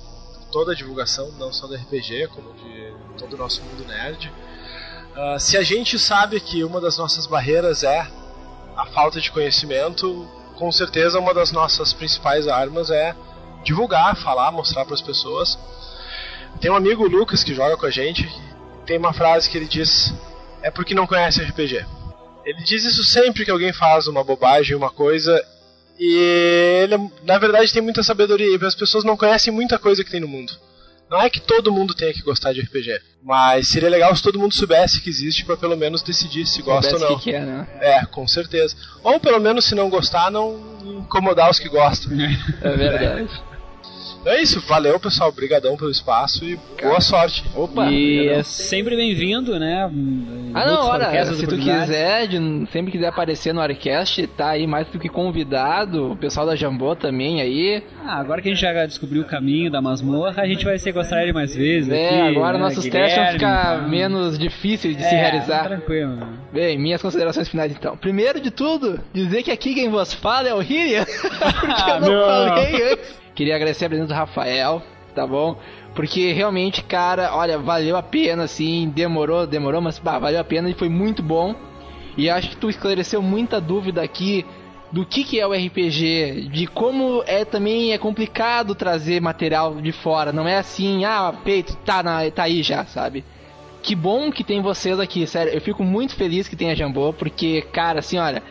toda 0.50 0.72
a 0.72 0.74
divulgação, 0.74 1.30
não 1.38 1.52
só 1.52 1.66
do 1.66 1.74
RPG, 1.74 2.28
como 2.28 2.52
de 2.54 2.92
todo 3.18 3.34
o 3.34 3.36
nosso 3.36 3.62
mundo 3.62 3.84
nerd. 3.86 4.32
Uh, 5.16 5.38
se 5.38 5.56
a 5.56 5.62
gente 5.62 5.98
sabe 5.98 6.40
que 6.40 6.62
uma 6.64 6.80
das 6.80 6.96
nossas 6.96 7.26
barreiras 7.26 7.82
é 7.82 8.06
a 8.76 8.86
falta 8.86 9.20
de 9.20 9.30
conhecimento, 9.30 10.28
com 10.56 10.70
certeza 10.70 11.18
uma 11.18 11.34
das 11.34 11.50
nossas 11.50 11.92
principais 11.92 12.46
armas 12.46 12.90
é 12.90 13.14
divulgar, 13.64 14.16
falar, 14.16 14.52
mostrar 14.52 14.84
para 14.84 14.94
as 14.94 15.02
pessoas. 15.02 15.58
Tem 16.60 16.70
um 16.70 16.76
amigo, 16.76 17.06
Lucas, 17.06 17.42
que 17.42 17.54
joga 17.54 17.76
com 17.76 17.86
a 17.86 17.90
gente, 17.90 18.28
tem 18.86 18.98
uma 18.98 19.12
frase 19.12 19.48
que 19.50 19.56
ele 19.56 19.66
diz: 19.66 20.14
é 20.62 20.70
porque 20.70 20.94
não 20.94 21.06
conhece 21.06 21.42
RPG. 21.42 21.84
Ele 22.44 22.62
diz 22.62 22.84
isso 22.84 23.04
sempre 23.04 23.44
que 23.44 23.50
alguém 23.50 23.72
faz 23.72 24.06
uma 24.06 24.24
bobagem, 24.24 24.76
uma 24.76 24.90
coisa, 24.90 25.44
e 25.98 26.82
ele, 26.84 27.10
na 27.24 27.38
verdade, 27.38 27.72
tem 27.72 27.82
muita 27.82 28.02
sabedoria. 28.02 28.46
E 28.46 28.64
as 28.64 28.74
pessoas 28.74 29.04
não 29.04 29.16
conhecem 29.16 29.52
muita 29.52 29.78
coisa 29.78 30.04
que 30.04 30.10
tem 30.10 30.20
no 30.20 30.28
mundo. 30.28 30.52
Não 31.10 31.20
é 31.20 31.30
que 31.30 31.40
todo 31.40 31.72
mundo 31.72 31.94
tenha 31.94 32.12
que 32.12 32.22
gostar 32.22 32.52
de 32.52 32.60
RPG, 32.60 33.00
mas 33.22 33.68
seria 33.68 33.88
legal 33.88 34.14
se 34.14 34.22
todo 34.22 34.38
mundo 34.38 34.54
soubesse 34.54 35.00
que 35.00 35.08
existe 35.08 35.42
para 35.42 35.56
pelo 35.56 35.74
menos 35.74 36.02
decidir 36.02 36.44
se 36.46 36.60
gosta 36.60 36.94
ou 36.94 37.00
não. 37.00 37.16
Que 37.16 37.24
que 37.24 37.34
é, 37.34 37.40
né? 37.40 37.66
é, 37.80 38.04
com 38.04 38.28
certeza. 38.28 38.76
Ou 39.02 39.18
pelo 39.18 39.40
menos 39.40 39.64
se 39.64 39.74
não 39.74 39.88
gostar, 39.88 40.30
não 40.30 40.78
incomodar 40.84 41.50
os 41.50 41.58
que 41.58 41.68
gostam. 41.68 42.12
É 42.60 42.76
verdade. 42.76 43.47
Então 44.28 44.36
é 44.36 44.42
isso, 44.42 44.60
valeu 44.68 45.00
pessoal, 45.00 45.30
obrigadão 45.30 45.74
pelo 45.74 45.90
espaço 45.90 46.44
e 46.44 46.60
boa 46.82 47.00
sorte. 47.00 47.42
Opa! 47.56 47.90
E 47.90 48.28
é 48.28 48.42
sempre 48.42 48.94
bem-vindo, 48.94 49.58
né? 49.58 49.90
Ah 50.52 50.66
não, 50.66 50.84
ora, 50.84 51.24
se 51.34 51.46
tu 51.46 51.56
quiser, 51.56 52.26
de, 52.26 52.36
sempre 52.70 52.92
quiser 52.92 53.06
aparecer 53.06 53.54
no 53.54 53.60
Arcast, 53.62 54.26
tá 54.26 54.50
aí 54.50 54.66
mais 54.66 54.86
do 54.88 54.98
que 54.98 55.08
convidado, 55.08 56.12
o 56.12 56.16
pessoal 56.16 56.44
da 56.44 56.54
Jambô 56.54 56.94
também 56.94 57.40
aí. 57.40 57.82
Ah, 58.04 58.20
agora 58.20 58.42
que 58.42 58.50
a 58.50 58.52
gente 58.52 58.60
já 58.60 58.84
descobriu 58.84 59.22
o 59.22 59.24
caminho 59.24 59.70
da 59.70 59.80
masmorra, 59.80 60.42
a 60.42 60.46
gente 60.46 60.62
vai 60.62 60.78
se 60.78 60.92
gostar 60.92 61.22
ele 61.22 61.32
mais 61.32 61.56
vezes 61.56 61.90
É, 61.90 62.08
aqui, 62.08 62.36
agora 62.36 62.58
né? 62.58 62.64
nossos 62.64 62.84
Guilherme, 62.84 63.08
testes 63.08 63.24
vão 63.24 63.32
ficar 63.32 63.76
então. 63.76 63.88
menos 63.88 64.38
difíceis 64.38 64.94
de 64.94 65.04
é, 65.04 65.08
se 65.08 65.14
realizar. 65.14 65.64
Tranquilo. 65.68 66.18
Bem, 66.52 66.78
minhas 66.78 67.00
considerações 67.00 67.48
finais 67.48 67.72
então. 67.72 67.96
Primeiro 67.96 68.42
de 68.42 68.50
tudo, 68.50 69.00
dizer 69.10 69.42
que 69.42 69.50
aqui 69.50 69.72
quem 69.72 69.88
vos 69.88 70.12
fala 70.12 70.50
é 70.50 70.54
o 70.54 70.60
Hyrian, 70.60 71.06
porque 71.60 71.90
eu 71.92 72.00
não, 72.00 72.12
não. 72.12 72.26
falei 72.26 72.92
antes. 72.92 73.27
Queria 73.38 73.54
agradecer 73.54 73.84
a 73.84 73.88
presença 73.88 74.08
do 74.08 74.14
Rafael, 74.16 74.82
tá 75.14 75.24
bom? 75.24 75.56
Porque 75.94 76.32
realmente, 76.32 76.82
cara, 76.82 77.36
olha, 77.36 77.56
valeu 77.56 77.96
a 77.96 78.02
pena, 78.02 78.42
assim, 78.42 78.90
demorou, 78.92 79.46
demorou, 79.46 79.80
mas 79.80 79.96
bah, 79.96 80.18
valeu 80.18 80.40
a 80.40 80.44
pena 80.44 80.68
e 80.68 80.74
foi 80.74 80.88
muito 80.88 81.22
bom. 81.22 81.54
E 82.16 82.28
acho 82.28 82.50
que 82.50 82.56
tu 82.56 82.68
esclareceu 82.68 83.22
muita 83.22 83.60
dúvida 83.60 84.02
aqui 84.02 84.44
do 84.90 85.06
que, 85.06 85.22
que 85.22 85.38
é 85.38 85.46
o 85.46 85.52
RPG, 85.52 86.48
de 86.50 86.66
como 86.66 87.22
é 87.28 87.44
também 87.44 87.92
é 87.92 87.98
complicado 87.98 88.74
trazer 88.74 89.20
material 89.20 89.80
de 89.80 89.92
fora. 89.92 90.32
Não 90.32 90.48
é 90.48 90.56
assim, 90.56 91.04
ah, 91.04 91.32
peito, 91.44 91.76
tá, 91.84 92.02
na, 92.02 92.28
tá 92.32 92.42
aí 92.42 92.60
já, 92.64 92.86
sabe? 92.86 93.24
Que 93.84 93.94
bom 93.94 94.32
que 94.32 94.42
tem 94.42 94.60
vocês 94.60 94.98
aqui, 94.98 95.24
sério. 95.28 95.52
Eu 95.52 95.60
fico 95.60 95.84
muito 95.84 96.16
feliz 96.16 96.48
que 96.48 96.56
tem 96.56 96.72
a 96.72 96.74
Jambô, 96.74 97.12
porque, 97.12 97.62
cara, 97.72 98.00
assim, 98.00 98.18
olha. 98.18 98.42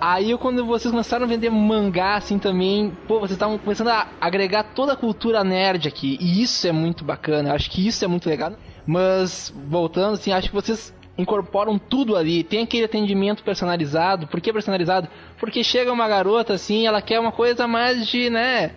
Aí 0.00 0.36
quando 0.38 0.64
vocês 0.64 0.90
começaram 0.92 1.24
a 1.24 1.28
vender 1.28 1.50
mangá 1.50 2.14
assim 2.16 2.38
também, 2.38 2.92
pô, 3.08 3.18
vocês 3.18 3.32
estavam 3.32 3.58
começando 3.58 3.88
a 3.88 4.06
agregar 4.20 4.62
toda 4.74 4.92
a 4.92 4.96
cultura 4.96 5.42
nerd 5.42 5.88
aqui. 5.88 6.16
E 6.20 6.42
isso 6.42 6.66
é 6.66 6.72
muito 6.72 7.04
bacana, 7.04 7.54
acho 7.54 7.70
que 7.70 7.86
isso 7.86 8.04
é 8.04 8.08
muito 8.08 8.28
legal. 8.28 8.52
Mas, 8.86 9.52
voltando, 9.68 10.14
assim, 10.14 10.30
acho 10.32 10.48
que 10.50 10.54
vocês 10.54 10.94
incorporam 11.16 11.78
tudo 11.78 12.16
ali. 12.16 12.44
Tem 12.44 12.62
aquele 12.62 12.84
atendimento 12.84 13.42
personalizado. 13.42 14.26
Por 14.26 14.40
que 14.40 14.52
personalizado? 14.52 15.08
Porque 15.38 15.64
chega 15.64 15.92
uma 15.92 16.06
garota 16.06 16.52
assim, 16.52 16.86
ela 16.86 17.00
quer 17.00 17.18
uma 17.18 17.32
coisa 17.32 17.66
mais 17.66 18.06
de, 18.06 18.28
né? 18.30 18.72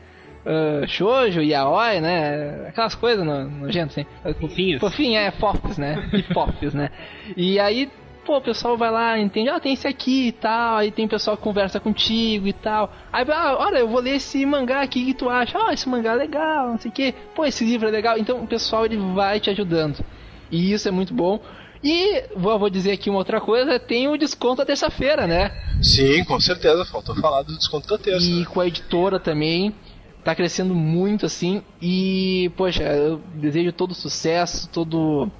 Uh, 0.45 0.87
shoujo, 0.87 1.41
yaoi, 1.41 1.99
né? 1.99 2.67
Aquelas 2.69 2.95
coisas 2.95 3.25
no- 3.25 3.49
nojentas, 3.49 3.97
assim. 3.97 4.33
Fofinhas. 4.39 4.79
Fofinha, 4.79 5.19
é, 5.19 5.31
fofs, 5.31 5.77
né? 5.77 6.07
E 6.13 6.23
fofs, 6.33 6.73
né? 6.73 6.89
E 7.35 7.59
aí, 7.59 7.89
pô, 8.28 8.38
o 8.38 8.41
pessoal 8.41 8.78
vai 8.78 8.91
lá, 8.91 9.17
entende, 9.17 9.49
ah, 9.49 9.57
tem 9.57 9.71
esse 9.71 9.88
aqui 9.88 10.28
e 10.28 10.32
tal, 10.34 10.80
aí 10.80 10.91
tem 10.91 11.05
o 11.05 11.09
pessoal 11.09 11.38
que 11.38 11.43
conversa 11.43 11.80
contigo 11.80 12.45
e 12.45 12.51
tal. 12.51 12.93
Aí, 13.11 13.25
ah, 13.32 13.55
olha, 13.57 13.78
eu 13.78 13.88
vou 13.88 14.01
ler 14.01 14.17
esse 14.17 14.45
mangá 14.45 14.82
aqui, 14.82 15.05
que 15.05 15.13
tu 15.13 15.30
acha? 15.30 15.57
Ah, 15.57 15.73
esse 15.73 15.88
mangá 15.88 16.11
é 16.11 16.15
legal, 16.15 16.71
não 16.71 16.78
sei 16.78 16.91
o 16.91 16.93
que. 16.93 17.15
Pô, 17.34 17.45
esse 17.45 17.63
livro 17.63 17.88
é 17.88 17.91
legal. 17.91 18.17
Então 18.17 18.43
o 18.43 18.47
pessoal 18.47 18.86
ele 18.86 18.97
vai 18.97 19.39
te 19.39 19.49
ajudando. 19.49 20.03
E 20.51 20.73
isso 20.73 20.89
é 20.89 20.91
muito 20.91 21.13
bom. 21.13 21.39
E 21.82 22.25
vou, 22.36 22.59
vou 22.59 22.69
dizer 22.69 22.91
aqui 22.91 23.09
uma 23.09 23.19
outra 23.19 23.39
coisa, 23.39 23.80
tem 23.80 24.09
o 24.09 24.17
desconto 24.17 24.57
da 24.57 24.65
terça-feira, 24.65 25.25
né? 25.25 25.49
Sim, 25.82 26.25
com 26.25 26.38
certeza, 26.38 26.84
faltou 26.84 27.15
falar 27.15 27.43
do 27.43 27.55
desconto 27.55 27.88
da 27.88 27.97
terça. 27.97 28.30
E 28.30 28.45
com 28.45 28.59
a 28.59 28.67
editora 28.67 29.21
também, 29.21 29.73
tá 30.21 30.36
crescendo 30.36 30.75
muito 30.75 31.25
assim. 31.25 31.61
E, 31.82 32.51
poxa, 32.57 32.84
eu 32.84 33.21
desejo 33.36 33.71
todo 33.71 33.93
sucesso, 33.93 34.67
todo 34.67 35.32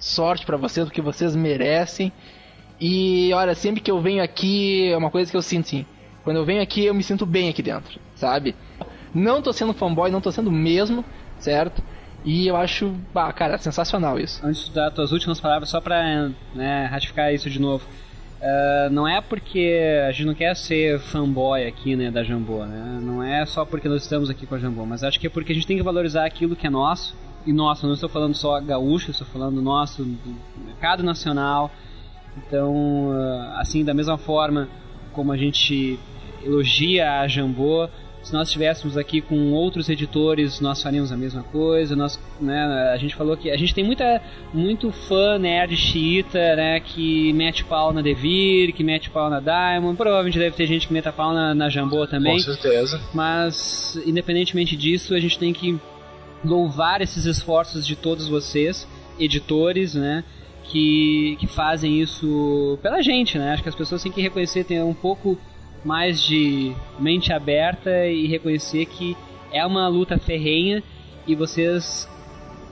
sorte 0.00 0.44
para 0.44 0.56
vocês, 0.56 0.86
porque 0.86 1.00
vocês 1.00 1.36
merecem. 1.36 2.12
E 2.80 3.30
olha, 3.34 3.54
sempre 3.54 3.80
que 3.80 3.90
eu 3.90 4.00
venho 4.00 4.22
aqui, 4.22 4.90
é 4.90 4.96
uma 4.96 5.10
coisa 5.10 5.30
que 5.30 5.36
eu 5.36 5.42
sinto 5.42 5.68
sim. 5.68 5.86
Quando 6.24 6.38
eu 6.38 6.44
venho 6.44 6.62
aqui, 6.62 6.86
eu 6.86 6.94
me 6.94 7.02
sinto 7.02 7.26
bem 7.26 7.48
aqui 7.48 7.62
dentro, 7.62 8.00
sabe? 8.14 8.56
Não 9.14 9.42
tô 9.42 9.52
sendo 9.52 9.74
fanboy, 9.74 10.10
não 10.10 10.20
tô 10.20 10.32
sendo 10.32 10.50
mesmo, 10.50 11.04
certo? 11.38 11.82
E 12.24 12.46
eu 12.46 12.56
acho, 12.56 12.94
bah, 13.12 13.32
cara, 13.32 13.58
sensacional 13.58 14.18
isso. 14.18 14.44
Antes 14.44 14.68
dar 14.70 14.90
tuas 14.90 15.12
últimas 15.12 15.40
palavras, 15.40 15.68
só 15.68 15.80
pra 15.80 16.30
né, 16.54 16.86
ratificar 16.86 17.32
isso 17.32 17.48
de 17.48 17.60
novo. 17.60 17.84
Uh, 18.40 18.90
não 18.90 19.06
é 19.06 19.20
porque 19.20 19.78
a 20.08 20.12
gente 20.12 20.26
não 20.26 20.34
quer 20.34 20.56
ser 20.56 20.98
fanboy 20.98 21.66
aqui, 21.66 21.94
né, 21.94 22.10
da 22.10 22.24
Jambô, 22.24 22.64
né? 22.64 22.98
Não 23.02 23.22
é 23.22 23.44
só 23.44 23.66
porque 23.66 23.88
nós 23.88 24.02
estamos 24.02 24.30
aqui 24.30 24.46
com 24.46 24.54
a 24.54 24.58
Jambô, 24.58 24.86
mas 24.86 25.04
acho 25.04 25.20
que 25.20 25.26
é 25.26 25.30
porque 25.30 25.52
a 25.52 25.54
gente 25.54 25.66
tem 25.66 25.76
que 25.76 25.82
valorizar 25.82 26.24
aquilo 26.24 26.56
que 26.56 26.66
é 26.66 26.70
nosso. 26.70 27.14
E 27.46 27.52
nosso, 27.52 27.86
não 27.86 27.94
estou 27.94 28.08
falando 28.08 28.34
só 28.34 28.60
gaúcho, 28.60 29.10
estou 29.10 29.26
falando 29.26 29.62
nosso, 29.62 30.04
do 30.04 30.36
mercado 30.64 31.02
nacional. 31.02 31.70
Então, 32.36 33.08
uh, 33.08 33.56
assim, 33.56 33.84
da 33.84 33.94
mesma 33.94 34.18
forma 34.18 34.68
como 35.12 35.32
a 35.32 35.36
gente 35.36 35.98
elogia 36.42 37.20
a 37.20 37.28
Jambô, 37.28 37.88
se 38.22 38.34
nós 38.34 38.48
estivéssemos 38.48 38.98
aqui 38.98 39.20
com 39.20 39.52
outros 39.52 39.88
editores, 39.88 40.60
nós 40.60 40.82
faríamos 40.82 41.10
a 41.10 41.16
mesma 41.16 41.42
coisa. 41.42 41.96
Nós, 41.96 42.20
né, 42.40 42.90
a 42.92 42.96
gente 42.98 43.14
falou 43.14 43.34
que 43.36 43.50
a 43.50 43.56
gente 43.56 43.74
tem 43.74 43.82
muita, 43.82 44.20
muito 44.52 44.92
fã 44.92 45.38
nerd 45.38 45.74
xiita, 45.76 46.54
né, 46.54 46.80
que 46.80 47.32
mete 47.32 47.64
pau 47.64 47.92
na 47.92 48.02
Devir, 48.02 48.74
que 48.74 48.84
mete 48.84 49.08
pau 49.08 49.30
na 49.30 49.40
Diamond. 49.40 49.96
Provavelmente 49.96 50.38
deve 50.38 50.54
ter 50.54 50.66
gente 50.66 50.86
que 50.86 50.92
meta 50.92 51.10
pau 51.10 51.32
na, 51.32 51.54
na 51.54 51.70
Jambô 51.70 52.06
também. 52.06 52.34
Com 52.34 52.40
certeza. 52.40 53.00
Mas, 53.14 54.00
independentemente 54.06 54.76
disso, 54.76 55.14
a 55.14 55.18
gente 55.18 55.38
tem 55.38 55.52
que 55.54 55.78
louvar 56.44 57.00
esses 57.00 57.24
esforços 57.24 57.86
de 57.86 57.96
todos 57.96 58.28
vocês, 58.28 58.86
editores, 59.18 59.94
né, 59.94 60.24
que, 60.64 61.36
que 61.38 61.46
fazem 61.46 62.00
isso 62.00 62.78
pela 62.82 63.02
gente, 63.02 63.38
né? 63.38 63.52
Acho 63.52 63.62
que 63.62 63.68
as 63.68 63.74
pessoas 63.74 64.02
têm 64.02 64.12
que 64.12 64.20
reconhecer, 64.20 64.64
ter 64.64 64.82
um 64.82 64.94
pouco 64.94 65.38
mais 65.84 66.22
de 66.22 66.74
mente 66.98 67.32
aberta 67.32 68.06
e 68.06 68.26
reconhecer 68.26 68.86
que 68.86 69.16
é 69.52 69.64
uma 69.64 69.88
luta 69.88 70.18
ferrenha 70.18 70.82
e 71.26 71.34
vocês 71.34 72.08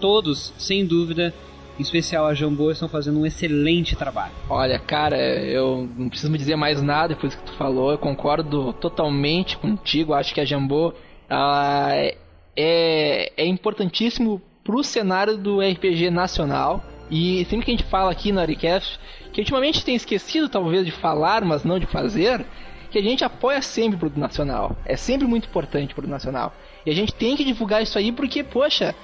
todos, 0.00 0.52
sem 0.58 0.86
dúvida, 0.86 1.34
em 1.78 1.82
especial 1.82 2.26
a 2.26 2.34
Jambô, 2.34 2.70
estão 2.70 2.88
fazendo 2.88 3.20
um 3.20 3.26
excelente 3.26 3.96
trabalho. 3.96 4.32
Olha, 4.48 4.78
cara, 4.78 5.16
eu 5.16 5.88
não 5.96 6.08
preciso 6.08 6.30
me 6.30 6.38
dizer 6.38 6.56
mais 6.56 6.82
nada 6.82 7.14
depois 7.14 7.34
que 7.34 7.42
tu 7.42 7.52
falou, 7.52 7.92
eu 7.92 7.98
concordo 7.98 8.72
totalmente 8.74 9.56
contigo, 9.56 10.14
acho 10.14 10.34
que 10.34 10.40
a 10.40 10.44
Jambô 10.44 10.92
é, 11.30 12.16
é, 12.60 13.32
é 13.36 13.46
importantíssimo 13.46 14.42
pro 14.64 14.82
cenário 14.82 15.38
do 15.38 15.60
RPG 15.60 16.10
nacional. 16.10 16.82
E 17.08 17.44
sempre 17.44 17.64
que 17.64 17.70
a 17.70 17.76
gente 17.76 17.88
fala 17.88 18.10
aqui 18.10 18.32
no 18.32 18.40
Aricast, 18.40 18.98
que 19.32 19.40
ultimamente 19.40 19.84
tem 19.84 19.94
esquecido 19.94 20.48
talvez 20.48 20.84
de 20.84 20.90
falar, 20.90 21.44
mas 21.44 21.62
não 21.62 21.78
de 21.78 21.86
fazer, 21.86 22.44
que 22.90 22.98
a 22.98 23.02
gente 23.02 23.24
apoia 23.24 23.62
sempre 23.62 24.04
o 24.04 24.18
nacional. 24.18 24.76
É 24.84 24.96
sempre 24.96 25.26
muito 25.26 25.48
importante 25.48 25.94
o 25.96 26.06
nacional. 26.08 26.52
E 26.84 26.90
a 26.90 26.94
gente 26.94 27.14
tem 27.14 27.36
que 27.36 27.44
divulgar 27.44 27.82
isso 27.82 27.96
aí 27.96 28.10
porque, 28.10 28.42
poxa, 28.42 28.94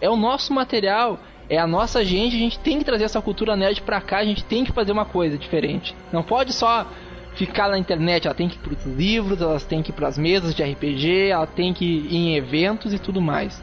é 0.00 0.10
o 0.10 0.16
nosso 0.16 0.52
material, 0.52 1.18
é 1.48 1.56
a 1.56 1.66
nossa 1.66 2.04
gente, 2.04 2.34
a 2.34 2.38
gente 2.38 2.58
tem 2.58 2.78
que 2.78 2.84
trazer 2.84 3.04
essa 3.04 3.22
cultura 3.22 3.56
nerd 3.56 3.80
pra 3.82 4.00
cá, 4.00 4.18
a 4.18 4.24
gente 4.24 4.44
tem 4.44 4.64
que 4.64 4.72
fazer 4.72 4.90
uma 4.90 5.04
coisa 5.04 5.38
diferente. 5.38 5.94
Não 6.12 6.22
pode 6.22 6.52
só 6.52 6.86
ficar 7.34 7.68
na 7.68 7.78
internet, 7.78 8.26
ela 8.26 8.34
tem 8.34 8.48
que 8.48 8.56
ir 8.56 8.60
pros 8.60 8.84
livros, 8.84 9.40
ela 9.40 9.58
tem 9.60 9.82
que 9.82 9.90
ir 9.90 9.94
pras 9.94 10.16
mesas 10.16 10.54
de 10.54 10.62
RPG, 10.62 11.28
ela 11.28 11.46
tem 11.46 11.72
que 11.72 11.84
ir 11.84 12.16
em 12.16 12.36
eventos 12.36 12.92
e 12.92 12.98
tudo 12.98 13.20
mais. 13.20 13.62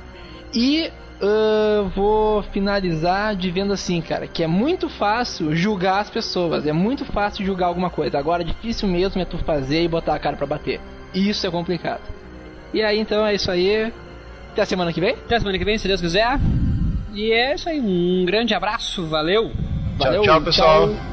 E 0.53 0.89
uh, 1.21 1.87
vou 1.89 2.43
finalizar 2.43 3.35
de 3.35 3.49
vendo 3.49 3.71
assim, 3.73 4.01
cara, 4.01 4.27
que 4.27 4.43
é 4.43 4.47
muito 4.47 4.89
fácil 4.89 5.55
julgar 5.55 5.99
as 5.99 6.09
pessoas, 6.09 6.65
é 6.67 6.73
muito 6.73 7.05
fácil 7.05 7.45
julgar 7.45 7.67
alguma 7.67 7.89
coisa. 7.89 8.17
Agora, 8.17 8.43
difícil 8.43 8.87
mesmo 8.87 9.21
é 9.21 9.25
tu 9.25 9.37
fazer 9.39 9.83
e 9.83 9.87
botar 9.87 10.15
a 10.15 10.19
cara 10.19 10.35
para 10.35 10.47
bater. 10.47 10.79
Isso 11.13 11.45
é 11.45 11.51
complicado. 11.51 12.01
E 12.73 12.81
aí, 12.81 12.99
então, 12.99 13.25
é 13.25 13.35
isso 13.35 13.51
aí. 13.51 13.91
Até 14.51 14.61
a 14.61 14.65
semana 14.65 14.91
que 14.91 14.99
vem? 14.99 15.11
Até 15.11 15.35
a 15.35 15.39
semana 15.39 15.57
que 15.57 15.65
vem, 15.65 15.77
se 15.77 15.87
Deus 15.87 16.01
quiser. 16.01 16.39
E 17.13 17.31
é 17.31 17.55
isso 17.55 17.69
aí, 17.69 17.79
um 17.79 18.25
grande 18.25 18.53
abraço, 18.53 19.05
valeu! 19.07 19.51
Valeu, 19.97 20.21
tchau, 20.21 20.35
tchau 20.35 20.41
pessoal! 20.41 20.87
Tchau. 20.87 21.10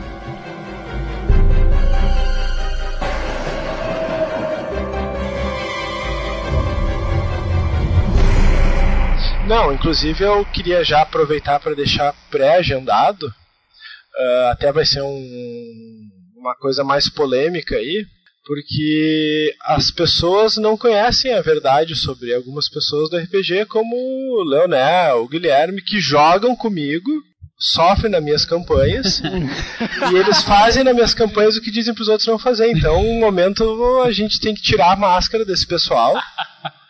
Não, 9.49 9.72
inclusive 9.72 10.22
eu 10.22 10.44
queria 10.44 10.84
já 10.84 11.01
aproveitar 11.01 11.59
para 11.59 11.74
deixar 11.74 12.14
pré-agendado, 12.30 13.26
uh, 13.26 14.46
até 14.51 14.70
vai 14.70 14.84
ser 14.84 15.01
um, 15.01 16.01
uma 16.36 16.55
coisa 16.57 16.84
mais 16.84 17.09
polêmica 17.09 17.74
aí, 17.74 18.05
porque 18.44 19.55
as 19.62 19.90
pessoas 19.90 20.59
não 20.59 20.76
conhecem 20.76 21.32
a 21.32 21.40
verdade 21.40 21.96
sobre 21.96 22.34
algumas 22.34 22.68
pessoas 22.68 23.09
do 23.09 23.16
RPG, 23.16 23.64
como 23.70 23.96
o 23.96 24.44
Leonel, 24.44 25.22
o 25.22 25.28
Guilherme, 25.28 25.80
que 25.80 25.99
jogam 25.99 26.55
comigo, 26.55 27.11
sofrem 27.59 28.11
nas 28.12 28.22
minhas 28.22 28.44
campanhas, 28.44 29.22
e 30.12 30.14
eles 30.14 30.42
fazem 30.42 30.84
nas 30.84 30.94
minhas 30.94 31.14
campanhas 31.14 31.57
o 31.57 31.62
que 31.62 31.70
dizem 31.70 31.94
para 31.94 32.03
os 32.03 32.09
outros 32.09 32.28
não 32.28 32.38
fazer. 32.38 32.70
Então, 32.70 33.03
no 33.03 33.20
momento, 33.20 34.03
a 34.05 34.12
gente 34.12 34.38
tem 34.40 34.55
que 34.55 34.61
tirar 34.61 34.92
a 34.92 34.96
máscara 34.96 35.42
desse 35.42 35.66
pessoal 35.66 36.14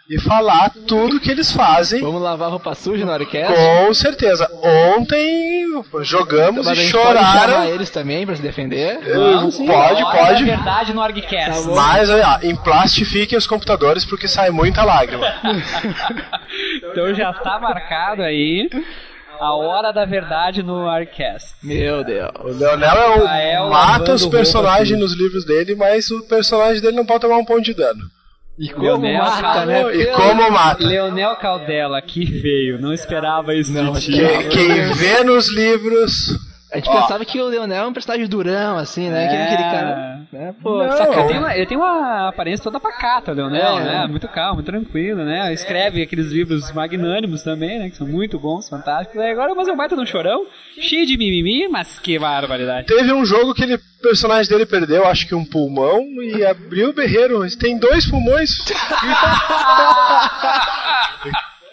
e 0.09 0.19
falar 0.19 0.71
tudo 0.87 1.21
que 1.21 1.31
eles 1.31 1.53
fazem. 1.53 2.01
Vamos 2.01 2.23
lavar 2.23 2.51
roupa 2.51 2.75
suja 2.75 3.05
no 3.05 3.13
Oricast? 3.13 3.53
Com 3.55 3.93
certeza. 3.93 4.51
Ontem 4.97 5.67
jogamos 6.01 6.65
Mas 6.65 6.79
e 6.79 6.89
choraram. 6.89 7.61
Pode 7.61 7.71
eles 7.73 7.91
também 7.91 8.25
para 8.25 8.35
se 8.35 8.41
defender? 8.41 8.99
Não, 9.01 9.51
sim, 9.51 9.67
pode, 9.67 10.03
pode. 10.03 10.43
É 10.45 10.57
verdade 10.57 10.95
no 10.95 11.03
Orgcast. 11.03 11.69
Tá 11.69 11.75
Mas 11.75 12.09
olha, 12.09 12.41
emplastifiquem 12.43 13.37
os 13.37 13.47
computadores 13.47 14.05
porque 14.05 14.27
sai 14.27 14.51
muita 14.51 14.83
lágrima. 14.83 15.27
então 16.83 17.13
já 17.15 17.31
está 17.31 17.59
marcado 17.61 18.23
aí. 18.23 18.71
A 19.39 19.55
hora 19.55 19.93
da 19.93 20.05
verdade 20.05 20.65
no 20.65 20.89
Arcast. 20.89 21.55
Meu 21.63 22.03
Deus. 22.03 22.31
O 22.41 22.49
Leonel 22.49 23.29
é 23.29 23.61
o, 23.61 23.71
mata 23.71 24.15
os 24.15 24.27
personagens 24.27 24.99
nos 24.99 25.13
livros 25.13 25.45
dele, 25.45 25.77
mas 25.77 26.11
o 26.11 26.27
personagem 26.27 26.83
dele 26.83 26.97
não 26.97 27.07
pode 27.07 27.21
tomar 27.21 27.37
um 27.37 27.45
ponto 27.45 27.63
de 27.63 27.73
dano. 27.73 28.01
E 28.59 28.69
como 28.71 29.03
Leonel 29.03 29.23
mata, 29.23 29.67
né? 29.67 29.95
E 29.95 30.07
como 30.07 30.51
mata. 30.51 30.85
Leonel 30.85 31.37
Caldela, 31.37 32.03
que 32.03 32.25
veio, 32.25 32.81
não 32.81 32.93
esperava 32.93 33.55
isso 33.55 33.73
não, 33.73 33.93
de 33.93 34.01
ti. 34.01 34.13
Quem, 34.13 34.49
quem 34.49 34.93
vê 34.95 35.23
nos 35.23 35.49
livros 35.55 36.48
a 36.71 36.77
gente 36.77 36.89
Ó. 36.91 37.01
pensava 37.01 37.25
que 37.25 37.41
o 37.41 37.47
Leonel 37.47 37.85
é 37.85 37.87
um 37.87 37.93
personagem 37.93 38.29
durão, 38.29 38.77
assim, 38.77 39.09
né? 39.09 39.25
É... 39.25 39.45
Aquele 39.45 39.71
cara. 39.71 40.21
Né? 40.31 40.55
Pô, 40.63 40.85
não, 40.85 40.93
saca, 40.93 41.21
ele, 41.21 41.29
tem 41.29 41.39
uma, 41.39 41.57
ele 41.57 41.67
tem 41.67 41.79
uma 41.79 42.29
aparência 42.29 42.63
toda 42.63 42.79
pacata, 42.79 43.33
o 43.33 43.35
Leonel, 43.35 43.79
é. 43.79 43.85
né? 43.85 44.07
Muito 44.07 44.29
calmo, 44.29 44.63
tranquilo, 44.63 45.25
né? 45.25 45.51
Escreve 45.55 46.03
aqueles 46.03 46.31
livros 46.31 46.71
magnânimos 46.73 47.43
também, 47.43 47.79
né? 47.79 47.89
Que 47.89 47.97
são 47.97 48.07
muito 48.07 48.39
bons, 48.39 48.69
fantásticos. 48.69 49.19
E 49.19 49.31
agora 49.31 49.55
mas 49.55 49.67
é 49.67 49.73
um 49.73 49.77
baita 49.77 49.97
de 49.97 50.03
um 50.03 50.07
chorão, 50.07 50.47
cheio 50.79 51.07
de 51.07 51.17
mimimi, 51.17 51.69
mas 51.69 51.99
que 51.99 52.19
barbaridade. 52.19 52.87
Teve 52.87 53.13
um 53.15 53.25
jogo 53.25 53.55
que 53.55 53.63
ele 53.63 53.79
personagem 54.03 54.51
dele 54.51 54.67
perdeu, 54.67 55.07
acho 55.07 55.27
que 55.27 55.35
um 55.35 55.45
pulmão, 55.45 56.01
e 56.23 56.45
abriu 56.45 56.91
o 56.91 56.93
berreiro. 56.93 57.41
Tem 57.57 57.79
dois 57.79 58.07
pulmões. 58.07 58.51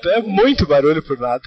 é 0.05 0.21
muito 0.21 0.65
barulho 0.65 1.03
por 1.03 1.19
nada. 1.19 1.43